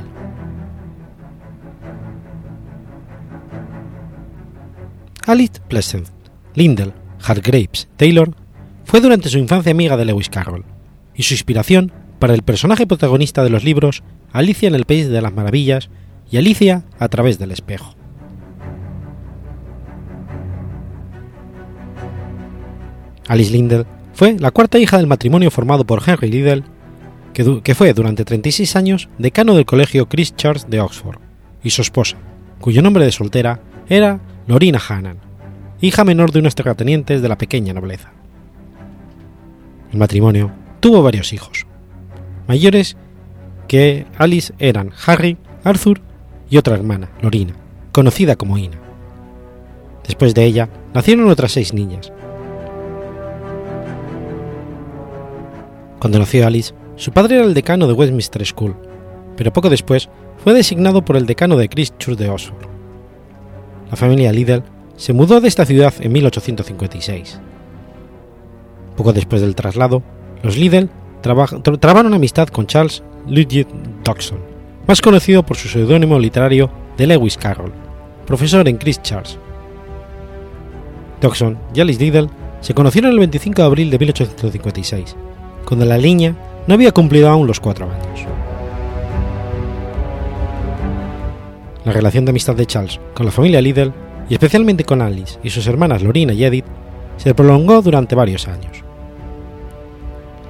Alice 5.25 5.59
Pleasant 5.67 6.07
Lindell 6.53 6.93
Hargraves 7.25 7.87
Taylor 7.97 8.29
fue 8.83 9.01
durante 9.01 9.29
su 9.29 9.39
infancia 9.39 9.71
amiga 9.71 9.97
de 9.97 10.05
Lewis 10.05 10.29
Carroll 10.29 10.74
y 11.15 11.23
su 11.23 11.33
inspiración 11.33 11.91
para 12.19 12.33
el 12.33 12.43
personaje 12.43 12.87
protagonista 12.87 13.43
de 13.43 13.49
los 13.49 13.63
libros 13.63 14.03
Alicia 14.31 14.67
en 14.67 14.75
el 14.75 14.85
País 14.85 15.09
de 15.09 15.21
las 15.21 15.33
Maravillas 15.33 15.89
y 16.29 16.37
Alicia 16.37 16.83
a 16.99 17.07
través 17.07 17.39
del 17.39 17.51
espejo. 17.51 17.95
Alice 23.27 23.51
Lindell 23.51 23.85
fue 24.13 24.37
la 24.39 24.51
cuarta 24.51 24.77
hija 24.77 24.97
del 24.97 25.07
matrimonio 25.07 25.51
formado 25.51 25.85
por 25.85 26.01
Henry 26.05 26.29
Liddell, 26.29 26.63
que, 27.33 27.75
fue 27.75 27.93
durante 27.93 28.23
36 28.23 28.75
años 28.75 29.09
decano 29.17 29.55
del 29.55 29.65
Colegio 29.65 30.07
Christ 30.07 30.37
Church 30.37 30.65
de 30.67 30.79
Oxford, 30.79 31.19
y 31.63 31.71
su 31.71 31.81
esposa, 31.81 32.17
cuyo 32.61 32.81
nombre 32.81 33.03
de 33.03 33.11
soltera 33.11 33.59
era 33.89 34.21
Lorina 34.47 34.79
Hannan, 34.79 35.17
hija 35.81 36.03
menor 36.05 36.31
de 36.31 36.39
unos 36.39 36.55
terratenientes 36.55 37.21
de 37.21 37.27
la 37.27 37.37
pequeña 37.37 37.73
nobleza. 37.73 38.13
El 39.91 39.99
matrimonio 39.99 40.51
tuvo 40.85 41.01
varios 41.01 41.33
hijos. 41.33 41.65
Mayores 42.47 42.95
que 43.67 44.05
Alice 44.19 44.53
eran 44.59 44.91
Harry, 45.07 45.35
Arthur 45.63 45.99
y 46.47 46.57
otra 46.57 46.75
hermana, 46.75 47.09
Lorina, 47.23 47.55
conocida 47.91 48.35
como 48.35 48.59
Ina. 48.59 48.77
Después 50.05 50.35
de 50.35 50.45
ella 50.45 50.69
nacieron 50.93 51.27
otras 51.27 51.53
seis 51.53 51.73
niñas, 51.73 52.11
Cuando 55.97 56.19
nació 56.19 56.45
Alice, 56.45 56.71
su 56.97 57.11
padre 57.11 57.37
era 57.37 57.45
el 57.45 57.55
decano 57.55 57.87
de 57.87 57.93
Westminster 57.93 58.45
School, 58.45 58.75
pero 59.35 59.51
poco 59.51 59.71
después 59.71 60.07
fue 60.37 60.53
designado 60.53 61.03
por 61.03 61.17
el 61.17 61.25
decano 61.25 61.57
de 61.57 61.67
Christ 61.67 61.97
Church 61.97 62.19
de 62.19 62.29
Oxford. 62.29 62.67
La 63.89 63.97
familia 63.97 64.31
Liddell 64.31 64.61
se 64.97 65.13
mudó 65.13 65.41
de 65.41 65.47
esta 65.47 65.65
ciudad 65.65 65.95
en 65.99 66.11
1856. 66.11 67.41
Poco 68.95 69.13
después 69.13 69.41
del 69.41 69.55
traslado, 69.55 70.03
los 70.45 70.57
Liddell 70.57 70.89
trabaron 71.23 72.13
amistad 72.13 72.49
con 72.49 72.67
Charles 72.67 73.01
Ludwig 73.27 73.65
Dodson, 74.03 74.37
más 74.87 75.01
conocido 75.01 75.43
por 75.43 75.57
su 75.57 75.67
seudónimo 75.67 76.19
literario 76.19 76.69
de 76.97 77.07
Lewis 77.07 77.35
Carroll, 77.35 77.73
profesor 78.27 78.67
en 78.67 78.77
Christ 78.77 79.01
Church. 79.01 79.39
Dodson 81.19 81.57
y 81.73 81.81
Alice 81.81 81.99
Liddell 81.99 82.29
se 82.61 82.75
conocieron 82.75 83.11
el 83.11 83.17
25 83.17 83.59
de 83.59 83.65
abril 83.65 83.89
de 83.89 83.97
1856 83.97 85.15
cuando 85.65 85.83
la 85.83 85.97
línea 85.97 86.35
no 86.67 86.75
había 86.75 86.91
cumplido 86.91 87.27
aún 87.27 87.47
los 87.47 87.59
cuatro 87.59 87.85
años. 87.89 88.27
La 91.85 91.91
relación 91.91 92.23
de 92.23 92.29
amistad 92.29 92.53
de 92.53 92.67
Charles 92.67 92.99
con 93.15 93.25
la 93.25 93.31
familia 93.31 93.61
Liddell, 93.61 93.93
y 94.29 94.35
especialmente 94.35 94.83
con 94.83 95.01
Alice 95.01 95.39
y 95.43 95.49
sus 95.49 95.65
hermanas 95.65 96.03
Lorina 96.03 96.33
y 96.33 96.43
Edith, 96.43 96.65
se 97.17 97.33
prolongó 97.33 97.81
durante 97.81 98.13
varios 98.13 98.47
años. 98.47 98.85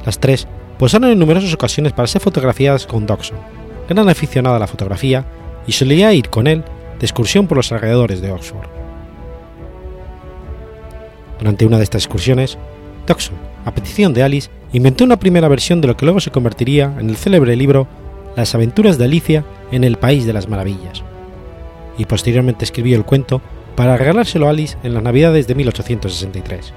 Las 0.05 0.19
tres 0.19 0.47
posaron 0.77 1.09
en 1.09 1.19
numerosas 1.19 1.53
ocasiones 1.53 1.93
para 1.93 2.07
ser 2.07 2.21
fotografiadas 2.21 2.85
con 2.85 3.05
Dodson, 3.05 3.37
gran 3.89 4.07
aficionado 4.07 4.55
a 4.55 4.59
la 4.59 4.67
fotografía, 4.67 5.25
y 5.67 5.71
solía 5.71 6.13
ir 6.13 6.29
con 6.29 6.47
él 6.47 6.63
de 6.99 7.05
excursión 7.05 7.47
por 7.47 7.57
los 7.57 7.71
alrededores 7.71 8.21
de 8.21 8.31
Oxford. 8.31 8.67
Durante 11.39 11.65
una 11.65 11.77
de 11.77 11.83
estas 11.83 12.03
excursiones, 12.03 12.57
Dodson, 13.07 13.35
a 13.65 13.73
petición 13.73 14.13
de 14.13 14.23
Alice, 14.23 14.49
inventó 14.73 15.03
una 15.03 15.19
primera 15.19 15.47
versión 15.47 15.81
de 15.81 15.87
lo 15.87 15.97
que 15.97 16.05
luego 16.05 16.19
se 16.19 16.31
convertiría 16.31 16.93
en 16.99 17.09
el 17.09 17.17
célebre 17.17 17.55
libro 17.55 17.87
Las 18.35 18.53
aventuras 18.53 18.97
de 18.97 19.05
Alicia 19.05 19.43
en 19.71 19.83
el 19.83 19.97
País 19.97 20.25
de 20.25 20.33
las 20.33 20.47
Maravillas, 20.47 21.03
y 21.97 22.05
posteriormente 22.05 22.63
escribió 22.63 22.95
el 22.95 23.05
cuento 23.05 23.41
para 23.75 23.97
regalárselo 23.97 24.47
a 24.47 24.51
Alice 24.51 24.77
en 24.83 24.93
las 24.93 25.03
Navidades 25.03 25.47
de 25.47 25.55
1863. 25.55 26.73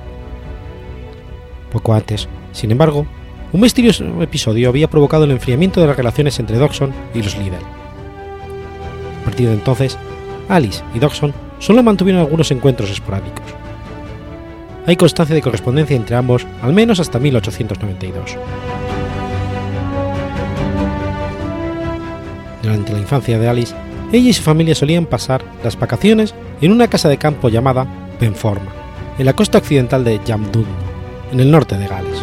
Poco 1.70 1.95
antes, 1.95 2.29
sin 2.53 2.70
embargo, 2.70 3.07
un 3.53 3.61
misterioso 3.61 4.05
episodio 4.22 4.68
había 4.68 4.90
provocado 4.90 5.24
el 5.24 5.30
enfriamiento 5.30 5.80
de 5.80 5.86
las 5.86 5.96
relaciones 5.96 6.38
entre 6.38 6.59
Dodson 6.59 6.92
y 7.14 7.22
los 7.22 7.36
Liddell. 7.36 7.62
A 9.22 9.24
partir 9.24 9.49
de 9.49 9.55
entonces, 9.55 9.99
Alice 10.49 10.82
y 10.94 10.99
Dodson 10.99 11.32
solo 11.59 11.82
mantuvieron 11.82 12.20
algunos 12.20 12.51
encuentros 12.51 12.90
esporádicos. 12.90 13.46
Hay 14.86 14.96
constancia 14.96 15.34
de 15.34 15.42
correspondencia 15.42 15.96
entre 15.96 16.16
ambos 16.16 16.46
al 16.62 16.72
menos 16.72 17.01
hasta 17.01 17.18
1892. 17.18 18.36
Durante 22.62 22.92
la 22.92 22.99
infancia 22.99 23.38
de 23.38 23.49
Alice, 23.49 23.74
ella 24.12 24.30
y 24.30 24.32
su 24.32 24.42
familia 24.42 24.74
solían 24.74 25.07
pasar 25.07 25.42
las 25.62 25.78
vacaciones 25.78 26.34
en 26.61 26.72
una 26.72 26.88
casa 26.88 27.09
de 27.09 27.18
campo 27.18 27.49
llamada 27.49 27.86
Penforma, 28.18 28.72
en 29.18 29.26
la 29.26 29.34
costa 29.34 29.59
occidental 29.59 30.05
de 30.05 30.20
Jamdun, 30.26 30.66
en 31.32 31.40
el 31.40 31.51
norte 31.51 31.76
de 31.76 31.86
Gales. 31.86 32.22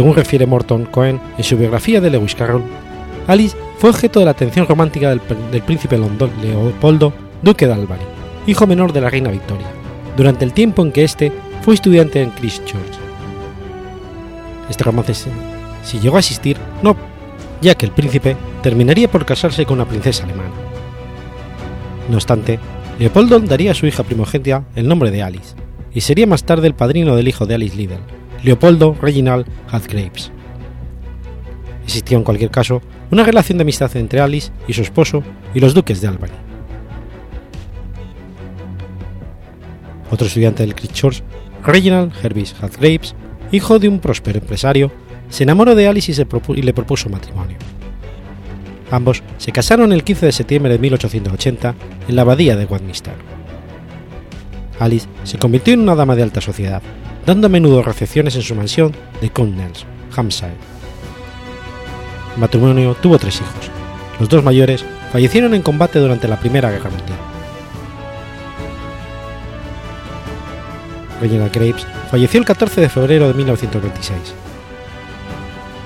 Según 0.00 0.14
refiere 0.14 0.46
Morton 0.46 0.86
Cohen 0.86 1.20
en 1.36 1.44
su 1.44 1.58
biografía 1.58 2.00
de 2.00 2.08
Lewis 2.08 2.34
Carroll, 2.34 2.62
Alice 3.26 3.54
fue 3.76 3.90
objeto 3.90 4.18
de 4.18 4.24
la 4.24 4.30
atención 4.30 4.66
romántica 4.66 5.10
del, 5.10 5.20
príncipe 5.20 5.98
London 5.98 6.30
Leopoldo, 6.40 7.12
duque 7.42 7.66
de 7.66 7.74
Albany, 7.74 8.00
hijo 8.46 8.66
menor 8.66 8.94
de 8.94 9.02
la 9.02 9.10
reina 9.10 9.30
Victoria, 9.30 9.66
durante 10.16 10.46
el 10.46 10.54
tiempo 10.54 10.80
en 10.80 10.92
que 10.92 11.04
éste 11.04 11.30
fue 11.60 11.74
estudiante 11.74 12.22
en 12.22 12.30
Christchurch. 12.30 12.94
Este 14.70 14.84
romance, 14.84 15.28
si 15.82 16.00
llegó 16.00 16.16
a 16.16 16.20
existir, 16.20 16.56
no, 16.82 16.96
ya 17.60 17.74
que 17.74 17.84
el 17.84 17.92
príncipe 17.92 18.38
terminaría 18.62 19.10
por 19.10 19.26
casarse 19.26 19.66
con 19.66 19.80
una 19.80 19.86
princesa 19.86 20.24
alemana. 20.24 20.48
No 22.08 22.14
obstante, 22.14 22.58
Leopoldo 22.98 23.38
daría 23.40 23.72
a 23.72 23.74
su 23.74 23.86
hija 23.86 24.02
primogénita 24.02 24.64
el 24.76 24.88
nombre 24.88 25.10
de 25.10 25.22
Alice, 25.22 25.54
y 25.92 26.00
sería 26.00 26.26
más 26.26 26.44
tarde 26.44 26.68
el 26.68 26.74
padrino 26.74 27.16
del 27.16 27.28
hijo 27.28 27.44
de 27.44 27.56
Alice 27.56 27.76
Liddell, 27.76 28.00
Leopoldo 28.42 28.96
Reginald 29.00 29.46
Hadgraves. 29.70 30.32
Existía 31.84 32.16
en 32.16 32.24
cualquier 32.24 32.50
caso 32.50 32.80
una 33.10 33.24
relación 33.24 33.58
de 33.58 33.62
amistad 33.62 33.94
entre 33.96 34.20
Alice 34.20 34.50
y 34.66 34.72
su 34.72 34.82
esposo 34.82 35.22
y 35.54 35.60
los 35.60 35.74
duques 35.74 36.00
de 36.00 36.08
Albany. 36.08 36.32
Otro 40.10 40.26
estudiante 40.26 40.62
del 40.62 40.74
Christchurch, 40.74 41.22
Reginald 41.64 42.12
Hervis 42.22 42.54
Hadgraves, 42.60 43.14
hijo 43.52 43.78
de 43.78 43.88
un 43.88 44.00
próspero 44.00 44.38
empresario, 44.38 44.90
se 45.28 45.44
enamoró 45.44 45.74
de 45.74 45.86
Alice 45.86 46.10
y, 46.12 46.52
y 46.58 46.62
le 46.62 46.74
propuso 46.74 47.08
matrimonio. 47.08 47.58
Ambos 48.90 49.22
se 49.38 49.52
casaron 49.52 49.92
el 49.92 50.02
15 50.02 50.26
de 50.26 50.32
septiembre 50.32 50.72
de 50.72 50.78
1880 50.78 51.74
en 52.08 52.16
la 52.16 52.22
abadía 52.22 52.56
de 52.56 52.64
Westminster. 52.64 53.14
Alice 54.80 55.06
se 55.24 55.38
convirtió 55.38 55.74
en 55.74 55.80
una 55.80 55.94
dama 55.94 56.16
de 56.16 56.22
alta 56.22 56.40
sociedad, 56.40 56.82
dando 57.26 57.46
a 57.46 57.50
menudo 57.50 57.82
recepciones 57.82 58.34
en 58.36 58.42
su 58.42 58.54
mansión 58.54 58.92
de 59.20 59.30
Connells, 59.30 59.84
Hampshire. 60.16 60.54
El 62.34 62.40
matrimonio 62.40 62.94
tuvo 62.94 63.18
tres 63.18 63.36
hijos. 63.36 63.70
Los 64.18 64.28
dos 64.28 64.44
mayores 64.44 64.84
fallecieron 65.12 65.54
en 65.54 65.62
combate 65.62 65.98
durante 65.98 66.28
la 66.28 66.38
Primera 66.38 66.70
Guerra 66.70 66.90
Mundial. 66.90 67.18
Reginald 71.20 71.52
Graves 71.52 71.86
falleció 72.10 72.40
el 72.40 72.46
14 72.46 72.80
de 72.80 72.88
febrero 72.88 73.28
de 73.28 73.34
1926. 73.34 74.18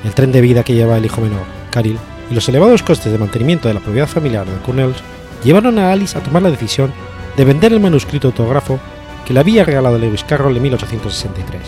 El 0.05 0.14
tren 0.14 0.32
de 0.32 0.41
vida 0.41 0.62
que 0.62 0.74
llevaba 0.74 0.99
el 0.99 1.07
hijo 1.07 1.20
menor, 1.20 1.45
Caril, 1.70 1.99
y 2.30 2.35
los 2.35 2.49
elevados 2.49 2.82
costes 2.82 3.11
de 3.11 3.18
mantenimiento 3.18 3.68
de 3.68 3.74
la 3.74 3.80
propiedad 3.80 4.07
familiar 4.07 4.47
de 4.47 4.57
Connells 4.62 4.97
llevaron 5.43 5.78
a 5.78 5.93
Alice 5.93 6.16
a 6.16 6.22
tomar 6.22 6.43
la 6.43 6.51
decisión 6.51 6.93
de 7.37 7.45
vender 7.45 7.72
el 7.72 7.80
manuscrito 7.80 8.28
autógrafo 8.28 8.78
que 9.25 9.35
le 9.35 9.41
había 9.41 9.64
regalado 9.64 9.99
Lewis 9.99 10.25
Carroll 10.25 10.57
en 10.57 10.62
1863. 10.62 11.62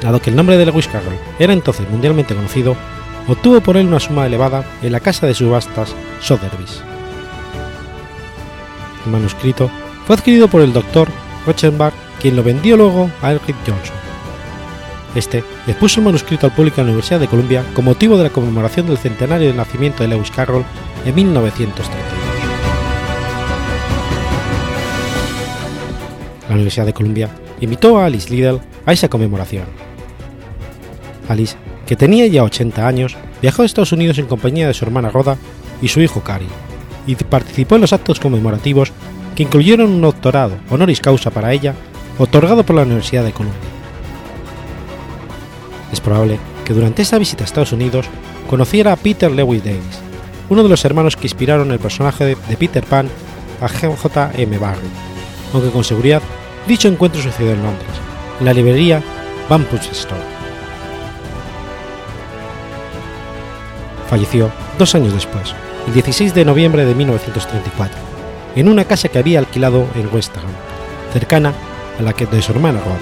Dado 0.00 0.20
que 0.20 0.30
el 0.30 0.36
nombre 0.36 0.56
de 0.56 0.66
Lewis 0.66 0.88
Carroll 0.88 1.18
era 1.38 1.52
entonces 1.52 1.88
mundialmente 1.88 2.34
conocido, 2.34 2.76
obtuvo 3.28 3.60
por 3.60 3.76
él 3.76 3.86
una 3.86 4.00
suma 4.00 4.26
elevada 4.26 4.64
en 4.82 4.92
la 4.92 5.00
casa 5.00 5.26
de 5.26 5.34
subastas 5.34 5.94
Sotheby's. 6.20 6.82
El 9.06 9.12
manuscrito 9.12 9.70
fue 10.06 10.16
adquirido 10.16 10.48
por 10.48 10.62
el 10.62 10.72
doctor 10.72 11.08
Rochenbach, 11.46 11.94
quien 12.20 12.36
lo 12.36 12.42
vendió 12.42 12.76
luego 12.76 13.10
a 13.20 13.32
Elric 13.32 13.56
Johnson. 13.66 13.96
Este 15.14 15.44
expuso 15.66 16.00
el 16.00 16.06
manuscrito 16.06 16.46
al 16.46 16.54
público 16.54 16.80
en 16.80 16.86
la 16.86 16.92
Universidad 16.92 17.20
de 17.20 17.28
Columbia 17.28 17.64
con 17.74 17.84
motivo 17.84 18.16
de 18.16 18.24
la 18.24 18.30
conmemoración 18.30 18.86
del 18.86 18.98
centenario 18.98 19.48
del 19.48 19.56
nacimiento 19.56 20.02
de 20.02 20.08
Lewis 20.08 20.30
Carroll 20.30 20.64
en 21.04 21.14
1932. 21.14 22.21
La 26.48 26.54
Universidad 26.54 26.86
de 26.86 26.92
Columbia 26.92 27.28
invitó 27.60 27.98
a 27.98 28.06
Alice 28.06 28.28
Liddell 28.28 28.60
a 28.84 28.92
esa 28.92 29.08
conmemoración. 29.08 29.64
Alice, 31.28 31.56
que 31.86 31.96
tenía 31.96 32.26
ya 32.26 32.42
80 32.42 32.86
años, 32.86 33.16
viajó 33.40 33.62
a 33.62 33.66
Estados 33.66 33.92
Unidos 33.92 34.18
en 34.18 34.26
compañía 34.26 34.66
de 34.66 34.74
su 34.74 34.84
hermana 34.84 35.10
Rhoda 35.10 35.36
y 35.80 35.88
su 35.88 36.00
hijo 36.00 36.22
Cary, 36.22 36.48
y 37.06 37.14
participó 37.16 37.76
en 37.76 37.82
los 37.82 37.92
actos 37.92 38.20
conmemorativos 38.20 38.92
que 39.34 39.44
incluyeron 39.44 39.90
un 39.90 40.00
doctorado 40.00 40.56
honoris 40.70 41.00
causa 41.00 41.30
para 41.30 41.52
ella, 41.52 41.74
otorgado 42.18 42.64
por 42.64 42.76
la 42.76 42.82
Universidad 42.82 43.24
de 43.24 43.32
Columbia. 43.32 43.60
Es 45.92 46.00
probable 46.00 46.38
que 46.64 46.74
durante 46.74 47.02
esta 47.02 47.18
visita 47.18 47.44
a 47.44 47.46
Estados 47.46 47.72
Unidos 47.72 48.06
conociera 48.48 48.92
a 48.92 48.96
Peter 48.96 49.30
Lewis 49.30 49.64
Davis, 49.64 50.00
uno 50.48 50.62
de 50.62 50.68
los 50.68 50.84
hermanos 50.84 51.16
que 51.16 51.26
inspiraron 51.26 51.70
el 51.70 51.78
personaje 51.78 52.36
de 52.36 52.56
Peter 52.56 52.84
Pan 52.84 53.08
a 53.60 53.68
J. 53.68 54.32
M. 54.36 54.58
Barrie, 54.58 54.90
aunque 55.52 55.70
con 55.70 55.84
seguridad 55.84 56.22
dicho 56.66 56.88
encuentro 56.88 57.20
sucedió 57.20 57.52
en 57.52 57.62
Londres, 57.62 57.90
en 58.38 58.46
la 58.46 58.52
librería 58.52 59.02
Bumpus 59.48 59.86
Store. 59.92 60.20
Falleció 64.08 64.50
dos 64.78 64.94
años 64.94 65.12
después, 65.12 65.54
el 65.86 65.94
16 65.94 66.34
de 66.34 66.44
noviembre 66.44 66.84
de 66.84 66.94
1934, 66.94 67.98
en 68.56 68.68
una 68.68 68.84
casa 68.84 69.08
que 69.08 69.18
había 69.18 69.38
alquilado 69.38 69.86
en 69.94 70.14
West 70.14 70.36
Ham, 70.36 70.44
cercana 71.12 71.52
a 71.98 72.02
la 72.02 72.12
que 72.12 72.26
de 72.26 72.42
su 72.42 72.52
hermana 72.52 72.80
Rhoda. 72.80 72.98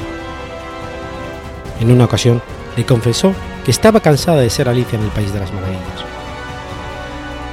En 1.81 1.91
una 1.91 2.05
ocasión 2.05 2.43
le 2.77 2.85
confesó 2.85 3.35
que 3.65 3.71
estaba 3.71 4.01
cansada 4.01 4.41
de 4.41 4.51
ser 4.51 4.69
Alicia 4.69 4.99
en 4.99 5.05
el 5.05 5.11
País 5.11 5.33
de 5.33 5.41
las 5.41 5.53
Maravillas. 5.53 6.05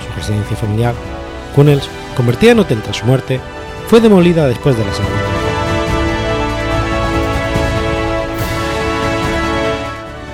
Su 0.05 0.15
residencia 0.15 0.55
familiar, 0.55 0.93
Connells, 1.55 1.89
convertida 2.15 2.51
en 2.51 2.59
hotel 2.59 2.81
tras 2.81 2.97
su 2.97 3.05
muerte, 3.05 3.39
fue 3.87 4.01
demolida 4.01 4.47
después 4.47 4.77
de 4.77 4.85
la 4.85 4.93
Segunda 4.93 5.15
Guerra. 5.15 5.37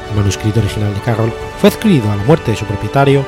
El 0.10 0.16
manuscrito 0.18 0.60
original 0.60 0.94
de 0.94 1.02
Carroll 1.02 1.34
fue 1.60 1.70
adquirido 1.70 2.12
a 2.12 2.16
la 2.16 2.24
muerte 2.24 2.52
de 2.52 2.58
su 2.58 2.66
propietario, 2.66 3.24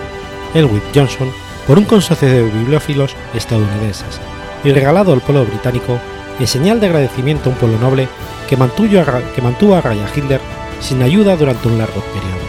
Elwood 0.55 0.81
Johnson, 0.93 1.31
por 1.67 1.77
un 1.77 1.85
consorcio 1.85 2.27
de 2.27 2.43
bibliófilos 2.43 3.15
estadounidenses 3.33 4.19
y 4.63 4.71
regalado 4.71 5.13
al 5.13 5.21
pueblo 5.21 5.45
británico 5.45 5.99
en 6.39 6.47
señal 6.47 6.79
de 6.79 6.87
agradecimiento 6.87 7.49
a 7.49 7.53
un 7.53 7.59
pueblo 7.59 7.79
noble 7.79 8.07
que 8.49 8.57
mantuvo 8.57 8.99
a, 8.99 9.33
que 9.33 9.41
mantuvo 9.41 9.79
raya 9.79 10.09
Hitler 10.15 10.41
sin 10.79 11.01
ayuda 11.01 11.35
durante 11.35 11.67
un 11.67 11.77
largo 11.77 12.01
periodo. 12.01 12.45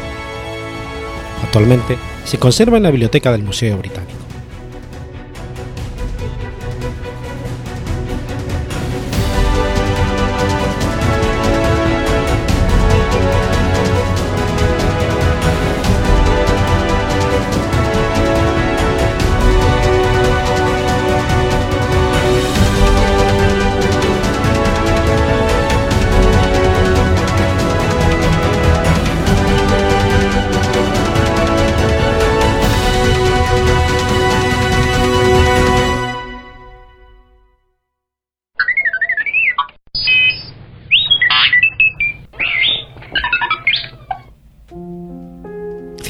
Actualmente 1.45 1.99
se 2.25 2.39
conserva 2.39 2.79
en 2.79 2.85
la 2.85 2.91
biblioteca 2.91 3.33
del 3.33 3.43
Museo 3.43 3.77
Británico. 3.79 4.26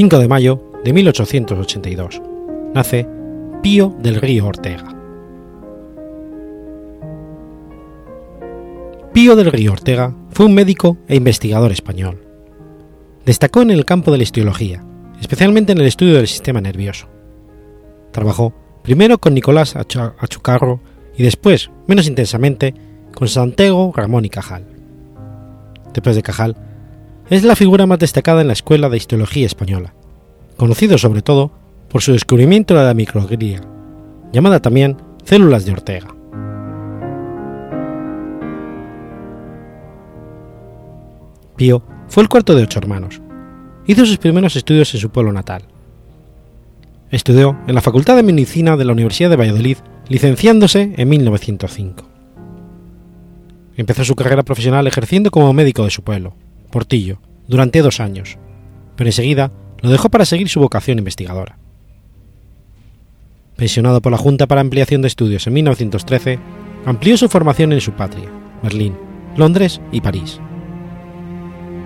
5 0.07 0.21
de 0.21 0.29
mayo 0.29 0.63
de 0.85 0.93
1882. 0.93 2.23
Nace 2.73 3.09
Pío 3.61 3.93
del 3.99 4.21
Río 4.21 4.47
Ortega. 4.47 4.85
Pío 9.13 9.35
del 9.35 9.51
Río 9.51 9.73
Ortega 9.73 10.15
fue 10.31 10.47
un 10.47 10.55
médico 10.55 10.97
e 11.09 11.17
investigador 11.17 11.73
español. 11.73 12.23
Destacó 13.25 13.63
en 13.63 13.73
el 13.73 13.85
campo 13.85 14.13
de 14.13 14.19
la 14.19 14.23
histología, 14.23 14.85
especialmente 15.21 15.73
en 15.73 15.79
el 15.79 15.89
estudio 15.89 16.15
del 16.15 16.29
sistema 16.29 16.61
nervioso. 16.61 17.09
Trabajó 18.13 18.55
primero 18.85 19.19
con 19.19 19.35
Nicolás 19.35 19.75
Achucarro 19.75 20.81
y 21.17 21.25
después, 21.25 21.73
menos 21.89 22.07
intensamente, 22.07 22.75
con 23.13 23.27
Santiago 23.27 23.93
Ramón 23.93 24.25
y 24.25 24.29
Cajal. 24.29 24.67
Después 25.93 26.15
de 26.15 26.23
Cajal, 26.23 26.57
es 27.29 27.43
la 27.43 27.57
figura 27.57 27.87
más 27.87 27.99
destacada 27.99 28.41
en 28.41 28.47
la 28.47 28.53
Escuela 28.53 28.89
de 28.89 28.97
Histología 28.97 29.47
Española, 29.47 29.95
conocido 30.57 30.97
sobre 30.97 31.23
todo 31.23 31.51
por 31.89 32.03
su 32.03 32.13
descubrimiento 32.13 32.75
de 32.75 32.85
la 32.85 32.95
microglia, 32.95 33.61
llamada 34.33 34.61
también 34.61 34.97
células 35.25 35.65
de 35.65 35.73
Ortega. 35.73 36.15
Pío 41.57 41.83
fue 42.09 42.23
el 42.23 42.29
cuarto 42.29 42.55
de 42.55 42.63
ocho 42.63 42.79
hermanos. 42.79 43.21
Hizo 43.87 44.05
sus 44.05 44.19
primeros 44.19 44.55
estudios 44.57 44.95
en 44.95 45.01
su 45.01 45.11
pueblo 45.11 45.33
natal. 45.33 45.63
Estudió 47.11 47.57
en 47.67 47.75
la 47.75 47.81
Facultad 47.81 48.17
de 48.17 48.23
Medicina 48.23 48.77
de 48.77 48.85
la 48.85 48.93
Universidad 48.93 49.31
de 49.31 49.37
Valladolid, 49.37 49.79
licenciándose 50.09 50.93
en 50.97 51.09
1905. 51.09 52.05
Empezó 53.77 54.05
su 54.05 54.15
carrera 54.15 54.43
profesional 54.43 54.87
ejerciendo 54.87 55.31
como 55.31 55.53
médico 55.53 55.85
de 55.85 55.91
su 55.91 56.03
pueblo, 56.03 56.35
Portillo, 56.77 57.23
durante 57.49 57.81
dos 57.81 58.01
años, 58.01 58.37
pero 58.97 59.09
enseguida 59.09 59.51
lo 59.81 59.89
dejó 59.89 60.11
para 60.11 60.27
seguir 60.27 60.51
su 60.51 60.61
vocación 60.61 60.99
investigadora. 60.99 61.57
Pensionado 63.57 64.03
por 64.03 64.13
la 64.13 64.19
Junta 64.19 64.47
para 64.47 64.61
Ampliación 64.61 65.01
de 65.01 65.09
Estudios 65.09 65.47
en 65.47 65.55
1913, 65.55 66.39
amplió 66.85 67.17
su 67.17 67.31
formación 67.31 67.73
en 67.73 67.81
su 67.81 67.93
patria, 67.93 68.29
Berlín, 68.63 68.95
Londres 69.39 69.81
y 69.91 70.03
París. 70.03 70.39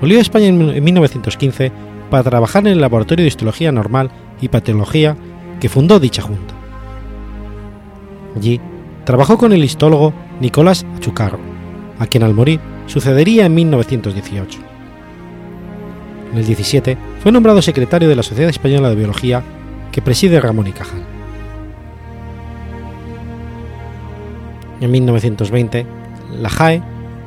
Volvió 0.00 0.18
a 0.18 0.22
España 0.22 0.46
en 0.46 0.82
1915 0.82 1.70
para 2.10 2.24
trabajar 2.24 2.66
en 2.66 2.72
el 2.72 2.80
Laboratorio 2.80 3.22
de 3.22 3.28
Histología 3.28 3.70
Normal 3.70 4.10
y 4.40 4.48
Patología 4.48 5.16
que 5.60 5.68
fundó 5.68 6.00
dicha 6.00 6.22
junta. 6.22 6.52
Allí 8.34 8.60
trabajó 9.04 9.38
con 9.38 9.52
el 9.52 9.62
histólogo 9.62 10.12
Nicolás 10.40 10.84
Achucarro, 10.96 11.38
a 12.00 12.08
quien 12.08 12.24
al 12.24 12.34
morir 12.34 12.58
sucedería 12.86 13.46
en 13.46 13.54
1918. 13.54 14.69
En 16.32 16.38
el 16.38 16.46
17 16.46 16.96
fue 17.22 17.32
nombrado 17.32 17.60
secretario 17.60 18.08
de 18.08 18.16
la 18.16 18.22
Sociedad 18.22 18.50
Española 18.50 18.88
de 18.88 18.96
Biología 18.96 19.42
que 19.90 20.02
preside 20.02 20.40
Ramón 20.40 20.68
y 20.68 20.72
Cajal. 20.72 21.02
En 24.80 24.90
1920, 24.90 25.86
la 26.40 26.48
JAE 26.48 26.82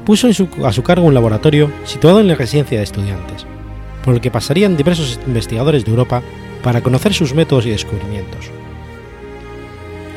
puso 0.06 0.28
a 0.64 0.74
su 0.74 0.84
cargo 0.84 1.06
un 1.06 1.14
laboratorio 1.14 1.70
situado 1.86 2.20
en 2.20 2.28
la 2.28 2.36
residencia 2.36 2.78
de 2.78 2.84
estudiantes, 2.84 3.45
por 4.04 4.16
el 4.16 4.22
que 4.22 4.32
pasarían 4.32 4.78
diversos 4.78 5.20
investigadores 5.28 5.86
de 5.86 5.91
Europa 5.91 6.22
para 6.64 6.82
conocer 6.82 7.14
sus 7.14 7.34
métodos 7.34 7.66
y 7.66 7.70
descubrimientos. 7.70 8.49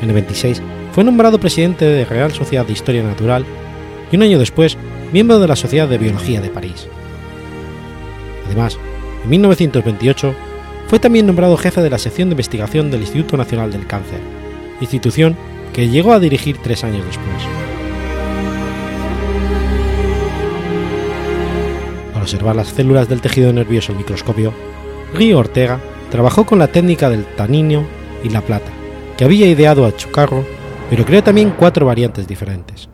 En 0.01 0.09
el 0.09 0.15
26 0.15 0.61
fue 0.93 1.03
nombrado 1.03 1.39
presidente 1.39 1.85
de 1.85 2.03
la 2.03 2.09
Real 2.09 2.31
Sociedad 2.31 2.65
de 2.65 2.73
Historia 2.73 3.03
Natural 3.03 3.45
y 4.11 4.15
un 4.15 4.23
año 4.23 4.39
después 4.39 4.77
miembro 5.11 5.39
de 5.39 5.47
la 5.47 5.55
Sociedad 5.55 5.87
de 5.87 5.97
Biología 5.97 6.41
de 6.41 6.49
París. 6.49 6.87
Además, 8.47 8.79
en 9.23 9.29
1928 9.29 10.33
fue 10.87 10.99
también 10.99 11.27
nombrado 11.27 11.57
jefe 11.57 11.81
de 11.81 11.89
la 11.89 11.97
sección 11.97 12.29
de 12.29 12.33
investigación 12.33 12.89
del 12.89 13.01
Instituto 13.01 13.35
Nacional 13.35 13.71
del 13.71 13.85
Cáncer, 13.85 14.21
institución 14.79 15.35
que 15.73 15.89
llegó 15.89 16.13
a 16.13 16.19
dirigir 16.19 16.57
tres 16.57 16.83
años 16.85 17.05
después. 17.05 17.43
Al 22.15 22.21
observar 22.21 22.55
las 22.55 22.69
células 22.69 23.09
del 23.09 23.21
tejido 23.21 23.51
nervioso 23.51 23.91
al 23.91 23.97
microscopio, 23.97 24.53
Río 25.13 25.39
Ortega 25.39 25.81
trabajó 26.09 26.45
con 26.45 26.57
la 26.57 26.67
técnica 26.67 27.09
del 27.09 27.25
tanino 27.25 27.85
y 28.23 28.29
la 28.29 28.41
plata, 28.41 28.71
que 29.17 29.25
había 29.25 29.47
ideado 29.47 29.85
a 29.85 29.95
Chucarro, 29.95 30.45
pero 30.89 31.05
creó 31.05 31.21
también 31.21 31.53
cuatro 31.57 31.85
variantes 31.85 32.27
diferentes. 32.27 32.87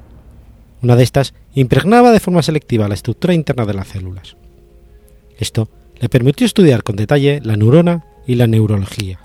Una 0.81 0.95
de 0.95 1.03
estas 1.03 1.35
impregnaba 1.53 2.11
de 2.11 2.19
forma 2.19 2.41
selectiva 2.41 2.87
la 2.87 2.95
estructura 2.95 3.35
interna 3.35 3.65
de 3.65 3.73
las 3.75 3.87
células. 3.87 4.35
Esto 5.37 5.69
le 5.99 6.09
permitió 6.09 6.45
estudiar 6.45 6.83
con 6.83 6.95
detalle 6.95 7.39
la 7.43 7.55
neurona 7.55 8.05
y 8.25 8.35
la 8.35 8.47
neurología. 8.47 9.19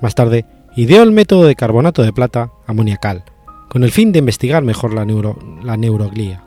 Más 0.00 0.14
tarde, 0.14 0.44
ideó 0.76 1.02
el 1.02 1.12
método 1.12 1.44
de 1.44 1.54
carbonato 1.54 2.02
de 2.02 2.12
plata 2.12 2.52
amoniacal, 2.66 3.24
con 3.68 3.84
el 3.84 3.92
fin 3.92 4.12
de 4.12 4.18
investigar 4.18 4.62
mejor 4.62 4.92
la, 4.92 5.06
la 5.62 5.76
neuroglía. 5.76 6.44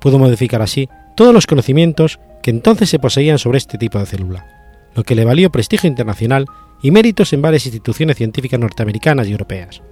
Pudo 0.00 0.18
modificar 0.18 0.62
así 0.62 0.88
todos 1.16 1.32
los 1.32 1.46
conocimientos 1.46 2.18
que 2.42 2.50
entonces 2.50 2.90
se 2.90 2.98
poseían 2.98 3.38
sobre 3.38 3.58
este 3.58 3.78
tipo 3.78 3.98
de 3.98 4.06
célula, 4.06 4.46
lo 4.94 5.04
que 5.04 5.14
le 5.14 5.24
valió 5.24 5.50
prestigio 5.50 5.88
internacional 5.88 6.46
y 6.82 6.90
méritos 6.90 7.32
en 7.32 7.42
varias 7.42 7.66
instituciones 7.66 8.16
científicas 8.16 8.60
norteamericanas 8.60 9.26
y 9.28 9.32
europeas. 9.32 9.82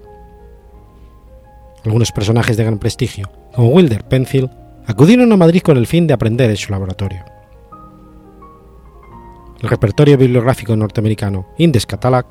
Algunos 1.85 2.13
personajes 2.13 2.57
de 2.57 2.65
gran 2.65 2.79
prestigio, 2.79 3.31
como 3.55 3.69
Wilder 3.69 4.05
Penfield, 4.05 4.51
acudieron 4.87 5.33
a 5.33 5.37
Madrid 5.37 5.63
con 5.63 5.77
el 5.77 5.87
fin 5.87 6.07
de 6.07 6.15
aprender 6.15 6.51
en 6.51 6.57
su 6.57 6.73
laboratorio. 6.73 7.25
El 9.61 9.69
repertorio 9.69 10.19
bibliográfico 10.19 10.77
norteamericano 10.77 11.47
Indes 11.59 11.87
Catalog, 11.87 12.27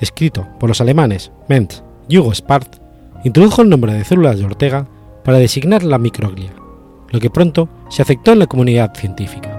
escrito 0.00 0.46
por 0.58 0.68
los 0.68 0.80
alemanes 0.80 1.32
Mentz 1.48 1.82
y 2.08 2.18
Hugo 2.18 2.34
Spart, 2.34 2.76
introdujo 3.24 3.62
el 3.62 3.70
nombre 3.70 3.92
de 3.92 4.04
células 4.04 4.38
de 4.38 4.44
Ortega 4.44 4.86
para 5.24 5.38
designar 5.38 5.82
la 5.82 5.98
microglia, 5.98 6.52
lo 7.10 7.18
que 7.18 7.30
pronto 7.30 7.68
se 7.88 8.02
aceptó 8.02 8.32
en 8.32 8.38
la 8.38 8.46
comunidad 8.46 8.94
científica. 8.94 9.56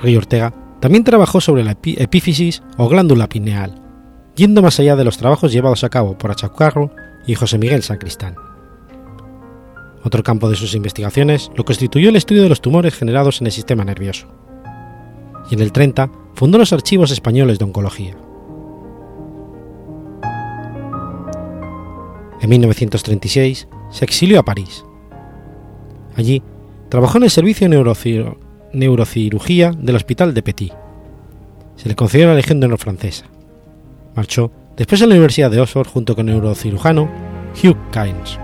Río 0.00 0.18
Ortega 0.18 0.54
también 0.80 1.02
trabajó 1.02 1.40
sobre 1.40 1.64
la 1.64 1.72
epífisis 1.72 2.62
o 2.76 2.88
glándula 2.88 3.28
pineal, 3.28 3.82
yendo 4.36 4.62
más 4.62 4.78
allá 4.78 4.94
de 4.94 5.04
los 5.04 5.18
trabajos 5.18 5.52
llevados 5.52 5.82
a 5.82 5.88
cabo 5.88 6.16
por 6.16 6.30
Achacarro 6.30 6.92
y 7.28 7.34
José 7.34 7.58
Miguel 7.58 7.82
Sacristán. 7.84 8.34
Otro 10.02 10.22
campo 10.22 10.48
de 10.48 10.56
sus 10.56 10.74
investigaciones 10.74 11.50
lo 11.54 11.64
constituyó 11.64 12.08
el 12.08 12.16
estudio 12.16 12.42
de 12.42 12.48
los 12.48 12.62
tumores 12.62 12.94
generados 12.94 13.40
en 13.40 13.46
el 13.46 13.52
sistema 13.52 13.84
nervioso. 13.84 14.26
Y 15.50 15.54
en 15.54 15.60
el 15.60 15.70
30 15.70 16.10
fundó 16.34 16.56
los 16.56 16.72
Archivos 16.72 17.10
Españoles 17.10 17.58
de 17.58 17.66
Oncología. 17.66 18.16
En 22.40 22.48
1936 22.48 23.68
se 23.90 24.04
exilió 24.04 24.40
a 24.40 24.44
París. 24.44 24.84
Allí 26.16 26.42
trabajó 26.88 27.18
en 27.18 27.24
el 27.24 27.30
servicio 27.30 27.68
de 27.68 28.36
neurocirugía 28.72 29.72
del 29.72 29.96
Hospital 29.96 30.32
de 30.32 30.42
Petit. 30.42 30.72
Se 31.76 31.90
le 31.90 31.94
concedió 31.94 32.28
la 32.28 32.34
Legión 32.34 32.58
de 32.58 32.66
Honor 32.66 32.78
francesa. 32.78 33.26
Marchó 34.16 34.50
después 34.78 35.02
a 35.02 35.06
la 35.06 35.14
Universidad 35.14 35.50
de 35.50 35.60
Oxford 35.60 35.88
junto 35.88 36.16
con 36.16 36.28
el 36.28 36.36
neurocirujano 36.36 37.10
Hugh 37.62 37.76
Kynes. 37.92 38.38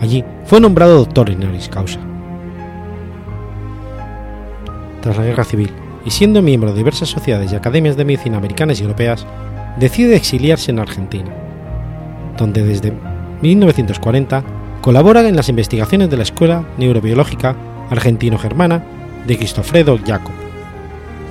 Allí 0.00 0.24
fue 0.46 0.60
nombrado 0.60 0.96
doctor 0.96 1.30
honoris 1.30 1.68
causa. 1.68 2.00
Tras 5.02 5.16
la 5.16 5.24
Guerra 5.24 5.44
Civil 5.44 5.70
y 6.04 6.10
siendo 6.10 6.42
miembro 6.42 6.72
de 6.72 6.78
diversas 6.78 7.10
sociedades 7.10 7.52
y 7.52 7.54
academias 7.54 7.96
de 7.96 8.04
medicina 8.04 8.38
americanas 8.38 8.80
y 8.80 8.82
europeas, 8.82 9.24
decide 9.78 10.16
exiliarse 10.16 10.72
en 10.72 10.80
Argentina 10.80 11.30
donde 12.40 12.64
desde 12.64 12.92
1940 13.42 14.42
colabora 14.80 15.26
en 15.28 15.36
las 15.36 15.48
investigaciones 15.48 16.10
de 16.10 16.16
la 16.16 16.22
Escuela 16.22 16.64
Neurobiológica 16.78 17.54
Argentino-Germana 17.90 18.82
de 19.26 19.36
Cristofredo 19.36 19.98
Jacob, 20.04 20.32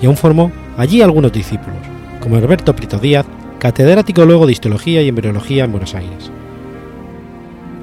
y 0.01 0.05
aún 0.05 0.15
formó 0.15 0.51
allí 0.77 1.01
algunos 1.01 1.31
discípulos, 1.31 1.79
como 2.21 2.37
Herberto 2.37 2.75
Prito 2.75 2.99
Díaz, 2.99 3.25
catedrático 3.59 4.25
luego 4.25 4.45
de 4.45 4.53
Histología 4.53 5.01
y 5.01 5.09
Embriología 5.09 5.65
en 5.65 5.71
Buenos 5.71 5.93
Aires. 5.93 6.31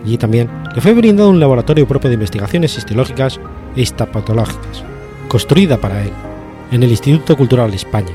Allí 0.04 0.18
también 0.18 0.48
le 0.74 0.80
fue 0.80 0.94
brindado 0.94 1.30
un 1.30 1.40
laboratorio 1.40 1.86
propio 1.86 2.08
de 2.08 2.14
investigaciones 2.14 2.76
histológicas 2.76 3.38
e 3.76 3.82
histopatológicas, 3.82 4.84
construida 5.28 5.76
para 5.78 6.02
él, 6.02 6.12
en 6.72 6.82
el 6.82 6.90
Instituto 6.90 7.36
Cultural 7.36 7.70
de 7.70 7.76
España, 7.76 8.12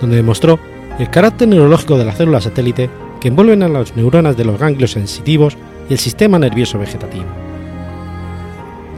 donde 0.00 0.16
demostró 0.16 0.58
el 0.98 1.10
carácter 1.10 1.48
neurológico 1.48 1.98
de 1.98 2.04
la 2.04 2.12
célula 2.12 2.40
satélite 2.40 2.88
que 3.20 3.28
envuelven 3.28 3.62
a 3.62 3.68
las 3.68 3.96
neuronas 3.96 4.36
de 4.36 4.44
los 4.44 4.58
ganglios 4.58 4.92
sensitivos 4.92 5.56
y 5.88 5.94
el 5.94 5.98
sistema 5.98 6.38
nervioso 6.38 6.78
vegetativo. 6.78 7.24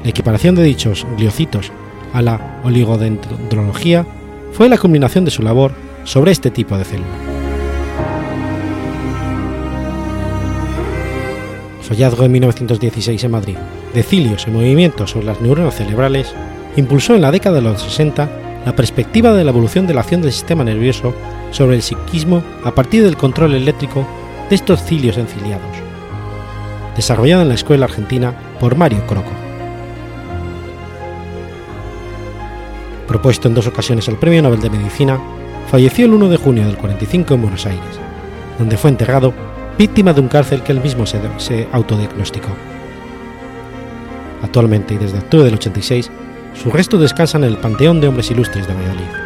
La 0.03 0.11
equiparación 0.11 0.55
de 0.55 0.65
dichos 0.65 1.07
gliocitos 1.17 1.73
a 2.13 2.23
la 2.23 2.61
oligodendrología 2.65 4.07
fue 4.53 4.69
la 4.69 4.79
culminación 4.79 5.25
de 5.25 5.31
su 5.31 5.43
labor 5.43 5.73
sobre 6.05 6.33
este 6.33 6.51
tipo 6.51 6.77
de 6.77 6.85
célula. 6.85 7.36
Su 11.87 11.93
hallazgo 11.95 12.25
en 12.25 12.33
1916 12.33 13.23
en 13.23 13.31
Madrid 13.31 13.57
de 13.95 14.03
cilios 14.03 14.49
en 14.49 14.55
movimiento 14.55 15.07
sobre 15.07 15.27
las 15.27 15.41
neuronas 15.41 15.77
cerebrales 15.77 16.35
impulsó 16.75 17.15
en 17.15 17.23
la 17.23 17.31
década 17.31 17.57
de 17.57 17.63
los 17.63 17.81
60 17.81 18.29
la 18.67 18.75
perspectiva 18.75 19.35
de 19.35 19.45
la 19.45 19.53
evolución 19.53 19.87
de 19.87 19.95
la 19.95 20.01
acción 20.01 20.21
del 20.21 20.33
sistema 20.33 20.65
nervioso 20.65 21.15
sobre 21.53 21.77
el 21.77 21.83
psiquismo 21.83 22.43
a 22.65 22.73
partir 22.73 23.05
del 23.05 23.17
control 23.17 23.55
eléctrico 23.55 24.05
de 24.51 24.57
estos 24.57 24.83
cilios 24.83 25.17
enciliados, 25.17 25.77
desarrollada 26.97 27.43
en 27.43 27.51
la 27.51 27.55
escuela 27.55 27.85
argentina 27.85 28.35
por 28.59 28.75
Mario 28.75 29.07
Croco. 29.07 29.31
Propuesto 33.07 33.47
en 33.47 33.55
dos 33.55 33.69
ocasiones 33.69 34.09
al 34.09 34.19
Premio 34.19 34.43
Nobel 34.43 34.61
de 34.61 34.71
Medicina, 34.71 35.21
falleció 35.71 36.07
el 36.07 36.15
1 36.15 36.31
de 36.31 36.37
junio 36.37 36.67
del 36.67 36.79
45 36.79 37.35
en 37.35 37.43
Buenos 37.43 37.65
Aires, 37.65 38.01
donde 38.59 38.77
fue 38.77 38.91
enterrado 38.91 39.33
víctima 39.79 40.13
de 40.13 40.21
un 40.21 40.29
cárcel 40.29 40.63
que 40.63 40.73
él 40.73 40.81
mismo 40.81 41.05
se, 41.07 41.69
autodiagnosticó. 41.73 42.49
Actualmente 44.43 44.95
y 44.95 44.99
desde 44.99 45.19
octubre 45.19 45.45
del 45.45 45.55
86, 45.55 46.11
sus 46.55 46.73
restos 46.73 47.01
descansan 47.01 47.45
en 47.45 47.51
el 47.51 47.59
Panteón 47.59 48.01
de 48.01 48.09
Hombres 48.09 48.31
Ilustres 48.31 48.67
de 48.67 48.75
Valladolid. 48.75 49.26